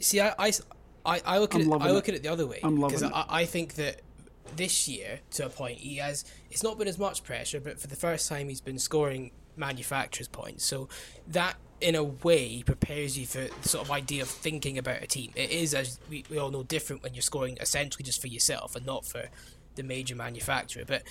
See, 0.00 0.20
I, 0.20 0.34
I, 0.38 0.52
I, 1.06 1.20
I 1.24 1.38
look 1.38 1.54
at 1.54 1.62
I'm 1.62 1.72
it. 1.72 1.82
I 1.82 1.90
look 1.90 2.08
it. 2.08 2.12
at 2.12 2.16
it 2.16 2.22
the 2.22 2.28
other 2.28 2.46
way 2.46 2.60
I'm 2.62 2.76
because 2.80 3.02
I, 3.02 3.24
I 3.28 3.44
think 3.46 3.74
that 3.74 4.02
this 4.56 4.88
year, 4.88 5.20
to 5.32 5.46
a 5.46 5.48
point, 5.48 5.78
he 5.78 5.96
has. 5.96 6.24
It's 6.50 6.62
not 6.62 6.78
been 6.78 6.88
as 6.88 6.98
much 6.98 7.24
pressure, 7.24 7.60
but 7.60 7.78
for 7.80 7.86
the 7.86 7.96
first 7.96 8.28
time, 8.28 8.48
he's 8.48 8.60
been 8.60 8.78
scoring 8.78 9.30
manufacturers' 9.56 10.28
points. 10.28 10.64
So 10.64 10.88
that, 11.28 11.56
in 11.80 11.94
a 11.94 12.04
way, 12.04 12.62
prepares 12.64 13.18
you 13.18 13.26
for 13.26 13.48
the 13.62 13.68
sort 13.68 13.84
of 13.84 13.90
idea 13.90 14.22
of 14.22 14.28
thinking 14.28 14.78
about 14.78 15.02
a 15.02 15.06
team. 15.06 15.32
It 15.34 15.50
is, 15.50 15.74
as 15.74 15.98
we, 16.08 16.24
we 16.30 16.38
all 16.38 16.50
know, 16.50 16.62
different 16.62 17.02
when 17.02 17.14
you're 17.14 17.22
scoring 17.22 17.58
essentially 17.60 18.04
just 18.04 18.20
for 18.20 18.28
yourself 18.28 18.76
and 18.76 18.86
not 18.86 19.04
for 19.04 19.24
the 19.78 19.82
major 19.82 20.14
manufacturer. 20.14 20.84
But 20.86 21.04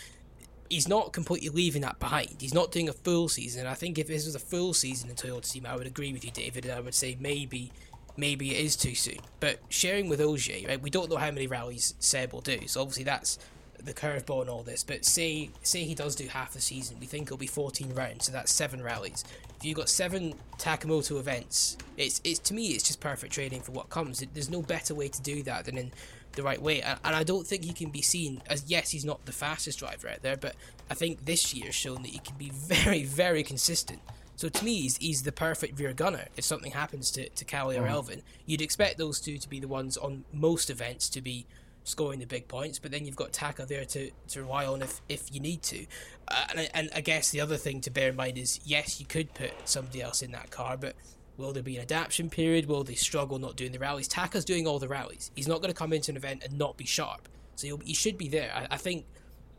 he's 0.70 0.88
not 0.88 1.14
completely 1.14 1.50
leaving 1.50 1.82
that 1.82 2.00
behind. 2.00 2.36
He's 2.40 2.54
not 2.54 2.72
doing 2.72 2.90
a 2.90 2.94
full 2.94 3.30
season. 3.30 3.66
I 3.66 3.74
think 3.74 3.98
if 3.98 4.08
this 4.08 4.26
was 4.26 4.36
a 4.36 4.40
full 4.40 4.74
season 4.74 5.10
in 5.10 5.16
Toyota 5.16 5.52
team, 5.52 5.66
I 5.66 5.76
would 5.76 5.88
agree 5.88 6.14
with 6.14 6.24
you, 6.24 6.32
David, 6.32 6.66
and 6.66 6.74
I 6.74 6.80
would 6.80 6.96
say 6.96 7.18
maybe 7.20 7.72
maybe 8.16 8.52
it 8.52 8.66
is 8.66 8.76
too 8.76 8.96
soon. 8.96 9.20
But 9.40 9.60
sharing 9.70 10.10
with 10.10 10.20
Ogier, 10.20 10.68
right, 10.68 10.82
we 10.82 10.90
don't 10.90 11.10
know 11.10 11.18
how 11.18 11.32
many 11.32 11.48
rallies 11.48 11.94
Seb 12.00 12.34
will 12.34 12.42
do, 12.42 12.68
so 12.68 12.82
obviously 12.82 13.04
that's 13.04 13.38
the 13.84 13.94
curveball 13.94 14.42
and 14.42 14.50
all 14.50 14.64
this. 14.64 14.84
But 14.84 15.06
say 15.06 15.52
say 15.62 15.84
he 15.84 15.96
does 15.96 16.16
do 16.16 16.28
half 16.28 16.54
the 16.54 16.62
season, 16.62 16.98
we 17.00 17.06
think 17.06 17.28
it'll 17.28 17.38
be 17.38 17.48
14 17.48 17.94
rounds, 17.94 18.26
so 18.26 18.32
that's 18.32 18.52
seven 18.52 18.82
rallies. 18.84 19.24
If 19.58 19.66
you've 19.66 19.78
got 19.78 19.90
seven 19.90 20.36
Takamoto 20.58 21.20
events, 21.20 21.78
it's 21.96 22.22
it's 22.24 22.40
to 22.40 22.54
me 22.54 22.70
it's 22.70 22.84
just 22.84 23.00
perfect 23.00 23.34
training 23.34 23.62
for 23.62 23.72
what 23.72 23.90
comes. 23.90 24.24
There's 24.34 24.50
no 24.50 24.62
better 24.62 24.94
way 24.94 25.08
to 25.08 25.22
do 25.22 25.44
that 25.44 25.66
than 25.66 25.78
in 25.78 25.92
the 26.38 26.44
right 26.44 26.62
way, 26.62 26.82
and, 26.82 26.98
and 27.04 27.14
I 27.16 27.24
don't 27.24 27.46
think 27.46 27.66
he 27.66 27.74
can 27.74 27.90
be 27.90 28.02
seen 28.02 28.42
as 28.48 28.64
yes, 28.68 28.92
he's 28.92 29.04
not 29.04 29.26
the 29.26 29.34
fastest 29.34 29.80
driver 29.80 30.08
out 30.08 30.22
there, 30.22 30.38
but 30.38 30.56
I 30.90 30.94
think 30.94 31.26
this 31.26 31.54
year's 31.54 31.76
shown 31.76 32.04
that 32.04 32.10
he 32.12 32.20
can 32.20 32.38
be 32.38 32.50
very 32.54 33.04
very 33.04 33.44
consistent. 33.44 34.00
So 34.38 34.48
to 34.50 34.64
me, 34.64 34.82
he's, 34.82 34.98
he's 34.98 35.24
the 35.24 35.32
perfect 35.32 35.80
rear 35.80 35.94
gunner. 35.94 36.26
If 36.38 36.46
something 36.46 36.72
happens 36.72 37.10
to, 37.12 37.28
to 37.28 37.44
Kalle 37.44 37.72
or 37.72 37.88
Elfyn, 37.88 38.22
you'd 38.46 38.62
expect 38.62 39.00
those 39.00 39.20
two 39.20 39.40
to 39.40 39.50
be 39.50 39.60
the 39.60 39.68
ones 39.68 39.98
on 39.98 40.26
most 40.32 40.70
events 40.70 41.10
to 41.10 41.22
be 41.22 41.48
scoring 41.84 42.20
the 42.20 42.28
big 42.28 42.48
points, 42.48 42.78
but 42.78 42.92
then 42.92 43.04
you've 43.06 43.16
got 43.16 43.34
Taka 43.34 43.66
there 43.66 43.84
to, 43.86 44.12
to 44.28 44.42
rely 44.44 44.68
on 44.68 44.84
if, 44.84 45.02
if 45.10 45.34
you 45.34 45.40
need 45.40 45.64
to. 45.64 45.88
Uh, 46.28 46.46
and, 46.52 46.60
I- 46.60 46.70
and 46.76 46.90
I 46.94 47.02
guess 47.02 47.32
the 47.32 47.42
other 47.42 47.58
thing 47.58 47.82
to 47.82 47.90
bear 47.90 48.10
in 48.10 48.16
mind 48.16 48.38
is 48.38 48.60
yes, 48.64 49.00
you 49.00 49.08
could 49.08 49.34
put 49.34 49.54
somebody 49.68 50.04
else 50.04 50.22
in 50.22 50.34
that 50.34 50.52
car, 50.52 50.78
but 50.78 50.96
will 51.38 51.54
there 51.54 51.64
be 51.64 51.76
an 51.76 51.84
adaptation 51.84 52.30
period? 52.30 52.68
Will 52.68 52.84
they 52.84 52.96
struggle 52.96 53.40
not 53.40 53.56
doing 53.56 53.72
the 53.72 53.80
rallies? 53.80 54.08
Taka's 54.08 54.46
doing 54.46 54.68
all 54.68 54.80
the 54.80 54.88
rallies. 54.88 55.32
He's 55.36 55.48
not 55.48 55.62
going 55.62 55.74
to 55.74 55.78
come 55.78 55.94
into 55.94 56.12
an 56.12 56.18
event 56.18 56.44
and 56.44 56.58
not 56.58 56.78
be 56.78 56.86
sharp. 56.86 57.30
So 57.56 57.68
he'll, 57.68 57.78
he 57.78 57.94
should 57.94 58.18
be 58.18 58.28
there. 58.28 58.52
I, 58.54 58.68
I 58.72 58.78
think 58.78 59.06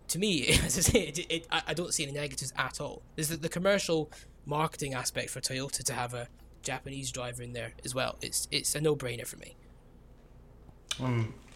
to 0.09 0.19
me, 0.19 0.47
as 0.64 0.79
I 0.79 0.81
say, 0.81 1.01
it, 1.01 1.19
it, 1.31 1.47
I 1.51 1.62
I 1.69 1.75
don't 1.75 1.95
see 1.95 2.03
any 2.03 2.12
negatives 2.12 2.53
at 2.57 2.81
all. 2.81 3.03
There's 3.14 3.29
the, 3.29 3.37
the 3.37 3.49
commercial 3.49 4.11
marketing 4.47 4.95
aspect 4.95 5.31
for 5.31 5.41
Toyota 5.41 5.85
to 5.85 5.93
have 5.93 6.14
a 6.14 6.29
Japanese 6.62 7.11
driver 7.12 7.43
in 7.43 7.53
there 7.53 7.73
as 7.85 7.95
well. 7.95 8.17
It's 8.21 8.49
it's 8.51 8.75
a 8.75 8.81
no 8.81 8.97
brainer 8.97 9.27
for 9.27 9.37
me. 9.37 9.57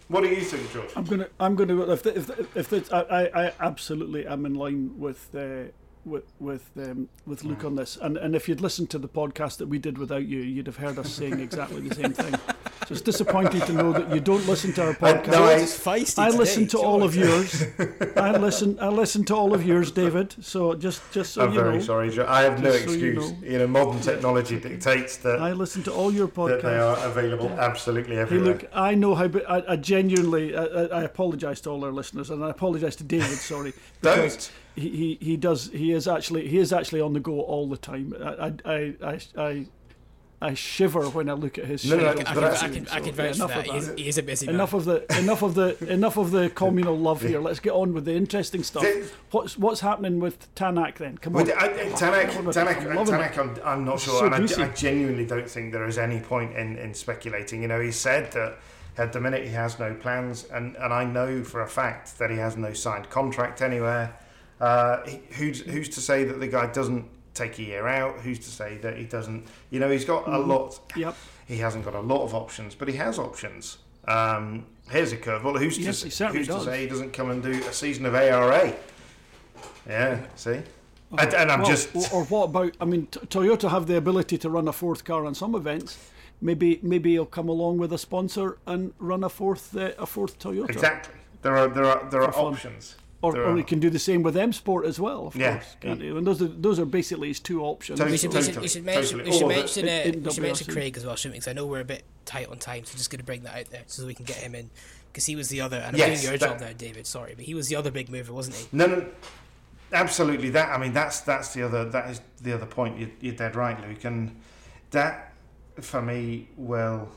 What 0.09 0.23
do 0.23 0.29
you 0.29 0.43
think, 0.43 0.71
George? 0.73 0.91
I'm 0.95 1.05
gonna, 1.05 1.29
I'm 1.41 1.57
gonna. 1.57 1.91
If 1.91 2.03
the, 2.03 2.17
if 2.17 2.27
the, 2.27 2.47
if 2.55 2.69
the, 2.69 2.87
I, 2.93 3.01
I, 3.01 3.47
I 3.47 3.53
absolutely 3.61 4.27
am 4.27 4.45
in 4.45 4.55
line 4.55 4.99
with 4.99 5.35
uh, 5.35 5.71
with 6.05 6.25
with 6.41 6.71
um, 6.77 7.09
with 7.27 7.45
Luke 7.45 7.65
on 7.65 7.77
this. 7.77 7.97
And 8.01 8.17
and 8.17 8.35
if 8.35 8.49
you'd 8.49 8.61
listened 8.61 8.91
to 8.91 8.99
the 8.99 9.09
podcast 9.09 9.59
that 9.59 9.69
we 9.69 9.79
did 9.79 9.99
without 9.99 10.27
you, 10.27 10.41
you'd 10.41 10.67
have 10.67 10.77
heard 10.79 10.99
us 10.99 11.13
saying 11.13 11.41
exactly 11.41 11.81
the 11.89 11.95
same 11.95 12.13
thing. 12.13 12.35
So 12.89 12.95
it's 12.95 13.01
disappointing 13.03 13.61
to 13.63 13.73
know 13.73 13.93
that 13.93 14.13
you 14.13 14.21
don't 14.21 14.45
listen 14.49 14.73
to 14.75 14.87
our 14.87 14.95
podcast. 14.95 15.29
no, 15.31 15.45
I- 15.45 15.53
It's 15.55 15.79
feisty 15.79 16.19
I 16.19 16.27
today, 16.27 16.39
listen 16.39 16.67
to 16.69 16.79
all 16.79 17.03
of 17.05 17.15
yours. 17.15 17.65
I 18.17 18.37
listen. 18.47 18.79
I 18.81 18.89
listen 18.89 19.25
to 19.27 19.37
all 19.37 19.55
of 19.55 19.65
yours, 19.65 19.93
David. 19.93 20.35
So 20.45 20.75
just, 20.75 21.01
just 21.13 21.33
so 21.35 21.43
I'm 21.45 21.53
you 21.53 21.61
very 21.61 21.75
know, 21.75 21.81
sorry, 21.81 22.11
George. 22.11 22.27
I 22.27 22.43
have 22.43 22.61
no 22.63 22.73
Just 22.73 22.85
so 22.85 22.91
you 22.93 23.13
excuse. 23.13 23.33
know. 23.33 23.49
you, 23.49 23.59
know. 23.59 23.67
modern 23.69 24.01
technology 24.01 24.59
dictates 24.59 25.17
that, 25.19 25.41
I 25.41 25.53
listen 25.53 25.83
to 25.85 25.93
all 25.93 26.13
your 26.13 26.27
podcasts. 26.29 26.63
that 26.63 26.63
they 26.63 26.79
are 26.79 26.97
available 27.07 27.49
absolutely 27.51 28.19
everywhere. 28.19 28.27
Hey, 28.47 28.51
everywhere. 28.53 28.63
look, 28.63 28.71
I 28.91 28.95
know 28.97 29.15
how. 29.15 29.29
But 29.29 29.49
I, 29.49 29.63
I 29.69 29.77
genuinely, 29.77 30.57
I, 30.57 30.65
I- 30.65 31.01
I 31.01 31.03
apologise 31.05 31.61
to 31.63 31.71
all 31.71 31.85
our 31.85 31.93
listeners, 31.93 32.31
and 32.31 32.45
I 32.45 32.51
apologise 32.51 32.97
to 32.97 33.05
David. 33.05 33.39
Sorry, 33.39 33.73
because 34.01 34.35
Don't. 34.49 34.53
he, 34.75 34.89
he 34.91 35.19
he 35.21 35.37
does. 35.37 35.71
He 35.73 35.93
is 35.93 36.09
actually 36.09 36.49
he 36.49 36.59
is 36.59 36.73
actually 36.73 37.01
on 37.01 37.13
the 37.13 37.21
go 37.21 37.41
all 37.43 37.69
the 37.69 37.77
time. 37.77 38.13
I 38.21 38.53
I 38.65 38.95
I 39.05 39.21
I, 39.39 39.67
I 40.43 40.55
shiver 40.55 41.09
when 41.09 41.31
I 41.31 41.35
look 41.35 41.57
at 41.57 41.67
his 41.67 41.85
No, 41.85 41.97
no, 41.97 42.15
schedule. 42.15 42.45
I 42.45 42.49
can, 42.51 42.55
I 42.57 42.69
can, 42.69 42.89
I 42.89 43.01
can 43.01 43.15
vouch 43.15 43.39
for 43.39 43.45
enough 43.45 43.49
that. 43.55 43.67
He 43.67 43.77
is, 43.77 43.87
that. 43.87 43.99
he 43.99 44.09
is 44.09 44.19
a 44.19 44.23
busy 44.25 44.47
man. 44.47 44.57
Enough 44.57 44.73
of 44.75 44.85
the 44.85 45.19
enough 45.19 45.43
of 45.43 45.55
the 45.55 45.77
enough 45.93 46.17
of 46.17 46.31
the 46.33 46.51
communal 46.51 46.99
love 46.99 47.23
here. 47.23 47.41
Let's 47.41 47.61
get 47.61 47.73
on 47.73 47.95
with 47.95 48.05
the 48.07 48.15
interesting 48.15 48.65
stuff. 48.65 48.83
The- 48.83 49.09
What's 49.31 49.57
what's 49.57 49.81
happening 49.81 50.19
with 50.19 50.53
Tanak 50.57 50.97
then? 50.97 51.17
Come 51.19 51.37
on. 51.37 51.51
I, 51.53 51.55
I, 51.55 51.69
Tanak, 51.93 52.37
I'm 52.37 52.47
Tanak, 52.47 53.07
Tanak 53.07 53.39
I'm, 53.39 53.59
I'm 53.65 53.85
not 53.85 54.01
sure, 54.01 54.19
so 54.19 54.27
and 54.27 54.35
I. 54.35 54.65
I 54.65 54.69
genuinely 54.71 55.25
don't 55.25 55.49
think 55.49 55.73
there 55.73 55.87
is 55.87 55.97
any 55.97 56.21
point 56.21 56.57
in, 56.57 56.77
in 56.77 56.93
speculating. 56.93 57.63
You 57.63 57.69
know, 57.69 57.81
he 57.81 57.93
said 57.93 58.33
that 58.33 58.59
at 58.99 59.13
the 59.13 59.21
minute 59.21 59.45
he 59.45 59.51
has 59.51 59.79
no 59.79 59.95
plans, 59.95 60.45
and, 60.53 60.77
and 60.77 60.93
I 60.93 61.05
know 61.05 61.45
for 61.45 61.63
a 61.63 61.69
fact 61.69 62.19
that 62.19 62.31
he 62.31 62.37
has 62.37 62.57
no 62.57 62.73
signed 62.73 63.09
contract 63.11 63.63
anywhere. 63.63 64.19
Uh, 64.61 65.05
he, 65.07 65.21
who's 65.37 65.61
who's 65.61 65.89
to 65.91 66.01
say 66.01 66.25
that 66.25 66.41
the 66.41 66.49
guy 66.49 66.67
doesn't 66.67 67.09
take 67.35 67.59
a 67.59 67.63
year 67.63 67.87
out? 67.87 68.21
Who's 68.21 68.39
to 68.41 68.51
say 68.51 68.79
that 68.79 68.97
he 68.97 69.05
doesn't? 69.05 69.47
You 69.71 69.81
know, 69.81 69.91
he's 69.91 70.05
got 70.05 70.29
a 70.29 70.39
lot. 70.39 70.81
Yep. 70.97 71.17
He 71.47 71.59
hasn't 71.59 71.85
got 71.85 71.95
a 71.95 72.01
lot 72.01 72.23
of 72.23 72.35
options, 72.35 72.75
but 72.75 72.89
he 72.89 72.97
has 72.97 73.19
options. 73.19 73.79
Um, 74.07 74.67
here's 74.91 75.13
a 75.13 75.17
curveball. 75.17 75.59
Who's 75.59 75.79
Yes, 75.79 76.01
to, 76.01 76.09
he 76.29 76.39
who's 76.39 76.49
to 76.49 76.61
say 76.61 76.83
he 76.83 76.87
doesn't 76.89 77.13
come 77.13 77.31
and 77.31 77.43
do 77.43 77.51
a 77.51 77.73
season 77.73 78.07
of 78.07 78.15
ARA? 78.15 78.75
Yeah, 79.89 80.21
see. 80.35 80.63
And, 81.19 81.35
and 81.35 81.51
I'm 81.51 81.61
Well, 81.61 81.69
just 81.69 81.95
or, 81.95 82.21
or 82.21 82.25
what 82.25 82.45
about? 82.45 82.77
I 82.81 82.85
mean, 82.87 83.07
Toyota 83.07 83.71
have 83.71 83.87
the 83.87 83.97
ability 83.97 84.39
to 84.39 84.51
run 84.51 84.67
a 84.67 84.73
fourth 84.73 85.05
car 85.05 85.27
on 85.27 85.35
some 85.35 85.55
events. 85.55 85.99
Maybe 86.41 86.81
maybe 86.83 87.13
he'll 87.13 87.27
come 87.27 87.49
along 87.49 87.79
with 87.79 87.93
a 87.93 87.99
sponsor 87.99 88.59
and 88.67 88.95
run 88.99 89.23
a 89.23 89.29
fourth 89.29 89.77
uh, 89.77 89.93
a 89.99 90.07
fourth 90.07 90.39
Toyota. 90.39 90.71
Exactly. 90.71 91.15
There 91.43 91.57
are 91.57 91.69
there 91.69 91.85
are 91.85 92.09
there 92.11 92.23
are 92.23 92.35
options. 92.35 92.97
Or, 93.23 93.33
There 93.33 93.45
or 93.45 93.53
are. 93.53 93.57
he 93.57 93.63
can 93.63 93.79
do 93.79 93.89
the 93.89 94.01
same 94.01 94.25
with 94.25 94.37
M 94.37 94.53
Sport 94.53 94.85
as 94.85 94.99
well, 94.99 95.29
of 95.29 95.37
Yeah. 95.37 95.53
course. 95.55 95.77
Can't 95.81 96.01
he? 96.03 96.09
And 96.09 96.27
those 96.27 96.43
are 96.43 96.49
those 96.49 96.81
are 96.81 96.85
basically 96.85 97.29
his 97.29 97.39
two 97.39 97.63
options. 97.63 98.01
Totally. 98.01 98.15
we 98.15 98.19
should, 98.19 98.35
we 98.35 98.43
should, 98.43 98.57
we 98.59 98.69
should 98.69 98.85
mention, 98.85 99.19
totally. 99.19 99.31
we 99.31 99.33
should 99.37 99.43
All 99.45 99.51
of 99.51 99.57
it. 99.57 99.61
mention, 99.61 99.89
uh, 99.89 99.91
In- 99.93 100.15
in 100.15 100.23
we 100.25 100.31
should 100.33 100.43
mention 100.43 100.73
Craig 100.75 100.97
as 100.97 101.07
well, 101.07 101.15
shouldn't 101.15 101.35
we? 101.35 101.39
Because 101.39 101.49
I 101.49 101.53
know 101.53 101.67
we're 101.67 101.81
a 101.81 101.85
bit 101.85 102.03
tight 102.25 102.49
on 102.49 102.59
time, 102.59 102.85
so 102.85 102.97
just 102.99 103.11
going 103.11 103.21
to 103.21 103.25
bring 103.25 103.45
that 103.45 103.57
out 103.57 103.71
there 103.71 103.83
so 103.87 104.05
we 104.05 104.15
can 104.15 104.25
get 104.25 104.39
him 104.39 104.57
in. 104.57 104.71
Because 105.13 105.25
he 105.27 105.37
was 105.37 105.49
the 105.51 105.61
other, 105.61 105.77
and 105.77 105.95
I'm 105.95 106.01
Yes, 106.01 106.21
doing 106.23 106.33
your 106.33 106.39
that- 106.39 106.59
job 106.59 106.61
now, 106.69 106.73
David. 106.77 107.07
Sorry, 107.07 107.35
but 107.37 107.45
he 107.45 107.55
was 107.55 107.69
the 107.69 107.77
other 107.77 107.93
big 107.93 108.11
mover, 108.11 108.33
wasn't 108.33 108.57
he? 108.57 108.67
No, 108.73 108.87
no, 108.87 109.07
absolutely. 109.93 110.51
That 110.51 110.71
I 110.71 110.79
mean, 110.79 110.93
that's 110.93 111.21
that's 111.21 111.53
the 111.55 111.63
other 111.63 111.85
that 111.91 112.11
is 112.11 112.21
the 112.41 112.53
other 112.53 112.67
point. 112.67 112.99
You're, 112.99 113.11
you're 113.21 113.35
dead 113.35 113.55
right, 113.55 113.79
Luke. 113.89 114.05
And 114.05 114.35
that 114.91 115.33
for 115.81 116.03
me 116.03 116.49
will 116.57 117.09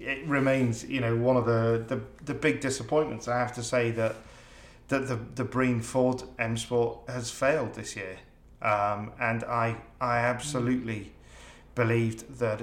it 0.00 0.26
remains, 0.26 0.84
you 0.84 1.00
know, 1.00 1.16
one 1.16 1.36
of 1.36 1.46
the, 1.46 1.84
the, 1.86 2.00
the 2.24 2.34
big 2.34 2.60
disappointments. 2.60 3.28
I 3.28 3.38
have 3.38 3.54
to 3.54 3.62
say 3.62 3.92
that 3.92 4.16
that 4.88 5.08
the 5.08 5.18
the 5.34 5.44
Breen 5.44 5.80
Ford 5.80 6.22
M 6.38 6.56
Sport 6.56 6.98
has 7.08 7.30
failed 7.30 7.74
this 7.74 7.96
year, 7.96 8.18
um, 8.62 9.12
and 9.18 9.44
I 9.44 9.76
I 10.00 10.18
absolutely 10.18 11.12
believed 11.74 12.38
that 12.38 12.62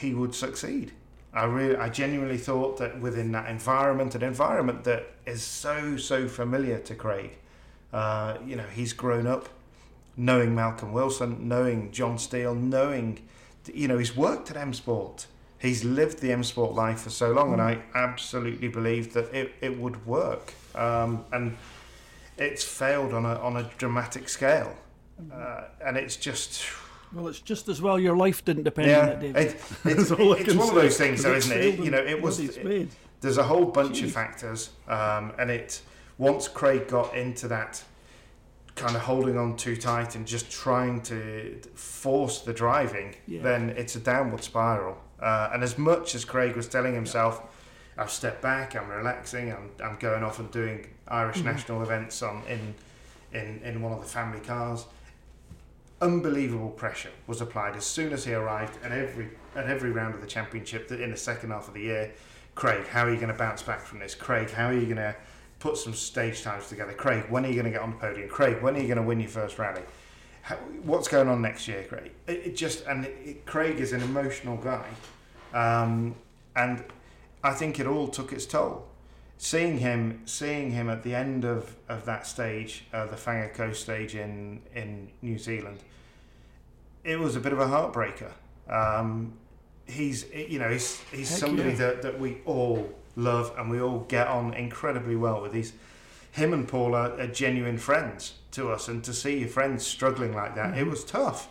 he 0.00 0.14
would 0.14 0.34
succeed. 0.34 0.92
I 1.32 1.44
really, 1.44 1.76
I 1.76 1.88
genuinely 1.88 2.38
thought 2.38 2.78
that 2.78 3.00
within 3.00 3.32
that 3.32 3.48
environment, 3.48 4.14
an 4.14 4.22
environment 4.22 4.84
that 4.84 5.06
is 5.26 5.42
so 5.42 5.96
so 5.96 6.28
familiar 6.28 6.78
to 6.78 6.94
Craig, 6.94 7.38
uh, 7.92 8.38
you 8.46 8.56
know, 8.56 8.66
he's 8.72 8.92
grown 8.92 9.26
up 9.26 9.48
knowing 10.16 10.54
Malcolm 10.54 10.92
Wilson, 10.92 11.48
knowing 11.48 11.90
John 11.90 12.18
Steele, 12.18 12.54
knowing, 12.54 13.26
you 13.72 13.88
know, 13.88 13.98
he's 13.98 14.16
worked 14.16 14.50
at 14.50 14.56
M 14.56 14.72
Sport. 14.72 15.26
He's 15.64 15.82
lived 15.82 16.18
the 16.20 16.30
M 16.32 16.44
Sport 16.44 16.74
life 16.74 17.00
for 17.00 17.10
so 17.10 17.32
long, 17.32 17.52
and 17.54 17.62
I 17.62 17.82
absolutely 17.94 18.68
believed 18.68 19.12
that 19.14 19.32
it, 19.34 19.52
it 19.60 19.78
would 19.78 20.04
work. 20.06 20.52
Um, 20.74 21.24
and 21.32 21.56
it's 22.36 22.62
failed 22.64 23.14
on 23.14 23.24
a 23.24 23.34
on 23.40 23.56
a 23.56 23.62
dramatic 23.78 24.28
scale, 24.28 24.76
uh, 25.32 25.62
and 25.84 25.96
it's 25.96 26.16
just 26.16 26.64
Well, 27.12 27.28
it's 27.28 27.40
just 27.40 27.68
as 27.68 27.80
well 27.80 27.98
your 27.98 28.16
life 28.16 28.44
didn't 28.44 28.64
depend 28.64 28.90
on 28.90 29.08
it, 29.08 29.20
David. 29.20 29.36
it, 29.36 29.54
it's, 29.84 30.10
it's 30.10 30.54
one 30.54 30.68
of 30.68 30.74
those 30.74 30.98
things, 30.98 31.22
though, 31.22 31.34
isn't 31.34 31.56
it? 31.56 31.78
You 31.78 31.90
know, 31.90 32.02
it 32.02 32.20
was. 32.20 32.36
spade. 32.36 32.90
There's 33.20 33.38
a 33.38 33.44
whole 33.44 33.64
bunch 33.64 34.02
of 34.02 34.12
factors, 34.12 34.68
um, 34.86 35.32
and 35.38 35.50
it 35.50 35.80
once 36.18 36.46
Craig 36.46 36.88
got 36.88 37.14
into 37.16 37.48
that 37.48 37.82
kind 38.74 38.96
of 38.96 39.02
holding 39.02 39.38
on 39.38 39.56
too 39.56 39.76
tight 39.76 40.14
and 40.16 40.26
just 40.26 40.50
trying 40.50 41.00
to 41.02 41.58
force 41.74 42.40
the 42.40 42.52
driving, 42.52 43.14
Yeah. 43.26 43.40
then 43.42 43.70
it's 43.70 43.94
a 43.96 44.00
downward 44.00 44.42
spiral. 44.42 44.98
Uh, 45.24 45.50
and 45.54 45.62
as 45.64 45.78
much 45.78 46.14
as 46.14 46.24
Craig 46.24 46.54
was 46.54 46.68
telling 46.68 46.94
himself, 46.94 47.40
"I've 47.96 48.10
stepped 48.10 48.42
back, 48.42 48.76
I'm 48.76 48.88
relaxing, 48.90 49.50
I'm, 49.52 49.70
I'm 49.82 49.96
going 49.98 50.22
off 50.22 50.38
and 50.38 50.50
doing 50.50 50.86
Irish 51.08 51.36
Mm-hmm. 51.38 51.46
national 51.46 51.82
events 51.82 52.22
on 52.22 52.42
in 52.46 52.74
in 53.32 53.60
in 53.64 53.80
one 53.82 53.92
of 53.92 54.00
the 54.02 54.08
family 54.18 54.40
cars," 54.40 54.84
unbelievable 56.00 56.70
pressure 56.70 57.10
was 57.26 57.40
applied 57.40 57.76
as 57.76 57.84
soon 57.86 58.12
as 58.12 58.24
he 58.24 58.34
arrived 58.34 58.76
at 58.84 58.92
every 58.92 59.30
at 59.56 59.66
every 59.66 59.90
round 59.90 60.14
of 60.14 60.20
the 60.20 60.26
championship 60.26 60.90
in 60.92 61.10
the 61.10 61.16
second 61.16 61.50
half 61.50 61.68
of 61.68 61.74
the 61.74 61.80
year. 61.80 62.12
Craig, 62.54 62.86
how 62.86 63.04
are 63.06 63.10
you 63.10 63.16
going 63.16 63.32
to 63.32 63.38
bounce 63.38 63.62
back 63.62 63.80
from 63.80 63.98
this? 64.00 64.14
Craig, 64.14 64.50
how 64.50 64.66
are 64.68 64.74
you 64.74 64.84
going 64.84 64.96
to 64.96 65.14
put 65.58 65.76
some 65.76 65.94
stage 65.94 66.42
times 66.42 66.68
together? 66.68 66.92
Craig, 66.92 67.24
when 67.30 67.44
are 67.44 67.48
you 67.48 67.54
going 67.54 67.64
to 67.64 67.70
get 67.70 67.80
on 67.80 67.90
the 67.90 67.96
podium? 67.96 68.28
Craig, 68.28 68.62
when 68.62 68.76
are 68.76 68.80
you 68.80 68.86
going 68.86 68.98
to 68.98 69.02
win 69.02 69.18
your 69.20 69.28
first 69.30 69.58
rally? 69.58 69.82
How, 70.42 70.56
what's 70.82 71.08
going 71.08 71.26
on 71.28 71.40
next 71.42 71.66
year, 71.66 71.84
Craig? 71.88 72.12
It, 72.26 72.32
it 72.48 72.56
just 72.56 72.84
and 72.86 73.04
it, 73.06 73.16
it- 73.24 73.46
Craig 73.46 73.80
is 73.80 73.92
an 73.92 74.02
emotional 74.02 74.56
guy, 74.56 74.86
um, 75.54 76.16
and 76.54 76.84
I 77.42 77.52
think 77.52 77.80
it 77.80 77.86
all 77.86 78.08
took 78.08 78.32
its 78.32 78.44
toll. 78.44 78.86
Seeing 79.38 79.78
him, 79.78 80.22
seeing 80.26 80.70
him 80.70 80.88
at 80.88 81.02
the 81.02 81.14
end 81.14 81.44
of, 81.44 81.76
of 81.88 82.04
that 82.04 82.26
stage, 82.26 82.84
uh, 82.92 83.06
the 83.06 83.16
Whaanga 83.16 83.52
Coast 83.52 83.82
stage 83.82 84.14
in 84.14 84.60
in 84.74 85.10
New 85.22 85.38
Zealand, 85.38 85.78
it 87.02 87.18
was 87.18 87.36
a 87.36 87.40
bit 87.40 87.52
of 87.52 87.60
a 87.60 87.66
heartbreaker. 87.66 88.32
Um, 88.68 89.34
he's 89.86 90.26
you 90.32 90.58
know 90.58 90.70
he's 90.70 91.00
he's 91.10 91.30
Heck 91.30 91.38
somebody 91.38 91.70
yeah. 91.70 91.76
that, 91.76 92.02
that 92.02 92.20
we 92.20 92.38
all 92.44 92.88
love 93.16 93.52
and 93.58 93.70
we 93.70 93.80
all 93.80 94.00
get 94.00 94.28
on 94.28 94.54
incredibly 94.54 95.16
well 95.16 95.42
with. 95.42 95.52
He's 95.52 95.72
him 96.32 96.52
and 96.52 96.66
Paul 96.66 96.94
are, 96.94 97.12
are 97.20 97.26
genuine 97.28 97.78
friends 97.78 98.34
to 98.52 98.70
us, 98.70 98.88
and 98.88 99.04
to 99.04 99.12
see 99.12 99.38
your 99.38 99.48
friends 99.48 99.86
struggling 99.86 100.34
like 100.34 100.54
that, 100.54 100.76
it 100.76 100.86
was 100.86 101.04
tough. 101.04 101.48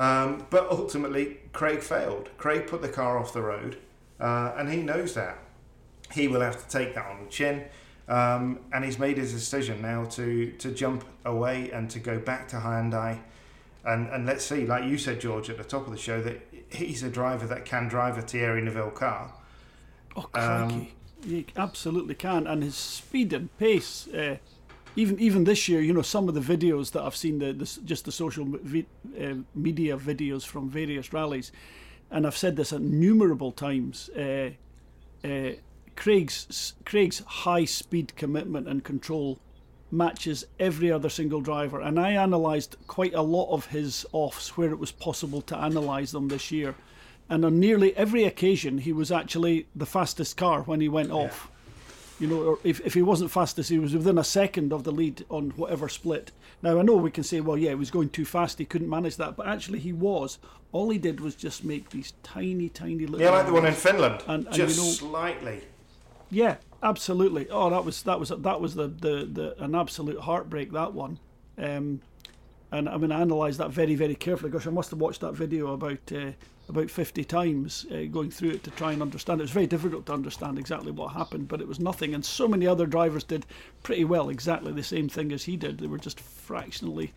Um, 0.00 0.46
but 0.48 0.66
ultimately, 0.70 1.36
Craig 1.52 1.82
failed. 1.82 2.30
Craig 2.38 2.66
put 2.66 2.80
the 2.80 2.88
car 2.88 3.18
off 3.18 3.34
the 3.34 3.42
road, 3.42 3.76
uh, 4.18 4.54
and 4.56 4.72
he 4.72 4.78
knows 4.82 5.12
that. 5.14 5.38
He 6.10 6.26
will 6.26 6.40
have 6.40 6.56
to 6.64 6.68
take 6.78 6.94
that 6.94 7.04
on 7.04 7.24
the 7.24 7.30
chin, 7.30 7.64
um, 8.08 8.60
and 8.72 8.82
he's 8.82 8.98
made 8.98 9.18
his 9.18 9.32
decision 9.32 9.82
now 9.82 10.06
to 10.06 10.52
to 10.52 10.72
jump 10.72 11.04
away 11.24 11.70
and 11.70 11.90
to 11.90 11.98
go 11.98 12.18
back 12.18 12.48
to 12.48 12.56
Hyundai. 12.56 13.20
And, 13.84 14.08
and 14.08 14.26
let's 14.26 14.44
see, 14.44 14.66
like 14.66 14.84
you 14.84 14.98
said, 14.98 15.20
George, 15.20 15.48
at 15.50 15.56
the 15.56 15.64
top 15.64 15.86
of 15.86 15.92
the 15.92 15.98
show, 15.98 16.20
that 16.22 16.40
he's 16.70 17.02
a 17.02 17.08
driver 17.10 17.46
that 17.46 17.64
can 17.64 17.88
drive 17.88 18.18
a 18.18 18.22
Thierry 18.22 18.60
Neuville 18.62 18.90
car. 18.90 19.32
Oh, 20.16 20.28
Um, 20.34 20.88
he 21.24 21.46
absolutely 21.56 22.14
can. 22.14 22.46
And 22.46 22.62
his 22.62 22.74
speed 22.74 23.32
and 23.32 23.56
pace, 23.58 24.06
uh, 24.08 24.36
even 25.00 25.18
even 25.18 25.44
this 25.44 25.68
year, 25.68 25.80
you 25.80 25.92
know, 25.92 26.02
some 26.02 26.28
of 26.28 26.34
the 26.34 26.40
videos 26.40 26.92
that 26.92 27.02
I've 27.02 27.16
seen, 27.16 27.38
the, 27.38 27.52
the 27.52 27.80
just 27.84 28.04
the 28.04 28.12
social 28.12 28.44
vi- 28.46 28.86
uh, 29.18 29.36
media 29.54 29.96
videos 29.96 30.44
from 30.44 30.68
various 30.68 31.12
rallies, 31.12 31.52
and 32.10 32.26
I've 32.26 32.36
said 32.36 32.56
this 32.56 32.72
innumerable 32.72 33.52
times. 33.52 34.10
Uh, 34.10 34.50
uh, 35.24 35.52
Craig's 35.96 36.74
Craig's 36.84 37.20
high 37.20 37.64
speed 37.64 38.14
commitment 38.16 38.68
and 38.68 38.84
control 38.84 39.38
matches 39.90 40.46
every 40.58 40.92
other 40.92 41.08
single 41.08 41.40
driver, 41.40 41.80
and 41.80 41.98
I 41.98 42.10
analysed 42.10 42.76
quite 42.86 43.14
a 43.14 43.22
lot 43.22 43.50
of 43.50 43.66
his 43.66 44.06
offs 44.12 44.56
where 44.56 44.70
it 44.70 44.78
was 44.78 44.92
possible 44.92 45.40
to 45.42 45.64
analyse 45.64 46.12
them 46.12 46.28
this 46.28 46.50
year, 46.50 46.74
and 47.28 47.44
on 47.44 47.58
nearly 47.58 47.96
every 47.96 48.24
occasion 48.24 48.78
he 48.78 48.92
was 48.92 49.10
actually 49.10 49.66
the 49.74 49.86
fastest 49.86 50.36
car 50.36 50.62
when 50.62 50.80
he 50.80 50.88
went 50.88 51.10
off. 51.10 51.50
You 52.20 52.26
know, 52.26 52.42
or 52.42 52.58
if, 52.62 52.80
if 52.84 52.92
he 52.94 53.00
wasn't 53.02 53.30
fastest, 53.30 53.70
he 53.70 53.78
was 53.78 53.94
within 53.94 54.18
a 54.18 54.24
second 54.24 54.72
of 54.72 54.84
the 54.84 54.92
lead 54.92 55.24
on 55.30 55.50
whatever 55.56 55.88
split. 55.88 56.30
Now 56.62 56.78
I 56.78 56.82
know 56.82 56.94
we 56.96 57.10
can 57.10 57.24
say, 57.24 57.40
well, 57.40 57.56
yeah, 57.56 57.70
he 57.70 57.74
was 57.76 57.90
going 57.90 58.10
too 58.10 58.26
fast, 58.26 58.58
he 58.58 58.66
couldn't 58.66 58.90
manage 58.90 59.16
that, 59.16 59.36
but 59.36 59.46
actually 59.48 59.78
he 59.78 59.92
was. 59.94 60.38
All 60.72 60.90
he 60.90 60.98
did 60.98 61.20
was 61.20 61.34
just 61.34 61.64
make 61.64 61.88
these 61.90 62.12
tiny, 62.22 62.68
tiny 62.68 63.06
little. 63.06 63.20
Yeah, 63.20 63.30
like 63.30 63.46
the 63.46 63.52
one 63.54 63.64
in. 63.66 63.72
Finland, 63.74 64.22
And- 64.28 64.46
and 64.46 64.54
just 64.54 64.76
you 64.76 64.82
know- 64.84 64.90
slightly. 64.90 65.62
Yeah, 66.30 66.56
absolutely. 66.82 67.48
Oh, 67.50 67.70
that 67.70 67.84
was 67.84 68.02
that 68.02 68.20
was 68.20 68.28
that 68.28 68.60
was 68.60 68.74
the 68.74 68.86
the, 68.88 69.28
the 69.32 69.64
an 69.64 69.74
absolute 69.74 70.20
heartbreak 70.20 70.70
that 70.72 70.92
one. 70.94 71.18
Um, 71.58 72.02
and 72.70 72.88
I 72.88 72.96
mean, 72.98 73.10
I 73.10 73.22
analysed 73.22 73.58
that 73.58 73.70
very 73.70 73.94
very 73.96 74.14
carefully. 74.14 74.50
Gosh, 74.52 74.66
I 74.66 74.70
must 74.70 74.90
have 74.90 75.00
watched 75.00 75.22
that 75.22 75.32
video 75.32 75.72
about 75.72 75.98
uh, 76.14 76.32
about 76.70 76.90
fifty 76.90 77.24
times, 77.24 77.84
uh, 77.92 78.04
going 78.10 78.30
through 78.30 78.50
it 78.50 78.64
to 78.64 78.70
try 78.70 78.92
and 78.92 79.02
understand. 79.02 79.40
It 79.40 79.44
was 79.44 79.50
very 79.50 79.66
difficult 79.66 80.06
to 80.06 80.14
understand 80.14 80.58
exactly 80.58 80.90
what 80.90 81.12
happened, 81.12 81.48
but 81.48 81.60
it 81.60 81.68
was 81.68 81.78
nothing. 81.78 82.14
And 82.14 82.24
so 82.24 82.48
many 82.48 82.66
other 82.66 82.86
drivers 82.86 83.24
did 83.24 83.44
pretty 83.82 84.04
well, 84.04 84.30
exactly 84.30 84.72
the 84.72 84.82
same 84.82 85.08
thing 85.08 85.32
as 85.32 85.44
he 85.44 85.56
did. 85.56 85.78
They 85.78 85.86
were 85.86 85.98
just 85.98 86.18
fractionally 86.18 87.12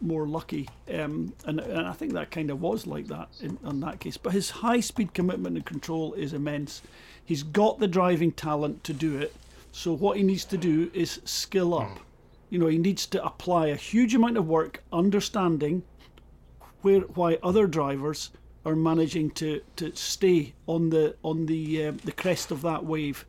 more 0.00 0.26
lucky, 0.26 0.68
um, 0.92 1.32
and, 1.46 1.60
and 1.60 1.86
I 1.86 1.92
think 1.92 2.12
that 2.12 2.30
kind 2.30 2.50
of 2.50 2.60
was 2.60 2.86
like 2.86 3.06
that 3.06 3.28
in, 3.40 3.56
in 3.64 3.80
that 3.80 4.00
case. 4.00 4.16
But 4.16 4.32
his 4.32 4.50
high 4.50 4.80
speed 4.80 5.14
commitment 5.14 5.56
and 5.56 5.64
control 5.64 6.12
is 6.14 6.32
immense. 6.32 6.82
He's 7.24 7.44
got 7.44 7.78
the 7.78 7.88
driving 7.88 8.32
talent 8.32 8.82
to 8.84 8.92
do 8.92 9.16
it. 9.18 9.34
So 9.72 9.92
what 9.92 10.16
he 10.16 10.22
needs 10.22 10.44
to 10.46 10.58
do 10.58 10.90
is 10.92 11.20
skill 11.24 11.78
up. 11.78 12.00
You 12.50 12.58
know, 12.58 12.66
he 12.66 12.78
needs 12.78 13.06
to 13.06 13.24
apply 13.24 13.68
a 13.68 13.76
huge 13.76 14.14
amount 14.14 14.36
of 14.36 14.46
work 14.46 14.82
understanding 14.92 15.82
where 16.82 17.00
why 17.00 17.38
other 17.42 17.66
drivers 17.66 18.30
are 18.64 18.74
managing 18.76 19.30
to, 19.30 19.60
to 19.76 19.94
stay 19.94 20.54
on 20.66 20.90
the 20.90 21.14
on 21.22 21.46
the 21.46 21.86
um, 21.86 21.96
the 22.04 22.12
crest 22.12 22.50
of 22.50 22.62
that 22.62 22.84
wave 22.84 23.24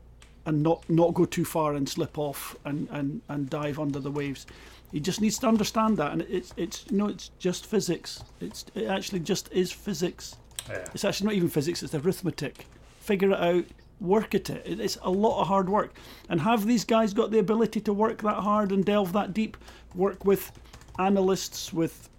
and 0.46 0.62
not 0.64 0.88
not 0.90 1.14
go 1.14 1.26
too 1.26 1.44
far 1.46 1.74
and 1.74 1.88
slip 1.90 2.18
off 2.18 2.56
and, 2.66 2.88
and, 2.92 3.22
and 3.30 3.50
dive 3.50 3.80
under 3.80 4.00
the 4.00 4.12
waves. 4.12 4.46
He 4.92 5.00
just 5.00 5.20
needs 5.20 5.38
to 5.40 5.48
understand 5.48 5.98
that, 5.98 6.12
and 6.14 6.22
it's 6.24 6.54
it's 6.56 6.86
you 6.90 6.98
know 6.98 7.08
it's 7.08 7.32
just 7.40 7.66
physics. 7.66 8.24
It's 8.40 8.66
it 8.76 8.86
actually 8.86 9.20
just 9.22 9.52
is 9.52 9.72
physics. 9.72 10.36
Yeah. 10.70 10.86
It's 10.94 11.04
actually 11.04 11.26
not 11.28 11.34
even 11.36 11.50
physics; 11.50 11.84
it's 11.84 11.94
arithmetic. 11.96 12.68
Figure 13.00 13.32
it 13.32 13.40
out, 13.40 13.66
work 14.00 14.34
at 14.36 14.50
it. 14.50 14.64
It- 14.66 14.80
It's 14.80 14.98
a 15.02 15.10
lot 15.12 15.42
of 15.42 15.48
hard 15.48 15.68
work. 15.70 15.98
And 16.30 16.40
have 16.42 16.66
these 16.66 16.86
guys 16.86 17.14
got 17.14 17.32
the 17.32 17.40
ability 17.40 17.82
to 17.82 17.94
work 17.94 18.22
that 18.22 18.36
hard 18.38 18.72
and 18.72 18.86
delve 18.86 19.12
that 19.14 19.34
deep? 19.34 19.58
Work 19.96 20.24
with 20.26 20.52
analysts, 20.98 21.74
with 21.74 22.10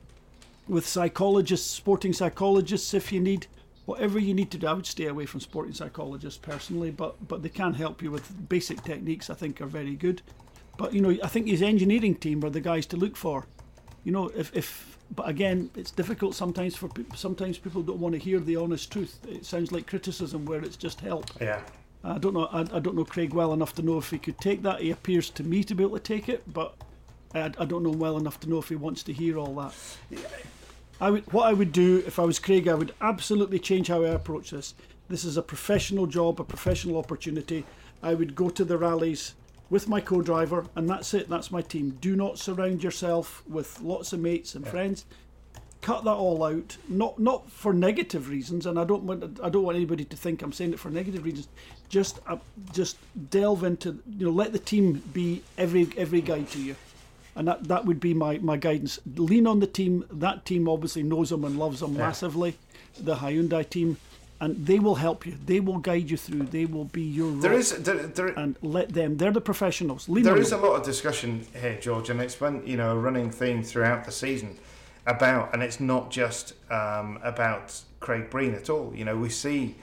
with 0.68 0.86
psychologists, 0.86 1.70
sporting 1.70 2.12
psychologists, 2.12 2.94
if 2.94 3.12
you 3.12 3.20
need 3.20 3.46
whatever 3.86 4.18
you 4.18 4.34
need 4.34 4.50
to 4.50 4.58
do. 4.58 4.66
I 4.66 4.72
would 4.72 4.86
stay 4.86 5.06
away 5.06 5.26
from 5.26 5.40
sporting 5.40 5.72
psychologists 5.72 6.38
personally, 6.38 6.90
but 6.90 7.28
but 7.28 7.42
they 7.42 7.48
can 7.48 7.74
help 7.74 8.02
you 8.02 8.10
with 8.10 8.48
basic 8.48 8.82
techniques. 8.82 9.30
I 9.30 9.34
think 9.34 9.60
are 9.60 9.66
very 9.66 9.94
good. 9.94 10.22
But 10.76 10.92
you 10.92 11.00
know, 11.00 11.16
I 11.22 11.28
think 11.28 11.46
his 11.46 11.62
engineering 11.62 12.16
team 12.16 12.44
are 12.44 12.50
the 12.50 12.60
guys 12.60 12.86
to 12.86 12.96
look 12.96 13.16
for. 13.16 13.46
You 14.04 14.12
know, 14.12 14.28
if 14.36 14.54
if 14.54 14.98
but 15.14 15.28
again, 15.28 15.70
it's 15.76 15.90
difficult 15.90 16.34
sometimes 16.34 16.76
for 16.76 16.88
people. 16.88 17.16
Sometimes 17.16 17.58
people 17.58 17.82
don't 17.82 18.00
want 18.00 18.14
to 18.14 18.18
hear 18.18 18.40
the 18.40 18.56
honest 18.56 18.90
truth. 18.90 19.18
It 19.28 19.46
sounds 19.46 19.72
like 19.72 19.86
criticism 19.86 20.44
where 20.44 20.62
it's 20.62 20.76
just 20.76 21.00
help. 21.00 21.30
Yeah. 21.40 21.62
I 22.04 22.18
don't 22.18 22.34
know. 22.34 22.46
I, 22.46 22.60
I 22.60 22.78
don't 22.80 22.94
know 22.94 23.04
Craig 23.04 23.32
well 23.32 23.52
enough 23.52 23.74
to 23.76 23.82
know 23.82 23.98
if 23.98 24.10
he 24.10 24.18
could 24.18 24.38
take 24.38 24.62
that. 24.62 24.80
He 24.80 24.90
appears 24.90 25.30
to 25.30 25.42
me 25.42 25.64
to 25.64 25.74
be 25.74 25.82
able 25.82 25.98
to 25.98 26.02
take 26.02 26.28
it, 26.28 26.42
but 26.52 26.74
I, 27.34 27.52
I 27.58 27.64
don't 27.64 27.82
know 27.82 27.90
well 27.90 28.16
enough 28.16 28.38
to 28.40 28.50
know 28.50 28.58
if 28.58 28.68
he 28.68 28.76
wants 28.76 29.02
to 29.04 29.12
hear 29.12 29.38
all 29.38 29.54
that. 29.56 29.74
I 31.00 31.10
would, 31.10 31.32
what 31.32 31.46
I 31.46 31.52
would 31.52 31.72
do 31.72 32.02
if 32.06 32.18
I 32.18 32.24
was 32.24 32.38
Craig, 32.38 32.68
I 32.68 32.74
would 32.74 32.94
absolutely 33.00 33.58
change 33.58 33.88
how 33.88 34.02
I 34.02 34.08
approach 34.08 34.50
this. 34.50 34.74
This 35.08 35.24
is 35.24 35.36
a 35.36 35.42
professional 35.42 36.06
job, 36.06 36.40
a 36.40 36.44
professional 36.44 36.96
opportunity. 36.98 37.64
I 38.02 38.14
would 38.14 38.34
go 38.34 38.48
to 38.50 38.64
the 38.64 38.78
rallies 38.78 39.34
with 39.68 39.88
my 39.88 40.00
co-driver, 40.00 40.66
and 40.74 40.88
that's 40.88 41.12
it. 41.14 41.28
That's 41.28 41.50
my 41.50 41.60
team. 41.62 41.98
Do 42.00 42.16
not 42.16 42.38
surround 42.38 42.82
yourself 42.82 43.42
with 43.48 43.80
lots 43.80 44.12
of 44.12 44.20
mates 44.20 44.54
and 44.54 44.66
friends. 44.66 45.04
cut 45.82 46.04
that 46.04 46.14
all 46.14 46.42
out. 46.42 46.76
Not 46.88 47.18
not 47.18 47.50
for 47.50 47.72
negative 47.72 48.28
reasons, 48.28 48.66
and 48.66 48.78
I 48.78 48.84
don't 48.84 49.04
want 49.04 49.38
I 49.42 49.48
don't 49.48 49.64
want 49.64 49.76
anybody 49.76 50.04
to 50.04 50.16
think 50.16 50.42
I'm 50.42 50.52
saying 50.52 50.72
it 50.72 50.78
for 50.80 50.90
negative 50.90 51.24
reasons. 51.24 51.48
Just 51.88 52.20
uh, 52.26 52.38
just 52.72 52.96
delve 53.30 53.64
into 53.64 54.02
you 54.18 54.26
know 54.26 54.32
let 54.32 54.52
the 54.52 54.58
team 54.58 55.02
be 55.12 55.42
every 55.58 55.88
every 55.96 56.20
guide 56.20 56.48
to 56.50 56.60
you, 56.60 56.74
and 57.36 57.46
that 57.46 57.68
that 57.68 57.84
would 57.84 58.00
be 58.00 58.14
my 58.14 58.38
my 58.38 58.56
guidance. 58.56 58.98
Lean 59.14 59.46
on 59.46 59.60
the 59.60 59.66
team. 59.66 60.04
That 60.10 60.44
team 60.44 60.68
obviously 60.68 61.02
knows 61.04 61.30
them 61.30 61.44
and 61.44 61.58
loves 61.58 61.80
them 61.80 61.92
Yeah. 61.92 61.98
massively. 61.98 62.56
The 62.98 63.16
Hyundai 63.16 63.68
team. 63.68 63.98
And 64.38 64.66
they 64.66 64.78
will 64.78 64.96
help 64.96 65.24
you. 65.24 65.32
They 65.46 65.60
will 65.60 65.78
guide 65.78 66.10
you 66.10 66.18
through. 66.18 66.42
They 66.42 66.66
will 66.66 66.84
be 66.84 67.00
your 67.00 67.32
There 67.40 67.54
is 67.54 67.72
there, 67.72 67.94
there, 68.06 68.26
and 68.38 68.54
let 68.60 68.90
them. 68.92 69.16
They're 69.16 69.30
the 69.32 69.40
professionals. 69.40 70.10
Lean 70.10 70.24
There 70.24 70.36
is 70.36 70.52
a 70.52 70.58
lot 70.58 70.74
of 70.78 70.82
discussion 70.84 71.46
here, 71.58 71.78
George, 71.80 72.10
and 72.10 72.20
it's 72.20 72.34
been 72.36 72.62
you 72.66 72.76
know 72.76 72.90
a 72.92 72.98
running 72.98 73.30
theme 73.30 73.62
throughout 73.62 74.04
the 74.04 74.12
season 74.12 74.58
about, 75.06 75.54
and 75.54 75.62
it's 75.62 75.80
not 75.80 76.10
just 76.10 76.52
um, 76.70 77.18
about 77.22 77.80
Craig 78.00 78.28
Breen 78.28 78.52
at 78.54 78.68
all. 78.68 78.92
You 78.94 79.06
know, 79.06 79.16
we 79.16 79.30
see 79.30 79.76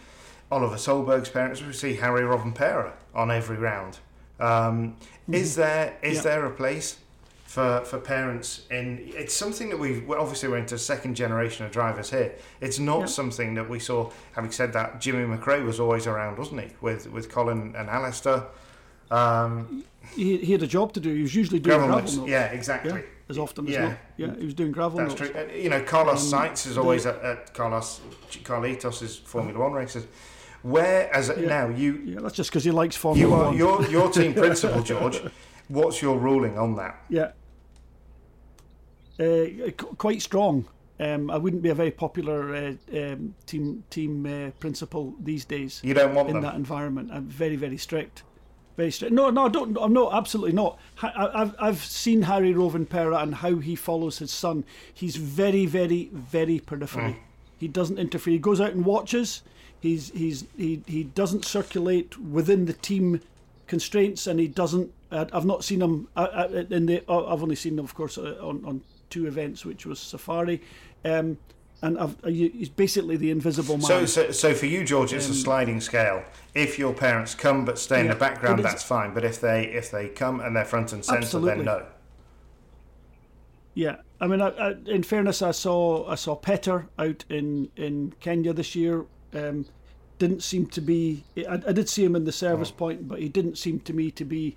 Oliver 0.51 0.75
Solberg's 0.75 1.29
parents, 1.29 1.63
we 1.63 1.73
see 1.73 1.97
Harri 1.97 2.21
Rovanpera 2.21 2.91
on 3.15 3.31
every 3.31 3.57
round. 3.57 3.97
Um, 4.39 4.97
Is 5.31 5.55
there 5.55 5.97
is 6.03 6.17
Yeah. 6.17 6.21
there 6.23 6.45
a 6.45 6.51
place 6.51 6.97
for 7.53 7.81
for 7.85 7.99
parents 7.99 8.61
in? 8.71 8.85
It's 9.21 9.33
something 9.35 9.69
that 9.69 9.77
we've 9.77 10.09
obviously 10.09 10.49
we're 10.49 10.57
into 10.57 10.77
second 10.77 11.13
generation 11.15 11.65
of 11.65 11.71
drivers 11.71 12.09
here. 12.09 12.33
It's 12.61 12.79
not 12.79 12.99
Yeah. 13.01 13.05
something 13.19 13.53
that 13.55 13.69
we 13.69 13.79
saw. 13.79 14.09
Having 14.33 14.51
said 14.51 14.73
that, 14.73 14.99
Jimmy 14.99 15.23
McRae 15.37 15.63
was 15.63 15.79
always 15.79 16.07
around, 16.07 16.37
wasn't 16.39 16.61
he? 16.61 16.67
With 16.81 17.07
with 17.11 17.29
Colin 17.29 17.75
and 17.77 17.89
Alistair. 17.89 18.43
Um, 19.11 19.83
He, 20.15 20.37
he 20.37 20.51
had 20.51 20.63
a 20.63 20.67
job 20.67 20.93
to 20.93 20.99
do. 20.99 21.13
He 21.13 21.21
was 21.21 21.33
usually 21.35 21.59
doing 21.59 21.77
gravel 21.79 21.95
gravel 22.01 22.17
notes. 22.21 22.29
Yeah, 22.29 22.45
exactly. 22.59 22.91
Yeah, 22.91 23.29
as 23.29 23.37
often 23.37 23.67
as 23.67 23.73
Yeah. 23.73 23.87
not. 23.87 23.97
Yeah, 24.17 24.35
he 24.39 24.45
was 24.45 24.53
doing 24.53 24.71
gravel 24.71 24.97
That's 24.99 25.17
notes. 25.17 25.31
true. 25.31 25.39
And, 25.39 25.51
you 25.63 25.69
know, 25.69 25.81
Carlos 25.81 26.21
Um, 26.33 26.39
Sainz 26.39 26.65
is 26.67 26.75
the- 26.75 26.81
always 26.81 27.05
at, 27.05 27.17
at 27.23 27.53
Carlos 27.53 28.01
Carlitos' 28.43 29.21
Formula 29.25 29.57
One 29.59 29.71
races. 29.73 30.05
Where, 30.63 31.01
as 31.15 31.29
Yeah. 31.29 31.47
now 31.47 31.69
you 31.69 32.01
Yeah, 32.05 32.19
that's 32.21 32.35
just 32.35 32.49
because 32.49 32.63
he 32.63 32.71
likes 32.71 32.95
Formula 32.95 33.27
you 33.29 33.33
are 33.35 33.45
One. 33.45 33.57
your 33.57 33.75
your 33.95 34.09
team 34.11 34.33
principal, 34.43 34.81
George. 34.81 35.21
What's 35.69 36.01
your 36.01 36.17
ruling 36.17 36.57
on 36.57 36.75
that? 36.75 36.95
Yeah. 37.09 37.31
Uh, 39.23 39.71
quite 39.97 40.21
strong. 40.21 40.65
Um, 40.99 41.31
I 41.31 41.37
wouldn't 41.37 41.63
be 41.63 41.69
a 41.69 41.75
very 41.75 41.91
popular 41.91 42.55
uh, 42.55 42.73
um, 42.99 43.33
team 43.45 43.83
team 43.89 44.25
uh, 44.25 44.51
principal 44.59 45.13
these 45.19 45.43
days 45.45 45.81
You 45.83 45.93
don't 45.93 46.13
want 46.13 46.29
in 46.29 46.35
them. 46.35 46.43
that 46.43 46.55
environment. 46.55 47.09
I'm 47.11 47.25
very 47.25 47.55
very 47.55 47.77
strict. 47.77 48.23
Very 48.77 48.91
strict. 48.91 49.13
No, 49.13 49.29
no, 49.29 49.45
I 49.45 49.49
don't. 49.49 49.77
I'm 49.79 49.93
not. 49.93 50.13
Absolutely 50.13 50.53
not. 50.53 50.79
I- 51.01 51.29
I've 51.41 51.55
I've 51.59 51.83
seen 51.83 52.23
Harri 52.23 52.53
Rovanpera 52.55 53.21
and 53.21 53.35
how 53.35 53.55
he 53.57 53.75
follows 53.75 54.17
his 54.19 54.31
son. 54.31 54.63
He's 54.93 55.15
very, 55.15 55.65
very, 55.65 56.09
very 56.11 56.59
periphery. 56.59 57.17
He 57.59 57.67
doesn't 57.67 57.99
interfere. 57.99 58.33
He 58.33 58.39
goes 58.39 58.59
out 58.61 58.73
and 58.73 58.83
watches. 58.85 59.43
He's 59.79 60.11
he's 60.11 60.45
he 60.57 60.81
he 60.87 61.03
doesn't 61.03 61.45
circulate 61.45 62.17
within 62.19 62.65
the 62.65 62.73
team 62.73 63.19
constraints, 63.67 64.27
and 64.27 64.39
he 64.39 64.47
doesn't. 64.47 64.91
Uh, 65.11 65.25
I've 65.33 65.45
not 65.45 65.63
seen 65.63 65.81
him 65.81 66.07
uh, 66.15 66.19
uh, 66.51 66.63
in 66.69 66.85
the. 66.87 66.97
I've 67.09 67.43
only 67.43 67.55
seen 67.55 67.77
him, 67.77 67.85
of 67.85 67.93
course, 67.93 68.17
on 68.17 68.63
on 68.65 68.81
two 69.13 69.27
events, 69.27 69.63
which 69.65 69.85
was 69.85 69.99
Safari, 69.99 70.61
um, 71.05 71.37
and 71.81 71.99
I've, 71.99 72.15
uh, 72.23 72.29
he's 72.29 72.69
basically 72.69 73.17
the 73.17 73.29
invisible 73.29 73.77
man. 73.77 73.85
So, 73.85 74.05
so, 74.05 74.31
so 74.31 74.53
for 74.53 74.67
you, 74.67 74.83
George, 74.85 75.11
it's 75.13 75.29
a 75.29 75.33
sliding 75.33 75.81
scale. 75.81 76.23
If 76.55 76.79
your 76.79 76.93
parents 76.93 77.35
come 77.35 77.65
but 77.65 77.77
stay 77.77 77.99
in 78.01 78.07
the 78.07 78.15
background, 78.15 78.63
that's 78.63 78.83
fine. 78.83 79.13
But 79.13 79.23
if 79.25 79.39
they 79.41 79.65
if 79.65 79.91
they 79.91 80.07
come 80.07 80.39
and 80.39 80.55
they're 80.55 80.65
front 80.65 80.93
and 80.93 81.03
centre, 81.03 81.39
then 81.39 81.65
no. 81.65 81.85
Yeah, 83.75 83.97
I 84.21 84.27
mean, 84.27 84.41
I, 84.41 84.49
I, 84.49 84.75
in 84.85 85.03
fairness, 85.03 85.41
I 85.41 85.51
saw 85.51 86.07
I 86.09 86.15
saw 86.15 86.35
Petter 86.35 86.87
out 86.97 87.25
in, 87.29 87.69
in 87.75 88.13
Kenya 88.19 88.53
this 88.53 88.75
year. 88.75 89.05
Um, 89.33 89.65
didn't 90.19 90.43
seem 90.43 90.67
to 90.67 90.81
be. 90.81 91.23
I, 91.37 91.55
I 91.67 91.71
did 91.73 91.89
see 91.89 92.03
him 92.03 92.15
in 92.15 92.23
the 92.23 92.31
service 92.31 92.71
Oh. 92.71 92.77
point, 92.77 93.07
but 93.07 93.19
he 93.19 93.29
didn't 93.29 93.57
seem 93.57 93.79
to 93.81 93.93
me 93.93 94.11
to 94.11 94.23
be 94.23 94.55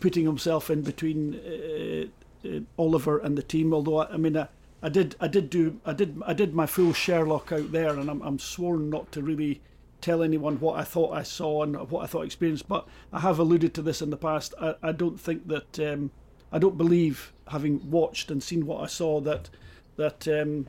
putting 0.00 0.24
himself 0.24 0.70
in 0.70 0.82
between 0.82 1.34
uh, 1.34 2.06
uh, 2.44 2.60
Oliver 2.76 3.18
and 3.18 3.36
the 3.38 3.42
team. 3.42 3.72
Although 3.72 3.98
I, 3.98 4.14
I 4.14 4.16
mean, 4.16 4.36
I, 4.36 4.48
I 4.82 4.88
did 4.88 5.16
I 5.20 5.28
did 5.28 5.50
do 5.50 5.80
I 5.84 5.92
did 5.92 6.20
I 6.26 6.32
did 6.32 6.54
my 6.54 6.66
full 6.66 6.92
Sherlock 6.92 7.52
out 7.52 7.72
there, 7.72 7.90
and 7.98 8.10
I'm 8.10 8.22
I'm 8.22 8.38
sworn 8.38 8.90
not 8.90 9.10
to 9.12 9.22
really 9.22 9.60
tell 10.02 10.22
anyone 10.22 10.60
what 10.60 10.78
I 10.78 10.84
thought 10.84 11.12
I 11.16 11.22
saw 11.22 11.62
and 11.62 11.76
what 11.90 12.02
I 12.04 12.06
thought 12.06 12.22
I 12.22 12.26
experienced. 12.26 12.68
But 12.68 12.86
I 13.12 13.20
have 13.20 13.38
alluded 13.38 13.72
to 13.74 13.82
this 13.82 14.02
in 14.02 14.10
the 14.10 14.16
past. 14.16 14.54
I, 14.60 14.74
I 14.82 14.92
don't 14.92 15.18
think 15.18 15.48
that 15.48 15.78
um, 15.80 16.10
I 16.52 16.58
don't 16.58 16.76
believe, 16.78 17.32
having 17.48 17.90
watched 17.90 18.30
and 18.30 18.42
seen 18.42 18.66
what 18.66 18.82
I 18.82 18.86
saw, 18.86 19.20
that 19.22 19.48
that 19.96 20.28
um, 20.28 20.68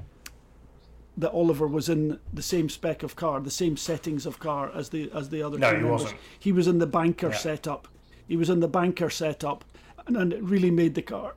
that 1.17 1.31
Oliver 1.31 1.67
was 1.67 1.89
in 1.89 2.19
the 2.33 2.41
same 2.43 2.69
spec 2.69 3.03
of 3.03 3.15
car, 3.15 3.39
the 3.41 3.51
same 3.51 3.75
settings 3.75 4.25
of 4.25 4.39
car 4.39 4.71
as 4.73 4.89
the 4.89 5.11
as 5.13 5.29
the 5.29 5.41
other 5.41 5.57
No, 5.57 5.71
two 5.71 5.75
he 5.77 5.81
members. 5.83 6.01
wasn't. 6.03 6.21
He 6.39 6.51
was 6.51 6.67
in 6.67 6.77
the 6.79 6.87
banker 6.87 7.29
Yeah. 7.29 7.35
setup. 7.37 7.87
He 8.27 8.37
was 8.37 8.49
in 8.49 8.59
the 8.59 8.67
banker 8.67 9.09
setup, 9.09 9.65
and, 10.05 10.15
and 10.17 10.33
it 10.33 10.41
really 10.43 10.71
made 10.71 10.95
the 10.95 11.01
car 11.01 11.35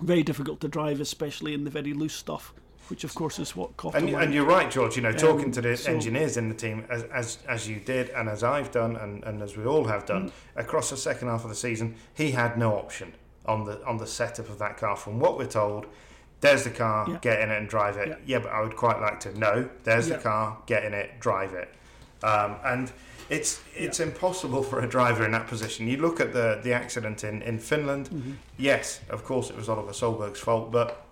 very 0.00 0.22
difficult 0.22 0.60
to 0.60 0.68
drive, 0.68 1.00
especially 1.00 1.54
in 1.54 1.64
the 1.64 1.70
very 1.70 1.92
loose 1.92 2.14
stuff, 2.14 2.52
which 2.88 3.04
of 3.04 3.14
course 3.14 3.38
is 3.38 3.54
what 3.54 3.76
caught 3.76 3.94
And, 3.94 4.08
and 4.10 4.34
you're 4.34 4.44
right, 4.46 4.70
George. 4.70 4.96
You 4.96 5.02
know, 5.02 5.12
talking 5.12 5.46
Um, 5.46 5.52
to 5.52 5.60
the 5.60 5.76
so- 5.76 5.92
engineers 5.92 6.36
in 6.36 6.48
the 6.48 6.54
team, 6.54 6.84
as, 6.90 7.04
as 7.04 7.38
as 7.48 7.68
you 7.68 7.76
did, 7.80 8.10
and 8.10 8.28
as 8.28 8.42
I've 8.42 8.70
done, 8.70 8.96
and, 8.96 9.22
and 9.24 9.42
as 9.42 9.56
we 9.56 9.64
all 9.64 9.84
have 9.84 10.06
done 10.06 10.28
Mm. 10.30 10.32
across 10.60 10.90
the 10.90 10.96
second 10.96 11.28
half 11.28 11.44
of 11.44 11.50
the 11.50 11.56
season, 11.56 11.96
he 12.14 12.32
had 12.32 12.58
no 12.58 12.74
option 12.76 13.12
on 13.46 13.64
the 13.64 13.84
on 13.86 13.96
the 13.98 14.06
setup 14.06 14.48
of 14.48 14.58
that 14.58 14.76
car. 14.76 14.96
From 14.96 15.18
what 15.20 15.38
we're 15.38 15.46
told, 15.46 15.86
there's 16.40 16.64
the 16.64 16.70
car, 16.70 17.06
Yeah. 17.08 17.18
get 17.20 17.40
in 17.40 17.50
it 17.50 17.58
and 17.58 17.68
drive 17.68 17.96
it. 17.96 18.08
Yeah. 18.08 18.16
Yeah, 18.26 18.38
but 18.40 18.52
I 18.52 18.60
would 18.62 18.76
quite 18.76 19.00
like 19.00 19.20
to 19.20 19.38
know. 19.38 19.68
There's 19.84 20.08
Yeah. 20.08 20.16
the 20.16 20.22
car, 20.22 20.58
get 20.66 20.84
in 20.84 20.94
it, 20.94 21.20
drive 21.20 21.52
it. 21.54 21.72
Um, 22.22 22.56
and 22.64 22.92
it's 23.30 23.60
it's 23.76 24.00
impossible 24.00 24.62
for 24.62 24.80
a 24.80 24.88
driver 24.88 25.24
in 25.24 25.32
that 25.32 25.46
position. 25.46 25.86
You 25.88 25.96
look 25.98 26.20
at 26.20 26.32
the 26.32 26.60
the 26.62 26.72
accident 26.72 27.24
in 27.24 27.42
in 27.42 27.58
Finland. 27.58 28.10
Mm-hmm. 28.10 28.32
Yes, 28.58 29.00
of 29.08 29.24
course 29.24 29.50
it 29.50 29.56
was 29.56 29.68
Oliver 29.68 29.92
Solberg's 29.92 30.40
fault, 30.40 30.70
but 30.72 31.06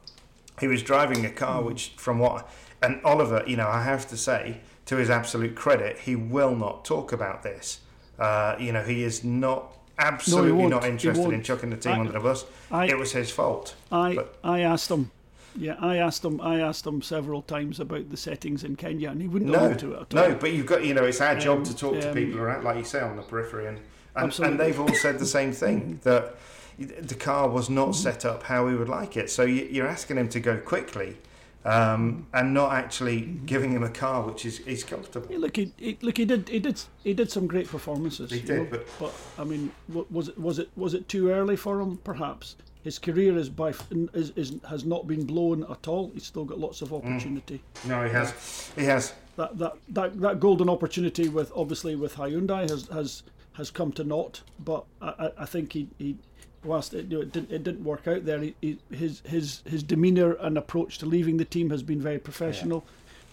he 0.60 0.66
was 0.66 0.82
driving 0.82 1.24
a 1.24 1.30
car 1.30 1.62
which, 1.62 1.92
from 1.96 2.18
what, 2.18 2.50
and 2.82 3.00
Oliver, 3.04 3.44
you 3.46 3.56
know, 3.56 3.68
I 3.68 3.84
have 3.84 4.08
to 4.08 4.16
say, 4.16 4.60
to 4.86 4.96
his 4.96 5.08
absolute 5.08 5.54
credit, 5.54 5.98
he 6.00 6.16
will 6.16 6.56
not 6.56 6.84
talk 6.84 7.12
about 7.12 7.42
this. 7.44 7.78
Uh, 8.18 8.56
you 8.58 8.72
know, 8.72 8.82
he 8.82 9.04
is 9.04 9.22
not 9.22 9.72
absolutely 9.98 10.52
won't. 10.66 10.84
interested 10.84 11.32
in 11.32 11.42
chucking 11.44 11.70
the 11.70 11.76
team 11.76 11.92
I- 11.92 12.00
under 12.00 12.12
the 12.12 12.20
bus. 12.20 12.44
I- 12.72 12.86
it 12.86 12.98
was 12.98 13.12
his 13.12 13.30
fault. 13.30 13.76
I 13.92 14.14
But- 14.16 14.34
I 14.42 14.60
asked 14.60 14.90
him. 14.90 15.10
Yeah, 15.58 15.74
I 15.80 15.96
asked 15.96 16.24
him. 16.24 16.40
I 16.40 16.60
asked 16.60 16.86
him 16.86 17.02
several 17.02 17.42
times 17.42 17.80
about 17.80 18.10
the 18.10 18.16
settings 18.16 18.64
in 18.64 18.76
Kenya, 18.76 19.10
and 19.10 19.20
he 19.20 19.28
wouldn't 19.28 19.50
No, 19.50 19.66
allude 19.66 19.78
to 19.80 19.92
it 19.94 20.00
at 20.12 20.14
all. 20.24 20.28
no, 20.30 20.34
but 20.36 20.52
you've 20.52 20.66
got, 20.66 20.84
you 20.84 20.94
know, 20.94 21.04
it's 21.04 21.20
our 21.20 21.36
job 21.36 21.58
Um, 21.58 21.64
to 21.64 21.76
talk 21.76 22.00
to 22.00 22.08
um, 22.10 22.14
people 22.14 22.40
around, 22.40 22.64
like 22.64 22.76
you 22.78 22.84
say, 22.84 23.00
on 23.00 23.16
the 23.16 23.22
periphery, 23.22 23.66
and 23.66 23.78
and, 24.16 24.36
and 24.40 24.58
they've 24.58 24.78
all 24.80 24.94
said 24.94 25.18
the 25.18 25.26
same 25.38 25.52
thing 25.52 26.00
that 26.04 26.36
the 26.78 27.14
car 27.14 27.48
was 27.48 27.68
not 27.68 27.92
set 27.96 28.24
up 28.24 28.44
how 28.44 28.64
we 28.66 28.74
would 28.76 28.88
like 28.88 29.16
it. 29.16 29.30
So 29.30 29.42
you- 29.42 29.68
you're 29.70 29.86
asking 29.88 30.16
him 30.16 30.28
to 30.30 30.40
go 30.40 30.56
quickly, 30.58 31.16
um, 31.64 32.26
and 32.32 32.54
not 32.54 32.72
actually 32.72 33.20
giving 33.46 33.72
him 33.72 33.82
a 33.82 33.90
car 33.90 34.22
which 34.22 34.46
is 34.46 34.60
is 34.60 34.84
comfortable. 34.84 35.26
Yeah, 35.30 35.38
look, 35.38 35.56
he, 35.56 35.72
he 35.76 35.98
look 36.02 36.16
he 36.16 36.24
did 36.24 36.48
he 36.48 36.58
did 36.60 36.80
he 37.02 37.14
did 37.14 37.30
some 37.30 37.46
great 37.48 37.68
performances. 37.68 38.30
He 38.30 38.40
did, 38.40 38.70
know, 38.72 38.80
but- 39.00 39.14
I 39.38 39.44
mean, 39.44 39.72
was 40.10 40.28
it 40.28 40.38
was 40.38 40.58
it 40.60 40.70
was 40.76 40.94
it 40.94 41.08
too 41.08 41.30
early 41.30 41.56
for 41.56 41.80
him? 41.80 41.98
Perhaps 42.04 42.56
his 42.88 42.98
career 42.98 43.36
is 43.36 43.50
by 43.50 43.74
is, 44.14 44.30
is 44.34 44.54
has 44.66 44.86
not 44.86 45.06
been 45.06 45.24
blown 45.26 45.62
at 45.70 45.86
all. 45.86 46.10
He's 46.14 46.24
still 46.24 46.46
got 46.46 46.58
lots 46.58 46.80
of 46.80 46.88
Mm. 46.88 46.96
opportunity. 46.98 47.60
No, 47.86 48.02
he 48.02 48.10
has. 48.10 48.72
He 48.74 48.84
has. 48.84 49.12
That, 49.36 49.58
that 49.58 49.74
that 49.90 50.20
that 50.22 50.40
golden 50.40 50.70
opportunity 50.70 51.28
with 51.28 51.52
obviously 51.54 51.96
with 51.96 52.14
Hyundai 52.14 52.62
has 52.70 52.88
has 52.88 53.24
has 53.58 53.70
come 53.70 53.92
to 53.92 54.04
naught. 54.04 54.40
But 54.64 54.84
I, 55.02 55.30
I, 55.36 55.44
think 55.44 55.74
he, 55.74 55.88
he 55.98 56.16
whilst 56.64 56.94
it, 56.94 57.10
you 57.10 57.16
know, 57.18 57.22
it 57.24 57.32
didn't 57.32 57.52
it 57.52 57.62
didn't 57.62 57.84
work 57.84 58.08
out 58.08 58.24
there, 58.24 58.40
he, 58.40 58.54
he, 58.62 58.78
his 58.90 59.20
his 59.26 59.62
his 59.66 59.82
demeanour 59.82 60.32
and 60.40 60.56
approach 60.56 60.96
to 61.00 61.06
leaving 61.06 61.36
the 61.36 61.44
team 61.44 61.68
has 61.68 61.82
been 61.82 62.00
very 62.00 62.18
professional. 62.18 62.86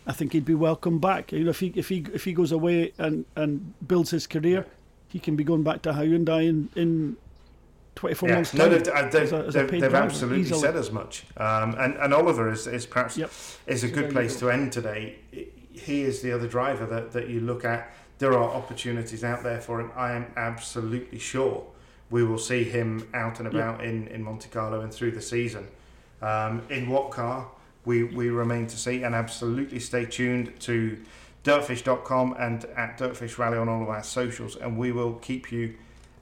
I 0.06 0.12
think 0.12 0.34
he'd 0.34 0.44
be 0.44 0.60
welcome 0.70 1.00
back. 1.00 1.32
You 1.32 1.46
know, 1.46 1.52
if 1.52 1.62
he 1.62 1.72
if 1.76 1.88
he 1.88 2.06
if 2.14 2.26
he 2.26 2.34
goes 2.34 2.52
away 2.52 2.92
and, 2.98 3.24
and 3.38 3.74
builds 3.88 4.12
his 4.12 4.28
career, 4.28 4.66
he 5.08 5.20
can 5.20 5.38
be 5.38 5.46
going 5.46 5.64
back 5.64 5.82
to 5.84 5.94
Hyundai 5.94 6.42
in 6.50 6.70
in 6.76 7.16
twenty 7.96 8.14
four 8.16 8.30
Yeah. 8.30 8.36
months. 8.36 8.54
No, 8.54 8.70
they've, 8.70 8.88
uh, 8.88 9.10
they've, 9.10 9.24
as 9.24 9.32
a- 9.34 9.36
as 9.48 9.54
they've, 9.54 9.72
they've 9.72 9.94
absolutely 9.94 10.42
easily. 10.42 10.60
said 10.60 10.76
as 10.76 10.92
much. 10.92 11.24
Um, 11.38 11.76
and, 11.80 11.96
and 11.96 12.14
Oliver 12.14 12.52
is, 12.52 12.68
is 12.68 12.86
perhaps 12.86 13.18
Yep. 13.18 13.32
is 13.68 13.84
a 13.84 13.88
So 13.90 13.94
good 13.96 14.12
place 14.12 14.34
go. 14.36 14.48
to 14.48 14.54
end 14.54 14.72
today. 14.74 15.16
He 15.72 16.02
is 16.04 16.22
the 16.22 16.32
other 16.32 16.48
driver 16.48 16.86
that, 16.86 17.12
that 17.14 17.28
you 17.30 17.40
look 17.40 17.66
at. 17.66 17.92
There 18.20 18.34
are 18.34 18.44
opportunities 18.50 19.24
out 19.24 19.44
there 19.44 19.60
for 19.60 19.80
him. 19.82 19.92
I 19.96 20.14
am 20.14 20.28
absolutely 20.38 21.20
sure 21.20 21.66
we 22.10 22.24
will 22.24 22.38
see 22.38 22.64
him 22.64 23.08
out 23.14 23.40
and 23.40 23.48
about 23.48 23.84
in, 23.84 24.08
in 24.08 24.24
Monte 24.24 24.48
Carlo 24.50 24.82
and 24.82 24.94
through 24.94 25.12
the 25.12 25.22
season. 25.22 25.68
Um, 26.22 26.62
in 26.70 26.88
what 26.90 27.12
car, 27.12 27.48
we, 27.84 28.04
we 28.04 28.30
remain 28.30 28.68
to 28.68 28.78
see. 28.78 29.04
And 29.04 29.14
absolutely 29.14 29.80
stay 29.80 30.06
tuned 30.06 30.58
to 30.62 30.98
dirtfish.com 31.44 32.36
and 32.40 32.66
at 32.78 32.98
Dirtfish 32.98 33.38
Rally 33.38 33.58
on 33.58 33.70
all 33.70 33.84
of 33.84 33.90
our 33.90 34.04
socials, 34.04 34.56
and 34.56 34.78
we 34.78 34.92
will 34.92 35.14
keep 35.16 35.52
you 35.52 35.76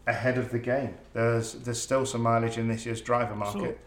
ahead 0.07 0.37
of 0.37 0.51
the 0.51 0.59
game. 0.59 0.95
There's 1.13 1.53
there's 1.53 1.81
still 1.81 2.05
some 2.05 2.21
mileage 2.21 2.57
in 2.57 2.67
this 2.67 2.85
year's 2.85 3.01
driver 3.01 3.35
market. 3.35 3.79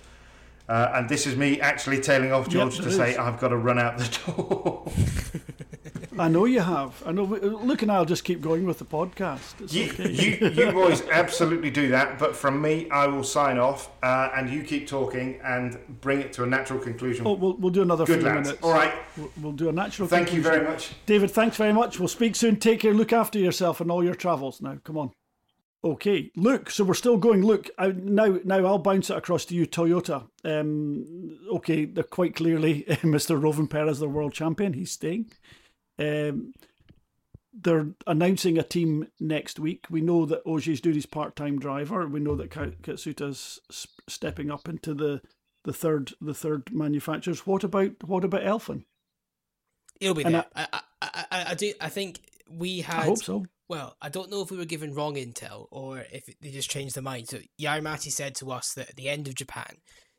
Uh, 0.68 0.90
and 0.94 1.08
this 1.08 1.26
is 1.28 1.36
me 1.36 1.60
actually 1.60 2.00
tailing 2.00 2.32
off 2.32 2.48
George 2.48 2.74
Yep, 2.74 2.82
to 2.84 2.88
it 2.88 2.92
say. 2.92 3.16
I've 3.16 3.38
got 3.38 3.48
to 3.48 3.56
run 3.56 3.78
out 3.78 3.98
the 3.98 4.18
door. 4.26 4.90
I 6.18 6.28
know 6.28 6.46
you 6.46 6.60
have. 6.60 7.00
I 7.06 7.12
know. 7.12 7.24
Luke 7.24 7.82
and 7.82 7.92
I'll 7.92 8.06
just 8.06 8.24
keep 8.24 8.40
going 8.40 8.64
with 8.66 8.78
the 8.78 8.84
podcast. 8.84 9.60
It's 9.60 9.74
you, 9.74 9.90
okay. 9.90 10.10
you, 10.10 10.48
you 10.48 10.72
boys 10.72 11.02
absolutely 11.12 11.70
do 11.70 11.88
that, 11.88 12.18
but 12.18 12.34
from 12.34 12.60
me, 12.60 12.88
I 12.90 13.06
will 13.06 13.22
sign 13.22 13.58
off, 13.58 13.90
uh, 14.02 14.30
and 14.34 14.48
you 14.48 14.62
keep 14.62 14.88
talking 14.88 15.38
and 15.44 15.78
bring 16.00 16.20
it 16.20 16.32
to 16.32 16.42
a 16.42 16.46
natural 16.46 16.78
conclusion. 16.80 17.26
Oh, 17.26 17.34
we'll, 17.34 17.54
we'll 17.58 17.70
do 17.70 17.82
another 17.82 18.06
Good 18.06 18.20
few 18.20 18.28
lads. 18.28 18.48
minutes. 18.48 18.64
All 18.64 18.72
right. 18.72 18.94
We'll, 19.16 19.30
we'll 19.42 19.52
do 19.52 19.68
a 19.68 19.72
natural. 19.72 20.08
Thank 20.08 20.32
you 20.32 20.42
very 20.42 20.66
much. 20.66 20.94
David, 21.04 21.30
thanks 21.30 21.56
very 21.58 21.72
much. 21.72 21.98
We'll 22.00 22.08
speak 22.08 22.34
soon. 22.34 22.56
Take 22.56 22.80
care. 22.80 22.94
Look 22.94 23.12
after 23.12 23.38
yourself 23.38 23.80
and 23.80 23.90
all 23.90 24.02
your 24.02 24.14
travels. 24.14 24.62
Now, 24.62 24.78
come 24.82 24.96
on. 24.96 25.12
Okay, 25.86 26.32
Luke. 26.34 26.68
So 26.68 26.82
we're 26.82 26.94
still 26.94 27.16
going. 27.16 27.42
Luke, 27.42 27.70
I, 27.78 27.92
now, 27.92 28.40
now 28.42 28.66
I'll 28.66 28.78
bounce 28.78 29.08
it 29.08 29.16
across 29.16 29.44
to 29.44 29.54
you, 29.54 29.68
Toyota. 29.68 30.26
Um, 30.44 31.38
okay, 31.54 31.84
they're 31.84 32.02
quite 32.02 32.34
clearly 32.34 32.82
Mr. 32.88 33.40
Rovanpera, 33.40 33.96
the 33.96 34.08
world 34.08 34.32
champion. 34.32 34.72
He's 34.72 34.90
staying. 34.90 35.30
Um, 35.96 36.54
they're 37.52 37.86
announcing 38.04 38.58
a 38.58 38.64
team 38.64 39.06
next 39.20 39.60
week. 39.60 39.86
We 39.88 40.00
know 40.00 40.26
that 40.26 40.42
Ogier's 40.44 40.84
his 40.84 41.06
part-time 41.06 41.60
driver. 41.60 42.04
We 42.08 42.18
know 42.18 42.34
that 42.34 42.50
Ka- 42.50 42.72
Katsuta's 42.82 43.60
stepping 44.08 44.50
up 44.50 44.68
into 44.68 44.92
the, 44.92 45.22
the 45.62 45.72
third 45.72 46.14
the 46.20 46.34
third 46.34 46.72
manufacturers. 46.72 47.46
What 47.46 47.62
about 47.62 47.92
what 48.04 48.24
about 48.24 48.42
Elfyn? 48.42 48.82
He'll 50.00 50.14
be 50.14 50.24
And 50.24 50.34
there. 50.34 50.46
I, 50.56 50.66
I, 50.72 50.80
I, 51.00 51.24
I, 51.30 51.50
I 51.50 51.54
do. 51.54 51.72
I 51.80 51.90
think 51.90 52.22
we 52.50 52.80
had. 52.80 53.02
I 53.02 53.04
hope 53.04 53.22
so. 53.22 53.46
Well, 53.68 53.96
I 54.00 54.08
don't 54.08 54.30
know 54.30 54.42
if 54.42 54.50
we 54.50 54.56
were 54.56 54.64
given 54.64 54.94
wrong 54.94 55.16
intel 55.16 55.66
or 55.70 56.04
if 56.12 56.24
they 56.40 56.50
just 56.50 56.70
changed 56.70 56.94
their 56.94 57.02
mind. 57.02 57.28
So 57.28 57.38
Jari-Matti 57.60 58.10
said 58.10 58.34
to 58.36 58.52
us 58.52 58.72
that 58.74 58.90
at 58.90 58.96
the 58.96 59.08
end 59.08 59.26
of 59.26 59.34
Japan, 59.34 59.76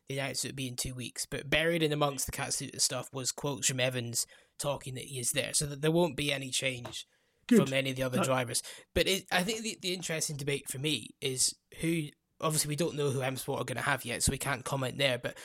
they 0.08 0.18
announced 0.18 0.44
it 0.44 0.48
would 0.48 0.56
be 0.56 0.68
in 0.68 0.76
two 0.76 0.94
weeks. 0.94 1.24
But 1.24 1.48
buried 1.48 1.82
in 1.82 1.92
amongst 1.92 2.26
the 2.26 2.32
Katsuta 2.32 2.80
stuff 2.80 3.08
was 3.12 3.32
quotes 3.32 3.68
from 3.68 3.80
Evans 3.80 4.26
talking 4.58 4.94
that 4.94 5.04
he 5.04 5.18
is 5.18 5.30
there, 5.30 5.54
so 5.54 5.66
that 5.66 5.80
there 5.80 5.90
won't 5.90 6.16
be 6.16 6.32
any 6.32 6.50
change 6.50 7.06
Good. 7.46 7.64
from 7.64 7.72
any 7.72 7.90
of 7.90 7.96
the 7.96 8.02
other 8.02 8.18
That- 8.18 8.26
drivers. 8.26 8.62
But 8.94 9.06
it, 9.06 9.24
I 9.32 9.42
think 9.42 9.62
the, 9.62 9.78
the 9.80 9.94
interesting 9.94 10.36
debate 10.36 10.64
for 10.70 10.78
me 10.78 11.10
is 11.20 11.54
who. 11.80 12.04
Obviously, 12.40 12.68
we 12.68 12.76
don't 12.76 12.94
know 12.94 13.10
who 13.10 13.20
M 13.20 13.36
Sport 13.36 13.62
are 13.62 13.64
going 13.64 13.78
to 13.78 13.82
have 13.82 14.04
yet, 14.04 14.22
so 14.22 14.30
we 14.30 14.38
can't 14.38 14.64
comment 14.64 14.96
there. 14.96 15.18
But 15.18 15.36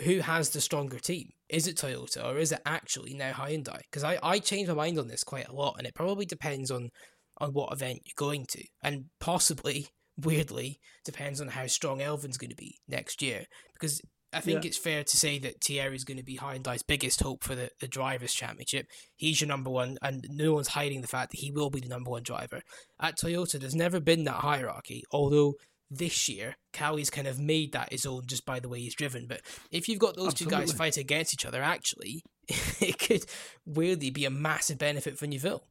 who 0.00 0.18
has 0.18 0.50
the 0.50 0.60
stronger 0.60 0.98
team? 0.98 1.30
Is 1.48 1.66
it 1.66 1.76
Toyota 1.76 2.22
or 2.22 2.36
is 2.36 2.52
it 2.52 2.60
actually 2.66 3.14
now 3.14 3.32
Hyundai? 3.32 3.78
Because 3.78 4.04
I, 4.04 4.18
I 4.22 4.40
change 4.40 4.68
my 4.68 4.74
mind 4.74 4.98
on 4.98 5.08
this 5.08 5.24
quite 5.24 5.48
a 5.48 5.54
lot, 5.54 5.76
and 5.78 5.86
it 5.86 5.94
probably 5.94 6.26
depends 6.26 6.70
on 6.70 6.90
on 7.38 7.52
what 7.52 7.72
event 7.72 8.00
you're 8.04 8.14
going 8.16 8.46
to, 8.50 8.64
and 8.82 9.06
possibly, 9.20 9.88
weirdly, 10.16 10.80
depends 11.04 11.40
on 11.40 11.48
how 11.48 11.66
strong 11.66 11.98
Elfyn's 12.00 12.38
going 12.38 12.50
to 12.50 12.56
be 12.56 12.78
next 12.88 13.20
year. 13.22 13.44
Because 13.72 14.00
I 14.32 14.40
think 14.40 14.64
Yeah. 14.64 14.68
it's 14.68 14.78
fair 14.78 15.04
to 15.04 15.16
say 15.16 15.38
that 15.40 15.62
Thierry's 15.62 16.04
going 16.04 16.16
to 16.16 16.24
be 16.24 16.36
Hyundai's 16.38 16.82
biggest 16.82 17.20
hope 17.22 17.44
for 17.44 17.54
the, 17.54 17.70
the 17.80 17.86
Drivers' 17.86 18.34
Championship. 18.34 18.86
He's 19.16 19.40
your 19.40 19.48
number 19.48 19.70
one, 19.70 19.96
and 20.02 20.26
no 20.28 20.54
one's 20.54 20.68
hiding 20.68 21.00
the 21.02 21.06
fact 21.08 21.30
that 21.30 21.40
he 21.40 21.50
will 21.52 21.70
be 21.70 21.80
the 21.80 21.88
number 21.88 22.10
one 22.10 22.22
driver. 22.24 22.62
At 23.00 23.16
Toyota, 23.16 23.60
there's 23.60 23.74
never 23.76 24.00
been 24.00 24.24
that 24.24 24.36
hierarchy, 24.36 25.04
although 25.12 25.54
this 25.90 26.28
year, 26.28 26.56
Kalle's 26.72 27.10
kind 27.10 27.28
of 27.28 27.38
made 27.38 27.72
that 27.72 27.92
his 27.92 28.06
own 28.06 28.22
just 28.26 28.44
by 28.44 28.58
the 28.58 28.68
way 28.68 28.80
he's 28.80 28.94
driven. 28.96 29.26
But 29.28 29.42
if 29.70 29.88
you've 29.88 30.00
got 30.00 30.16
those 30.16 30.34
two 30.34 30.46
guys 30.46 30.62
Absolutely. 30.62 30.78
fighting 30.78 31.00
against 31.02 31.34
each 31.34 31.46
other, 31.46 31.62
actually, 31.62 32.22
it 32.48 32.98
could 32.98 33.24
weirdly 33.64 34.10
be 34.10 34.24
a 34.24 34.30
massive 34.30 34.78
benefit 34.78 35.16
for 35.18 35.26
Neuville. 35.28 35.62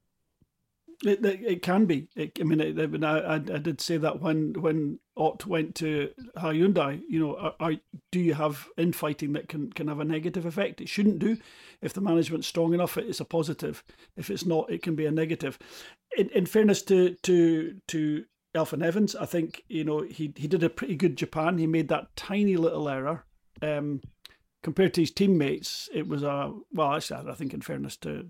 It, 1.05 1.25
it, 1.25 1.41
it 1.43 1.61
can 1.61 1.85
be. 1.85 2.07
It, 2.15 2.37
I 2.39 2.43
mean, 2.43 2.61
it, 2.61 3.03
I, 3.03 3.35
I, 3.35 3.37
did 3.37 3.81
say 3.81 3.97
that 3.97 4.21
when 4.21 4.53
when 4.53 4.99
Ott 5.17 5.45
went 5.45 5.75
to 5.75 6.09
Hyundai. 6.37 7.01
You 7.07 7.19
know, 7.19 7.35
are, 7.35 7.55
are, 7.59 7.73
do 8.11 8.19
you 8.19 8.33
have 8.33 8.67
infighting 8.77 9.33
that 9.33 9.49
can, 9.49 9.71
can 9.71 9.87
have 9.87 9.99
a 9.99 10.05
negative 10.05 10.45
effect? 10.45 10.81
It 10.81 10.89
shouldn't 10.89 11.19
do. 11.19 11.37
If 11.81 11.93
the 11.93 12.01
management's 12.01 12.47
strong 12.47 12.73
enough, 12.73 12.97
it's 12.97 13.19
a 13.19 13.25
positive. 13.25 13.83
If 14.15 14.29
it's 14.29 14.45
not, 14.45 14.71
it 14.71 14.81
can 14.81 14.95
be 14.95 15.05
a 15.05 15.11
negative. 15.11 15.59
In, 16.17 16.29
in 16.29 16.45
fairness 16.45 16.81
to 16.83 17.15
to 17.23 17.75
to 17.89 18.25
Elfyn 18.55 18.83
Evans, 18.83 19.15
I 19.15 19.25
think 19.25 19.63
you 19.67 19.83
know 19.83 20.01
he 20.01 20.33
he 20.35 20.47
did 20.47 20.63
a 20.63 20.69
pretty 20.69 20.95
good 20.95 21.17
Japan. 21.17 21.57
He 21.57 21.67
made 21.67 21.89
that 21.89 22.15
tiny 22.15 22.57
little 22.57 22.87
error. 22.87 23.25
Um, 23.61 24.01
compared 24.63 24.93
to 24.95 25.01
his 25.01 25.11
teammates, 25.11 25.89
it 25.93 26.07
was 26.07 26.23
a 26.23 26.53
well. 26.71 26.95
Actually, 26.95 27.29
I 27.29 27.35
think 27.35 27.53
in 27.53 27.61
fairness 27.61 27.97
to 27.97 28.29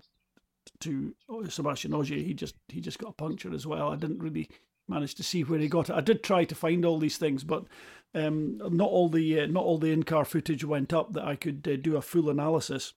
to 0.80 1.14
Sebastian 1.48 1.94
Ogier, 1.94 2.18
he 2.18 2.34
just 2.34 2.54
he 2.68 2.80
just 2.80 2.98
got 2.98 3.10
a 3.10 3.14
puncture 3.14 3.54
as 3.54 3.66
well. 3.66 3.88
I 3.88 3.96
didn't 3.96 4.22
really 4.22 4.48
manage 4.88 5.14
to 5.16 5.22
see 5.22 5.42
where 5.42 5.58
he 5.58 5.68
got 5.68 5.90
it. 5.90 5.96
I 5.96 6.00
did 6.00 6.22
try 6.22 6.44
to 6.44 6.54
find 6.54 6.84
all 6.84 6.98
these 6.98 7.18
things, 7.18 7.44
but 7.44 7.64
um, 8.14 8.58
not 8.58 8.88
all 8.88 9.08
the 9.08 9.40
uh, 9.40 9.46
not 9.46 9.64
all 9.64 9.78
the 9.78 9.92
in 9.92 10.02
car 10.02 10.24
footage 10.24 10.64
went 10.64 10.92
up 10.92 11.12
that 11.12 11.24
I 11.24 11.36
could 11.36 11.66
uh, 11.66 11.76
do 11.76 11.96
a 11.96 12.02
full 12.02 12.30
analysis. 12.30 12.92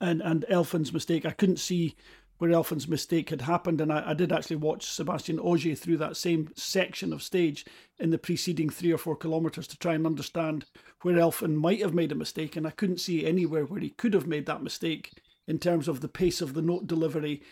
And 0.00 0.22
and 0.22 0.44
Elfyn's 0.50 0.92
mistake, 0.92 1.26
I 1.26 1.32
couldn't 1.32 1.58
see 1.58 1.96
where 2.38 2.50
Elfyn's 2.50 2.88
mistake 2.88 3.30
had 3.30 3.42
happened, 3.42 3.80
and 3.80 3.92
I, 3.92 4.10
I 4.10 4.14
did 4.14 4.32
actually 4.32 4.56
watch 4.56 4.86
Sebastian 4.86 5.38
Ogier 5.40 5.74
through 5.74 5.98
that 5.98 6.16
same 6.16 6.50
section 6.56 7.12
of 7.12 7.22
stage 7.22 7.64
in 7.98 8.10
the 8.10 8.18
preceding 8.18 8.70
three 8.70 8.92
or 8.92 8.98
four 8.98 9.16
kilometres 9.16 9.68
to 9.68 9.78
try 9.78 9.94
and 9.94 10.06
understand 10.06 10.64
where 11.02 11.16
Elfyn 11.16 11.54
might 11.54 11.80
have 11.80 11.94
made 11.94 12.12
a 12.12 12.16
mistake, 12.16 12.56
and 12.56 12.66
I 12.66 12.70
couldn't 12.70 13.00
see 13.00 13.24
anywhere 13.24 13.64
where 13.64 13.80
he 13.80 13.90
could 13.90 14.14
have 14.14 14.26
made 14.26 14.46
that 14.46 14.62
mistake 14.62 15.12
in 15.46 15.58
terms 15.58 15.88
of 15.88 16.00
the 16.00 16.08
pace 16.08 16.40
of 16.40 16.54
the 16.54 16.62
note 16.62 16.86
delivery 16.86 17.42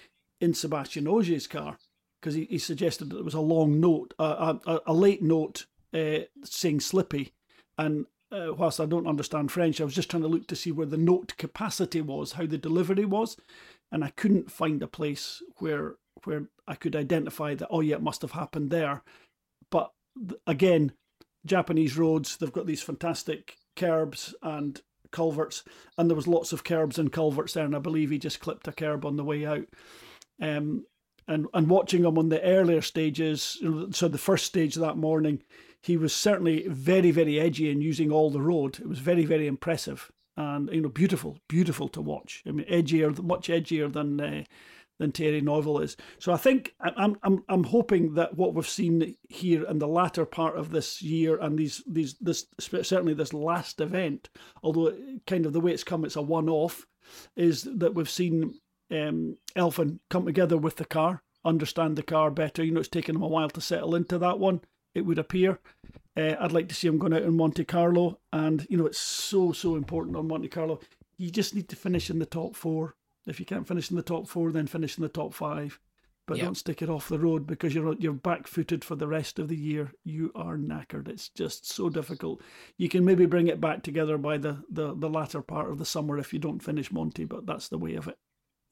in 0.40 0.54
Sebastian 0.54 1.06
Ogier's 1.06 1.46
car, 1.46 1.78
because 2.20 2.34
he, 2.34 2.44
he 2.44 2.58
suggested 2.58 3.10
that 3.10 3.18
it 3.18 3.24
was 3.24 3.34
a 3.34 3.40
long 3.40 3.80
note, 3.80 4.14
a, 4.18 4.58
a, 4.86 4.92
late 4.92 5.22
note 5.22 5.66
uh, 5.94 6.20
saying 6.44 6.80
slippy, 6.80 7.32
and 7.78 8.06
uh, 8.32 8.52
whilst 8.56 8.80
I 8.80 8.86
don't 8.86 9.06
understand 9.06 9.52
French, 9.52 9.80
I 9.80 9.84
was 9.84 9.94
just 9.94 10.10
trying 10.10 10.22
to 10.22 10.28
look 10.28 10.46
to 10.48 10.56
see 10.56 10.72
where 10.72 10.86
the 10.86 10.96
note 10.96 11.36
capacity 11.36 12.00
was, 12.00 12.32
how 12.32 12.46
the 12.46 12.58
delivery 12.58 13.04
was, 13.04 13.36
and 13.90 14.02
I 14.02 14.10
couldn't 14.10 14.50
find 14.50 14.82
a 14.82 14.88
place 14.88 15.42
where 15.58 15.96
where 16.24 16.44
I 16.66 16.74
could 16.74 16.94
identify 16.96 17.54
that. 17.54 17.68
Oh 17.70 17.80
yeah, 17.80 17.96
it 17.96 18.02
must 18.02 18.22
have 18.22 18.32
happened 18.32 18.70
there. 18.70 19.02
But 19.70 19.92
again, 20.46 20.92
Japanese 21.44 21.96
roads, 21.96 22.36
they've 22.36 22.52
got 22.52 22.66
these 22.66 22.82
fantastic 22.82 23.56
curbs 23.76 24.34
and 24.42 24.80
culverts, 25.12 25.62
and 25.96 26.10
there 26.10 26.16
was 26.16 26.26
lots 26.26 26.52
of 26.52 26.64
curbs 26.64 26.98
and 26.98 27.12
culverts 27.12 27.54
there, 27.54 27.64
and 27.64 27.76
I 27.76 27.80
believe 27.80 28.10
he 28.10 28.18
just 28.18 28.40
clipped 28.40 28.66
a 28.68 28.72
curb 28.72 29.04
on 29.04 29.16
the 29.16 29.24
way 29.24 29.46
out. 29.46 29.66
Um, 30.40 30.86
and 31.28 31.46
and 31.54 31.68
watching 31.68 32.04
him 32.04 32.18
on 32.18 32.28
the 32.30 32.42
earlier 32.42 32.82
stages, 32.82 33.62
so 33.92 34.08
the 34.08 34.18
first 34.18 34.46
stage 34.46 34.74
that 34.74 34.96
morning, 34.96 35.42
he 35.80 35.96
was 35.96 36.12
certainly 36.12 36.66
very 36.66 37.12
very 37.12 37.38
edgy 37.38 37.70
and 37.70 37.82
using 37.82 38.10
all 38.10 38.30
the 38.30 38.40
road. 38.40 38.80
It 38.80 38.88
was 38.88 38.98
very 38.98 39.24
very 39.24 39.46
impressive 39.46 40.10
and 40.36 40.70
you 40.72 40.80
know 40.80 40.88
beautiful, 40.88 41.38
beautiful 41.48 41.88
to 41.88 42.00
watch. 42.00 42.42
I 42.46 42.50
mean, 42.50 42.66
edgier, 42.66 43.22
much 43.22 43.48
edgier 43.48 43.92
than. 43.92 44.20
Uh, 44.20 44.44
than 44.98 45.12
Thierry 45.12 45.40
Neuville 45.40 45.80
is. 45.80 45.96
So 46.18 46.32
I 46.32 46.36
think 46.36 46.74
I'm 46.80 47.16
I'm 47.22 47.42
I'm 47.48 47.64
hoping 47.64 48.14
that 48.14 48.36
what 48.36 48.54
we've 48.54 48.68
seen 48.68 49.16
here 49.28 49.64
in 49.64 49.78
the 49.78 49.88
latter 49.88 50.24
part 50.24 50.56
of 50.56 50.70
this 50.70 51.02
year 51.02 51.38
and 51.40 51.58
these 51.58 51.82
these 51.86 52.14
this 52.20 52.46
certainly 52.58 53.14
this 53.14 53.32
last 53.32 53.80
event, 53.80 54.28
although 54.62 54.96
kind 55.26 55.46
of 55.46 55.52
the 55.52 55.60
way 55.60 55.72
it's 55.72 55.84
come, 55.84 56.04
it's 56.04 56.16
a 56.16 56.22
one-off, 56.22 56.86
is 57.36 57.64
that 57.64 57.94
we've 57.94 58.10
seen 58.10 58.54
um, 58.90 59.36
Elfyn 59.56 59.98
come 60.10 60.26
together 60.26 60.56
with 60.56 60.76
the 60.76 60.84
car, 60.84 61.22
understand 61.44 61.96
the 61.96 62.02
car 62.02 62.30
better. 62.30 62.62
You 62.62 62.72
know, 62.72 62.80
it's 62.80 62.88
taken 62.88 63.16
him 63.16 63.22
a 63.22 63.28
while 63.28 63.50
to 63.50 63.60
settle 63.60 63.94
into 63.94 64.18
that 64.18 64.38
one. 64.38 64.60
It 64.94 65.02
would 65.02 65.18
appear. 65.18 65.58
Uh, 66.16 66.34
I'd 66.38 66.52
like 66.52 66.68
to 66.68 66.74
see 66.74 66.86
him 66.86 66.98
going 66.98 67.14
out 67.14 67.22
in 67.22 67.36
Monte 67.36 67.64
Carlo, 67.64 68.18
and 68.32 68.66
you 68.68 68.76
know, 68.76 68.86
it's 68.86 69.00
so 69.00 69.52
so 69.52 69.76
important 69.76 70.16
on 70.16 70.28
Monte 70.28 70.48
Carlo. 70.48 70.80
You 71.16 71.30
just 71.30 71.54
need 71.54 71.68
to 71.70 71.76
finish 71.76 72.10
in 72.10 72.18
the 72.18 72.26
top 72.26 72.54
four. 72.54 72.94
If 73.26 73.38
you 73.40 73.46
can't 73.46 73.66
finish 73.68 73.90
in 73.90 73.96
the 73.96 74.02
top 74.02 74.28
four, 74.28 74.52
then 74.52 74.66
finish 74.66 74.96
in 74.98 75.02
the 75.02 75.08
top 75.08 75.34
five. 75.34 75.78
But 76.26 76.38
Yeah. 76.38 76.44
don't 76.44 76.56
stick 76.56 76.82
it 76.82 76.88
off 76.88 77.08
the 77.08 77.18
road 77.18 77.46
because 77.46 77.74
you're 77.74 77.94
you're 77.98 78.12
back 78.12 78.46
footed 78.46 78.84
for 78.84 78.94
the 78.94 79.08
rest 79.08 79.38
of 79.40 79.48
the 79.48 79.56
year. 79.56 79.92
You 80.04 80.30
are 80.36 80.56
knackered. 80.56 81.08
It's 81.08 81.28
just 81.28 81.66
so 81.66 81.88
difficult. 81.90 82.40
You 82.76 82.88
can 82.88 83.04
maybe 83.04 83.26
bring 83.26 83.48
it 83.48 83.60
back 83.60 83.82
together 83.82 84.18
by 84.18 84.38
the, 84.38 84.64
the, 84.70 84.94
the 84.94 85.10
latter 85.10 85.42
part 85.42 85.70
of 85.70 85.78
the 85.78 85.84
summer 85.84 86.18
if 86.18 86.32
you 86.32 86.38
don't 86.38 86.62
finish 86.62 86.92
Monte, 86.92 87.24
but 87.24 87.44
that's 87.46 87.68
the 87.68 87.78
way 87.78 87.94
of 87.94 88.06
it. 88.06 88.18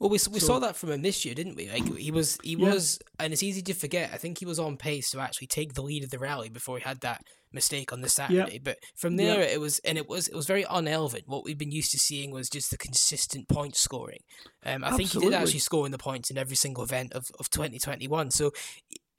Well, 0.01 0.09
we, 0.09 0.15
we 0.15 0.41
So- 0.41 0.47
saw 0.47 0.59
that 0.61 0.77
from 0.77 0.91
him 0.91 1.03
this 1.03 1.25
year, 1.27 1.35
didn't 1.35 1.57
we? 1.57 1.71
Like 1.71 1.97
he 1.99 2.11
was, 2.11 2.39
he 2.43 2.55
Yeah. 2.55 2.73
was, 2.73 2.99
and 3.19 3.33
it's 3.35 3.43
easy 3.43 3.61
to 3.63 3.75
forget. 3.75 4.11
I 4.13 4.17
think 4.17 4.39
he 4.39 4.47
was 4.47 4.59
on 4.59 4.77
pace 4.79 5.11
to 5.11 5.21
actually 5.21 5.47
take 5.49 5.75
the 5.75 5.83
lead 5.83 6.03
of 6.03 6.11
the 6.11 6.19
rally 6.19 6.49
before 6.49 6.79
he 6.79 6.83
had 6.85 7.01
that 7.03 7.23
mistake 7.53 7.93
on 7.93 8.01
the 8.01 8.09
Saturday. 8.09 8.59
But 8.59 8.79
from 8.97 9.19
Yeah. 9.21 9.35
there, 9.35 9.43
it 9.43 9.61
was, 9.61 9.79
and 9.81 9.99
it 9.99 10.09
was, 10.09 10.27
it 10.29 10.35
was 10.35 10.47
very 10.47 10.65
un-Elfyn. 10.65 11.25
What 11.27 11.45
we've 11.45 11.59
been 11.59 11.71
used 11.73 11.91
to 11.91 11.99
seeing 11.99 12.31
was 12.31 12.49
just 12.49 12.71
the 12.71 12.79
consistent 12.79 13.47
point 13.49 13.77
scoring. 13.77 14.21
Um, 14.65 14.85
I 14.85 14.97
think 14.97 15.11
he 15.11 15.19
did 15.21 15.35
actually 15.35 15.59
score 15.59 15.85
in 15.85 15.93
the 15.93 15.99
points 15.99 16.31
in 16.31 16.39
every 16.39 16.57
single 16.57 16.83
event 16.83 17.13
of 17.13 17.27
of 17.39 17.51
2021. 17.51 18.31
So 18.31 18.53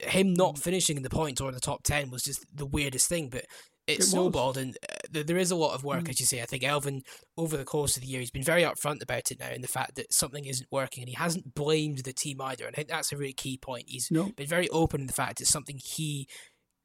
him 0.00 0.34
not 0.34 0.56
Mm. 0.56 0.62
finishing 0.62 0.96
in 0.96 1.04
the 1.04 1.10
points 1.10 1.40
or 1.40 1.48
in 1.48 1.54
the 1.54 1.60
top 1.60 1.84
10 1.84 2.10
was 2.10 2.24
just 2.24 2.44
the 2.52 2.66
weirdest 2.66 3.08
thing. 3.08 3.28
But 3.28 3.44
it, 3.86 3.92
It 3.94 3.98
was. 3.98 4.10
snowballed, 4.10 4.56
and 4.56 4.76
uh, 4.88 5.22
there, 5.24 5.36
is 5.38 5.50
a 5.50 5.56
lot 5.56 5.74
of 5.74 5.82
work, 5.84 6.04
Mm. 6.04 6.10
as 6.10 6.20
you 6.20 6.26
say. 6.26 6.40
I 6.40 6.46
think 6.46 6.62
Elfyn, 6.62 7.02
over 7.36 7.56
the 7.56 7.64
course 7.64 7.96
of 7.96 8.02
the 8.02 8.08
year, 8.08 8.20
he's 8.20 8.30
been 8.30 8.42
very 8.44 8.62
upfront 8.62 9.02
about 9.02 9.30
it 9.32 9.40
now, 9.40 9.50
in 9.50 9.60
the 9.62 9.68
fact 9.68 9.96
that 9.96 10.12
something 10.12 10.44
isn't 10.44 10.68
working, 10.70 11.02
and 11.02 11.08
he 11.08 11.14
hasn't 11.16 11.54
blamed 11.54 11.98
the 12.04 12.12
team 12.12 12.40
either. 12.40 12.64
And 12.66 12.74
I 12.74 12.76
think 12.76 12.88
that's 12.88 13.12
a 13.12 13.16
really 13.16 13.32
key 13.32 13.58
point. 13.58 13.84
He's 13.88 14.08
No. 14.10 14.30
been 14.36 14.46
very 14.46 14.68
open 14.68 15.00
in 15.00 15.06
the 15.08 15.12
fact 15.12 15.40
it's 15.40 15.50
something 15.50 15.78
he 15.82 16.28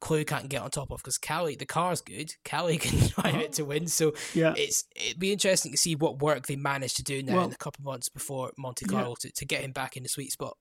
Clue 0.00 0.24
can't 0.24 0.48
get 0.48 0.62
on 0.62 0.70
top 0.70 0.92
of 0.92 0.98
because 0.98 1.18
Kalle, 1.18 1.56
the 1.56 1.66
car's 1.66 2.00
good. 2.00 2.32
Kalle 2.44 2.76
can 2.78 3.08
drive 3.08 3.34
it 3.34 3.52
to 3.54 3.64
win. 3.64 3.88
So 3.88 4.12
Yeah. 4.32 4.54
it's 4.56 4.84
it'd 4.94 5.18
be 5.18 5.32
interesting 5.32 5.72
to 5.72 5.76
see 5.78 5.96
what 5.96 6.20
work 6.22 6.46
they 6.46 6.54
manage 6.54 6.94
to 6.94 7.02
do 7.02 7.20
now 7.20 7.34
Well- 7.34 7.44
in 7.46 7.52
a 7.52 7.56
couple 7.56 7.80
of 7.82 7.86
months 7.86 8.08
before 8.08 8.52
Monte 8.56 8.84
Yeah. 8.86 8.92
Carlo 8.92 9.16
to, 9.22 9.32
to 9.32 9.44
get 9.44 9.62
him 9.62 9.72
back 9.72 9.96
in 9.96 10.04
the 10.04 10.08
sweet 10.08 10.30
spot. 10.30 10.56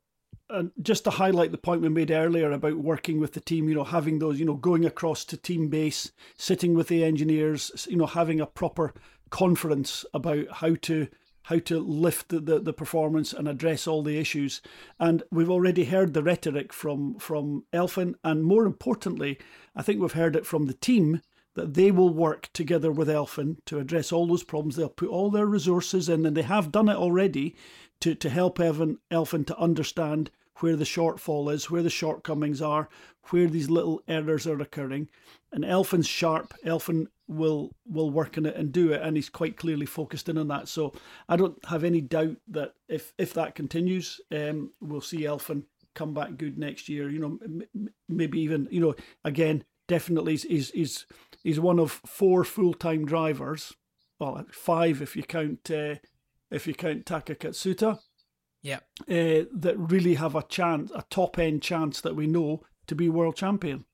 And 0.49 0.71
just 0.81 1.03
to 1.03 1.09
highlight 1.09 1.51
the 1.51 1.57
point 1.57 1.81
we 1.81 1.89
made 1.89 2.11
earlier 2.11 2.51
about 2.51 2.77
working 2.77 3.19
with 3.19 3.33
the 3.33 3.41
team, 3.41 3.67
you 3.67 3.75
know, 3.75 3.83
having 3.83 4.19
those, 4.19 4.39
you 4.39 4.45
know, 4.45 4.55
going 4.55 4.85
across 4.85 5.25
to 5.25 5.37
team 5.37 5.67
base, 5.67 6.11
sitting 6.37 6.73
with 6.73 6.87
the 6.87 7.03
engineers, 7.03 7.85
you 7.89 7.97
know, 7.97 8.05
having 8.05 8.39
a 8.39 8.45
proper 8.45 8.93
conference 9.29 10.05
about 10.13 10.49
how 10.51 10.75
to 10.83 11.07
how 11.43 11.59
to 11.59 11.79
lift 11.79 12.27
the, 12.27 12.41
the, 12.41 12.59
the 12.59 12.73
performance 12.73 13.31
and 13.31 13.47
address 13.47 13.87
all 13.87 14.03
the 14.03 14.17
issues. 14.17 14.61
And 14.99 15.23
we've 15.31 15.49
already 15.49 15.85
heard 15.85 16.13
the 16.13 16.23
rhetoric 16.23 16.73
from 16.73 17.19
from 17.19 17.65
Elfyn, 17.73 18.15
and 18.23 18.43
more 18.43 18.65
importantly, 18.65 19.39
I 19.75 19.81
think 19.81 20.01
we've 20.01 20.11
heard 20.13 20.35
it 20.35 20.45
from 20.45 20.65
the 20.65 20.73
team 20.73 21.21
that 21.57 21.73
they 21.73 21.89
will 21.89 22.13
work 22.13 22.49
together 22.53 22.91
with 22.91 23.07
Elfyn 23.07 23.57
to 23.65 23.79
address 23.79 24.11
all 24.11 24.27
those 24.27 24.43
problems. 24.43 24.75
They'll 24.75 24.89
put 24.89 25.09
all 25.09 25.31
their 25.31 25.47
resources 25.47 26.07
in, 26.07 26.23
and 26.23 26.37
they 26.37 26.43
have 26.43 26.71
done 26.71 26.87
it 26.87 26.95
already 26.95 27.55
to, 28.01 28.13
to 28.13 28.29
help 28.29 28.59
Evan 28.59 28.99
Elfyn 29.11 29.45
to 29.47 29.57
understand 29.57 30.29
where 30.57 30.75
the 30.75 30.83
shortfall 30.83 31.51
is, 31.51 31.71
where 31.71 31.81
the 31.81 31.89
shortcomings 31.89 32.61
are, 32.61 32.89
where 33.29 33.47
these 33.47 33.71
little 33.71 34.01
errors 34.07 34.45
are 34.45 34.61
occurring. 34.61 35.09
And 35.51 35.63
Elfyn's 35.63 36.07
sharp. 36.07 36.53
Elfyn 36.63 37.07
will 37.27 37.75
will 37.87 38.11
work 38.11 38.37
on 38.37 38.45
it 38.45 38.55
and 38.55 38.71
do 38.71 38.93
it, 38.93 39.01
and 39.01 39.17
he's 39.17 39.29
quite 39.29 39.57
clearly 39.57 39.87
focused 39.87 40.29
in 40.29 40.37
on 40.37 40.49
that. 40.49 40.67
So 40.67 40.93
I 41.27 41.37
don't 41.37 41.57
have 41.65 41.83
any 41.83 42.01
doubt 42.01 42.37
that 42.49 42.73
if 42.87 43.13
if 43.17 43.33
that 43.33 43.55
continues, 43.55 44.21
um, 44.31 44.73
we'll 44.79 45.01
see 45.01 45.21
Elfyn 45.21 45.63
come 45.95 46.13
back 46.13 46.37
good 46.37 46.59
next 46.59 46.87
year. 46.87 47.09
You 47.09 47.19
know, 47.19 47.89
maybe 48.07 48.39
even 48.41 48.67
you 48.69 48.79
know 48.79 48.93
again, 49.25 49.63
definitely 49.87 50.33
is 50.35 50.43
he's 50.43 50.69
he's, 50.71 51.05
he's 51.43 51.59
one 51.59 51.79
of 51.79 52.01
four 52.05 52.43
full 52.43 52.73
time 52.73 53.05
drivers. 53.05 53.73
Well, 54.19 54.45
five 54.51 55.01
if 55.01 55.15
you 55.15 55.23
count 55.23 55.69
uh, 55.71 55.95
if 56.51 56.65
you 56.67 56.73
count 56.73 57.05
Taka 57.05 57.35
Katsuta 57.35 57.99
Yeah. 58.63 58.79
uh, 59.01 59.45
that 59.53 59.75
really 59.77 60.15
have 60.15 60.35
a 60.35 60.43
chance, 60.43 60.91
a 60.95 61.03
top 61.09 61.37
end 61.37 61.61
chance 61.61 62.01
that 62.01 62.15
we 62.15 62.25
know 62.27 62.63
to 62.87 62.95
be 62.95 63.09
world 63.09 63.35
champion. 63.35 63.85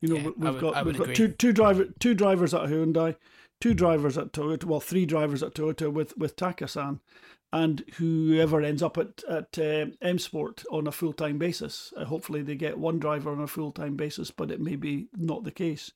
You 0.00 0.08
know, 0.08 0.16
Yeah, 0.16 0.22
we've 0.36 0.52
would- 0.54 0.60
got 0.60 0.84
we've 0.86 0.96
got 0.96 1.02
agree. 1.04 1.14
two 1.14 1.28
two 1.28 1.52
driver 1.52 1.86
two 1.98 2.14
drivers 2.14 2.54
at 2.54 2.62
Hyundai, 2.62 3.16
two 3.60 3.74
drivers 3.74 4.16
at 4.18 4.32
Toyota, 4.32 4.64
well 4.64 4.80
three 4.80 5.06
drivers 5.06 5.42
at 5.42 5.54
Toyota 5.54 5.92
with 5.92 6.16
with 6.16 6.36
Takasan, 6.36 7.00
and 7.52 7.84
whoever 7.96 8.60
ends 8.62 8.82
up 8.82 8.96
at 8.98 9.22
at 9.28 9.58
uh, 9.58 9.86
M 10.02 10.18
Sport 10.18 10.64
on 10.70 10.86
a 10.86 10.92
full 10.92 11.12
time 11.12 11.38
basis. 11.38 11.92
Uh, 11.96 12.04
hopefully, 12.04 12.42
they 12.42 12.54
get 12.56 12.78
one 12.78 12.98
driver 12.98 13.30
on 13.30 13.40
a 13.40 13.46
full 13.46 13.72
time 13.72 13.96
basis, 13.96 14.30
but 14.30 14.50
it 14.50 14.60
may 14.60 14.76
be 14.76 15.08
not 15.16 15.44
the 15.44 15.50
case. 15.50 15.92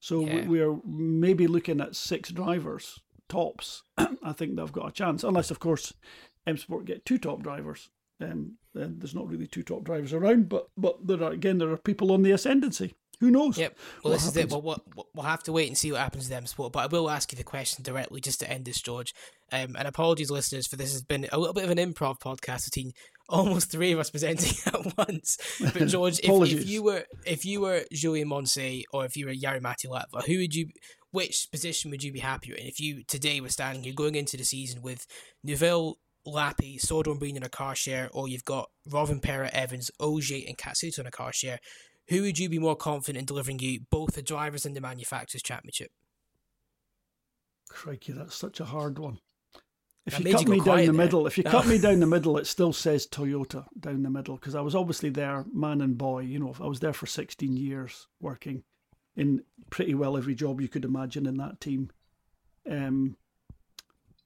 So 0.00 0.20
we- 0.20 0.26
Yeah. 0.26 0.48
we 0.48 0.60
are 0.60 0.76
maybe 0.84 1.46
looking 1.46 1.80
at 1.80 1.96
six 1.96 2.30
drivers 2.30 3.00
tops. 3.28 3.82
I 3.98 4.32
think 4.32 4.56
they've 4.56 4.72
got 4.72 4.88
a 4.88 4.92
chance, 4.92 5.24
unless 5.24 5.50
of 5.50 5.60
course 5.60 5.92
M 6.46 6.56
Sport 6.58 6.84
get 6.84 7.04
two 7.06 7.18
top 7.18 7.42
drivers. 7.42 7.88
Um, 8.20 8.58
then 8.74 8.96
there's 8.98 9.14
not 9.14 9.28
really 9.28 9.46
two 9.46 9.62
top 9.62 9.84
drivers 9.84 10.12
around, 10.12 10.48
but 10.48 10.68
but 10.76 11.06
there 11.06 11.22
are 11.22 11.32
again 11.32 11.58
there 11.58 11.70
are 11.70 11.76
people 11.76 12.12
on 12.12 12.22
the 12.22 12.32
ascendancy. 12.32 12.94
Who 13.20 13.30
knows? 13.30 13.56
Yep. 13.58 13.76
Well, 13.76 14.10
what 14.10 14.10
this 14.12 14.26
is 14.26 14.34
happens? 14.34 14.52
it. 14.52 14.54
Well, 14.54 14.62
what, 14.62 14.80
what- 14.94 15.06
we'll 15.14 15.24
have 15.26 15.42
to 15.44 15.52
wait 15.52 15.68
and 15.68 15.76
see 15.78 15.92
what 15.92 16.00
happens 16.00 16.28
to 16.28 16.34
M 16.34 16.46
Sport. 16.46 16.72
But 16.72 16.80
I 16.80 16.86
will 16.86 17.10
ask 17.10 17.32
you 17.32 17.36
the 17.38 17.44
question 17.44 17.82
directly 17.84 18.20
just 18.20 18.40
to 18.40 18.50
end 18.50 18.64
this, 18.64 18.80
George. 18.80 19.14
Um, 19.52 19.76
and 19.78 19.86
apologies, 19.86 20.30
listeners, 20.30 20.66
for 20.66 20.76
this 20.76 20.92
has 20.92 21.02
been 21.02 21.26
a 21.30 21.38
little 21.38 21.54
bit 21.54 21.64
of 21.64 21.70
an 21.70 21.78
improv 21.78 22.18
podcast 22.18 22.64
between 22.64 22.92
almost 23.28 23.70
three 23.70 23.92
of 23.92 23.98
us 23.98 24.10
presenting 24.10 24.52
at 24.66 24.96
once. 24.98 25.38
But 25.60 25.86
George, 25.86 26.18
if, 26.22 26.52
if 26.52 26.66
you 26.68 26.82
were 26.82 27.04
if 27.26 27.44
you 27.44 27.60
were 27.60 27.82
Julien 27.92 28.28
Moncet 28.28 28.84
or 28.92 29.04
if 29.04 29.16
you 29.16 29.26
were 29.26 29.32
Jari 29.32 29.60
Latva, 29.60 30.24
who 30.26 30.38
would 30.38 30.54
you? 30.54 30.68
Which 31.10 31.46
position 31.52 31.92
would 31.92 32.02
you 32.02 32.12
be 32.12 32.18
happier 32.18 32.56
in? 32.56 32.66
If 32.66 32.80
you 32.80 33.04
today 33.04 33.40
were 33.40 33.48
standing, 33.48 33.84
you're 33.84 33.94
going 33.94 34.16
into 34.16 34.36
the 34.36 34.44
season 34.44 34.82
with 34.82 35.06
Neuville. 35.44 35.98
Lappi, 36.26 36.80
Sordo 36.82 37.20
being 37.20 37.36
in 37.36 37.42
a 37.42 37.50
car 37.50 37.74
share, 37.74 38.08
or 38.14 38.28
you've 38.28 38.46
got 38.46 38.70
Rovanpera, 38.88 39.50
Evans, 39.50 39.90
Ogier, 40.00 40.42
and 40.48 40.56
Katsuta 40.56 41.00
in 41.00 41.06
a 41.06 41.10
car 41.10 41.34
share 41.34 41.58
who 42.08 42.22
would 42.22 42.38
you 42.38 42.48
be 42.48 42.58
more 42.58 42.76
confident 42.76 43.20
in 43.20 43.24
delivering 43.26 43.58
you 43.58 43.80
both 43.90 44.14
the 44.14 44.22
drivers 44.22 44.66
and 44.66 44.76
the 44.76 44.80
manufacturers 44.80 45.42
championship? 45.42 45.90
Crikey, 47.68 48.12
that's 48.12 48.34
such 48.36 48.60
a 48.60 48.64
hard 48.64 48.98
one. 48.98 49.18
If 50.06 50.18
That 50.18 50.26
you 50.26 50.32
cut 50.32 50.42
you 50.44 50.50
me 50.50 50.60
down 50.60 50.76
the 50.78 50.84
there. 50.84 50.92
middle, 50.92 51.26
if 51.26 51.38
you 51.38 51.44
No. 51.44 51.50
cut 51.50 51.66
me 51.66 51.78
down 51.78 51.98
the 52.00 52.06
middle, 52.14 52.36
it 52.36 52.46
still 52.46 52.72
says 52.74 53.06
Toyota 53.06 53.64
down 53.80 54.02
the 54.02 54.10
middle 54.10 54.36
because 54.36 54.54
I 54.54 54.60
was 54.60 54.74
obviously 54.74 55.08
there, 55.08 55.44
man 55.52 55.80
and 55.80 55.96
boy. 55.96 56.20
You 56.20 56.38
know, 56.38 56.54
I 56.60 56.66
was 56.66 56.80
there 56.80 56.92
for 56.92 57.06
16 57.06 57.56
years 57.56 58.06
working 58.20 58.64
in 59.16 59.42
pretty 59.70 59.94
well 59.94 60.16
every 60.16 60.34
job 60.34 60.60
you 60.60 60.68
could 60.68 60.84
imagine 60.84 61.26
in 61.26 61.36
that 61.38 61.60
team. 61.60 61.90
Um, 62.70 63.16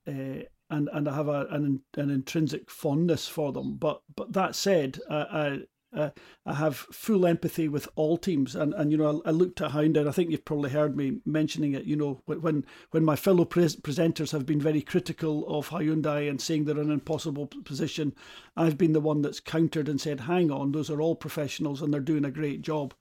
uh, 0.07 0.43
and 0.71 0.89
and 0.93 1.09
I 1.09 1.15
have 1.15 1.29
a, 1.29 1.47
an 1.51 1.81
an 1.97 2.11
intrinsic 2.11 2.71
fondness 2.71 3.29
for 3.29 3.53
them. 3.53 3.77
But 3.77 4.03
but 4.17 4.33
that 4.33 4.57
said, 4.57 4.99
uh, 5.09 5.25
I 5.31 5.59
uh, 5.95 6.11
I 6.45 6.55
have 6.55 6.77
full 6.77 7.27
empathy 7.27 7.67
with 7.67 7.89
all 7.97 8.19
teams, 8.19 8.55
and, 8.55 8.75
and 8.75 8.93
you 8.93 8.99
know 8.99 9.23
I, 9.25 9.31
I 9.31 9.33
looked 9.33 9.61
at 9.63 9.71
Hound, 9.71 9.97
and 9.97 10.09
I 10.09 10.13
think 10.13 10.31
you've 10.31 10.45
probably 10.45 10.71
heard 10.71 10.97
me 10.97 11.21
mentioning 11.25 11.73
it. 11.73 11.85
You 11.85 11.97
know 11.97 12.23
when 12.27 12.67
when, 12.91 13.05
my 13.05 13.17
fellow 13.17 13.47
pres- 13.47 13.77
presenters 13.77 14.33
have 14.33 14.45
been 14.45 14.61
very 14.61 14.83
critical 14.83 15.47
of 15.49 15.71
Hyundai 15.71 16.29
and 16.29 16.41
saying 16.41 16.65
they're 16.65 16.79
in 16.79 16.89
an 16.89 16.93
impossible 16.93 17.47
position, 17.47 18.15
I've 18.57 18.77
been 18.77 18.93
the 18.93 19.01
one 19.01 19.23
that's 19.23 19.41
countered 19.41 19.89
and 19.89 20.01
said, 20.01 20.21
"Hang 20.21 20.51
on, 20.51 20.73
those 20.73 20.91
are 20.91 21.01
all 21.01 21.17
professionals 21.17 21.81
and 21.81 21.93
they're 21.93 22.01
doing 22.01 22.25
a 22.25 22.31
great 22.31 22.61
job." 22.61 22.95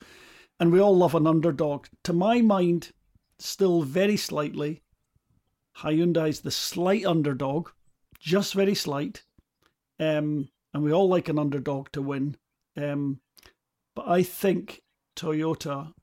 And 0.59 0.71
we 0.71 0.79
all 0.79 0.95
love 0.95 1.13
an 1.13 1.27
underdog. 1.27 1.87
To 2.05 2.13
my 2.13 2.41
mind, 2.41 2.91
still 3.37 3.81
very 3.81 4.17
slightly, 4.17 4.81
Hyundai's 5.79 6.39
the 6.39 6.51
slight 6.51 7.05
underdog, 7.05 7.69
just 8.19 8.53
very 8.53 8.75
slight. 8.75 9.23
Um, 9.99 10.49
and 10.73 10.83
we 10.83 10.93
all 10.93 11.09
like 11.09 11.27
an 11.27 11.39
underdog 11.39 11.91
to 11.91 12.01
win. 12.01 12.37
Um, 12.77 13.19
but 13.95 14.07
I 14.07 14.23
think 14.23 14.83
Toyota 15.15 15.93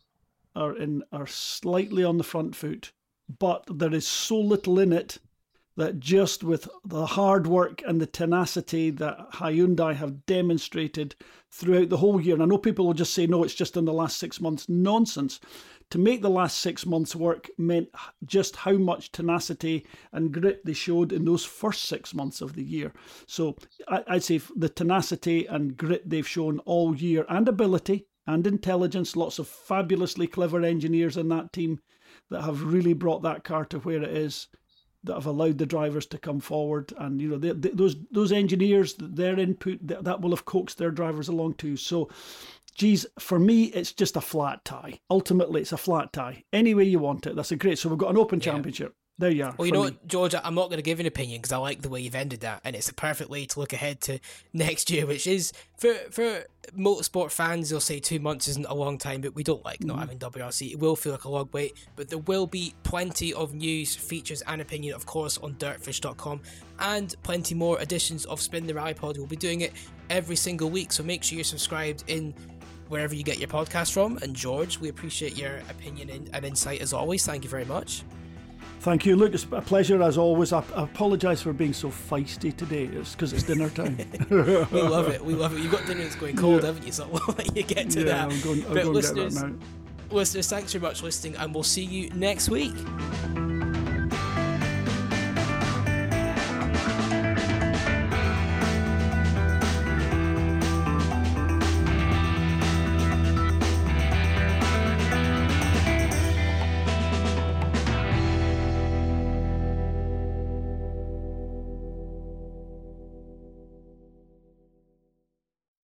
are 0.56 0.76
in 0.76 1.02
are 1.12 1.26
slightly 1.26 2.04
on 2.04 2.18
the 2.18 2.24
front 2.24 2.56
foot, 2.56 2.92
but 3.38 3.64
there 3.68 3.94
is 3.94 4.06
so 4.06 4.38
little 4.38 4.78
in 4.78 4.92
it 4.92 5.18
that 5.76 5.98
just 5.98 6.44
with 6.44 6.68
the 6.84 7.06
hard 7.06 7.46
work 7.46 7.82
and 7.84 8.00
the 8.00 8.06
tenacity 8.06 8.90
that 8.90 9.32
Hyundai 9.32 9.94
have 9.94 10.24
demonstrated 10.26 11.16
throughout 11.50 11.88
the 11.88 11.96
whole 11.96 12.20
year, 12.20 12.34
and 12.34 12.42
I 12.42 12.46
know 12.46 12.58
people 12.58 12.86
will 12.86 12.94
just 12.94 13.14
say, 13.14 13.26
no, 13.26 13.42
it's 13.42 13.54
just 13.54 13.76
in 13.76 13.84
the 13.84 13.92
last 13.92 14.18
six 14.18 14.40
months. 14.40 14.68
Nonsense. 14.68 15.40
To 15.90 15.98
make 15.98 16.22
the 16.22 16.30
last 16.30 16.58
six 16.58 16.84
months 16.86 17.14
work 17.14 17.48
meant 17.56 17.88
just 18.24 18.56
how 18.56 18.72
much 18.72 19.12
tenacity 19.12 19.86
and 20.12 20.32
grit 20.32 20.64
they 20.64 20.72
showed 20.72 21.12
in 21.12 21.24
those 21.24 21.44
first 21.44 21.84
six 21.84 22.14
months 22.14 22.40
of 22.40 22.54
the 22.54 22.64
year. 22.64 22.92
So 23.26 23.56
I'd 23.88 24.24
say 24.24 24.40
the 24.56 24.68
tenacity 24.68 25.46
and 25.46 25.76
grit 25.76 26.08
they've 26.08 26.26
shown 26.26 26.58
all 26.60 26.96
year, 26.96 27.24
and 27.28 27.48
ability 27.48 28.06
and 28.26 28.46
intelligence, 28.46 29.16
lots 29.16 29.38
of 29.38 29.46
fabulously 29.46 30.26
clever 30.26 30.62
engineers 30.62 31.16
in 31.16 31.28
that 31.28 31.52
team 31.52 31.80
that 32.30 32.42
have 32.42 32.62
really 32.62 32.94
brought 32.94 33.22
that 33.22 33.44
car 33.44 33.64
to 33.66 33.78
where 33.80 34.02
it 34.02 34.16
is 34.16 34.48
that 35.04 35.14
have 35.14 35.26
allowed 35.26 35.58
the 35.58 35.66
drivers 35.66 36.06
to 36.06 36.18
come 36.18 36.40
forward, 36.40 36.92
and 36.98 37.20
you 37.20 37.28
know 37.28 37.36
they, 37.36 37.52
they, 37.52 37.68
those 37.70 37.96
those 38.10 38.32
engineers, 38.32 38.94
their 38.98 39.38
input 39.38 39.78
that, 39.86 40.04
that 40.04 40.20
will 40.20 40.30
have 40.30 40.46
coaxed 40.46 40.78
their 40.78 40.90
drivers 40.90 41.28
along 41.28 41.54
too. 41.54 41.76
So, 41.76 42.08
geez, 42.74 43.06
for 43.18 43.38
me, 43.38 43.64
it's 43.64 43.92
just 43.92 44.16
a 44.16 44.20
flat 44.20 44.64
tie. 44.64 45.00
Ultimately, 45.10 45.60
it's 45.62 45.72
a 45.72 45.76
flat 45.76 46.12
tie. 46.12 46.44
Any 46.52 46.74
way 46.74 46.84
you 46.84 46.98
want 46.98 47.26
it, 47.26 47.36
that's 47.36 47.52
a 47.52 47.56
great. 47.56 47.78
So 47.78 47.88
we've 47.88 47.98
got 47.98 48.10
an 48.10 48.18
open 48.18 48.40
Yeah. 48.40 48.52
championship. 48.52 48.94
There 49.16 49.30
you 49.30 49.44
are. 49.44 49.54
Well, 49.56 49.66
you 49.66 49.72
know 49.72 49.84
me. 49.84 49.90
what, 49.90 50.08
George, 50.08 50.34
I'm 50.34 50.56
not 50.56 50.70
going 50.70 50.78
to 50.78 50.82
give 50.82 50.98
an 50.98 51.06
opinion 51.06 51.38
because 51.38 51.52
I 51.52 51.58
like 51.58 51.82
the 51.82 51.88
way 51.88 52.00
you've 52.00 52.16
ended 52.16 52.40
that, 52.40 52.60
and 52.64 52.74
it's 52.74 52.88
a 52.88 52.94
perfect 52.94 53.30
way 53.30 53.46
to 53.46 53.60
look 53.60 53.72
ahead 53.72 54.00
to 54.02 54.18
next 54.52 54.90
year, 54.90 55.06
which 55.06 55.28
is 55.28 55.52
for 55.78 55.94
for 56.10 56.44
motorsport 56.76 57.30
fans. 57.30 57.70
They'll 57.70 57.78
say 57.78 58.00
two 58.00 58.18
months 58.18 58.48
isn't 58.48 58.66
a 58.66 58.74
long 58.74 58.98
time, 58.98 59.20
but 59.20 59.32
we 59.36 59.44
don't 59.44 59.64
like 59.64 59.78
Mm-hmm. 59.78 59.86
not 59.86 59.98
having 60.00 60.18
WRC. 60.18 60.72
It 60.72 60.80
will 60.80 60.96
feel 60.96 61.12
like 61.12 61.22
a 61.26 61.28
long 61.28 61.48
wait, 61.52 61.74
but 61.94 62.08
there 62.08 62.18
will 62.18 62.48
be 62.48 62.74
plenty 62.82 63.32
of 63.32 63.54
news, 63.54 63.94
features, 63.94 64.42
and 64.48 64.60
opinion, 64.60 64.96
of 64.96 65.06
course, 65.06 65.38
on 65.38 65.54
Dirtfish.com, 65.54 66.40
and 66.80 67.14
plenty 67.22 67.54
more 67.54 67.80
editions 67.80 68.24
of 68.24 68.40
Spin 68.40 68.66
the 68.66 68.74
Rally 68.74 68.94
Pod. 68.94 69.16
We'll 69.16 69.28
be 69.28 69.36
doing 69.36 69.60
it 69.60 69.74
every 70.10 70.34
single 70.36 70.70
week, 70.70 70.90
so 70.90 71.04
make 71.04 71.22
sure 71.22 71.36
you're 71.36 71.44
subscribed 71.44 72.02
in 72.08 72.34
wherever 72.88 73.14
you 73.14 73.22
get 73.22 73.38
your 73.38 73.48
podcast 73.48 73.92
from. 73.92 74.18
And 74.18 74.34
George, 74.34 74.78
we 74.78 74.88
appreciate 74.88 75.36
your 75.36 75.56
opinion 75.70 76.28
and, 76.32 76.44
insight 76.44 76.80
as 76.80 76.92
always. 76.92 77.24
Thank 77.24 77.44
you 77.44 77.50
very 77.50 77.64
much. 77.64 78.02
Thank 78.80 79.06
you, 79.06 79.16
Luke. 79.16 79.32
It's 79.32 79.46
a 79.50 79.62
pleasure 79.62 80.02
as 80.02 80.18
always. 80.18 80.52
I, 80.52 80.62
apologise 80.74 81.40
for 81.40 81.54
being 81.54 81.72
so 81.72 81.88
feisty 81.88 82.54
today. 82.54 82.84
It's 82.84 83.12
because 83.12 83.32
it's 83.32 83.42
dinner 83.42 83.70
time. 83.70 83.96
We 84.30 84.82
love 84.82 85.08
it. 85.08 85.24
We 85.24 85.34
love 85.34 85.56
it. 85.56 85.60
You've 85.62 85.72
got 85.72 85.86
dinner 85.86 86.02
that's 86.02 86.16
going 86.16 86.36
cold, 86.36 86.60
Yeah. 86.60 86.66
haven't 86.66 86.86
you? 86.86 86.92
So 86.92 87.08
we'll 87.12 87.34
let 87.36 87.56
you 87.56 87.62
get 87.62 87.88
to 87.90 88.00
yeah, 88.00 88.06
that. 88.06 88.32
I'm 88.32 88.40
going. 88.42 88.64
I'm 88.66 88.74
but 88.74 88.82
going 88.82 88.86
to 88.86 89.00
get 89.00 89.14
listeners, 89.16 89.34
that 89.36 89.52
listeners, 90.14 90.48
thanks 90.48 90.72
very 90.72 90.82
much 90.82 91.00
for 91.00 91.06
listening, 91.06 91.36
and 91.36 91.54
we'll 91.54 91.62
see 91.62 91.84
you 91.84 92.10
next 92.10 92.48
week. 92.48 92.74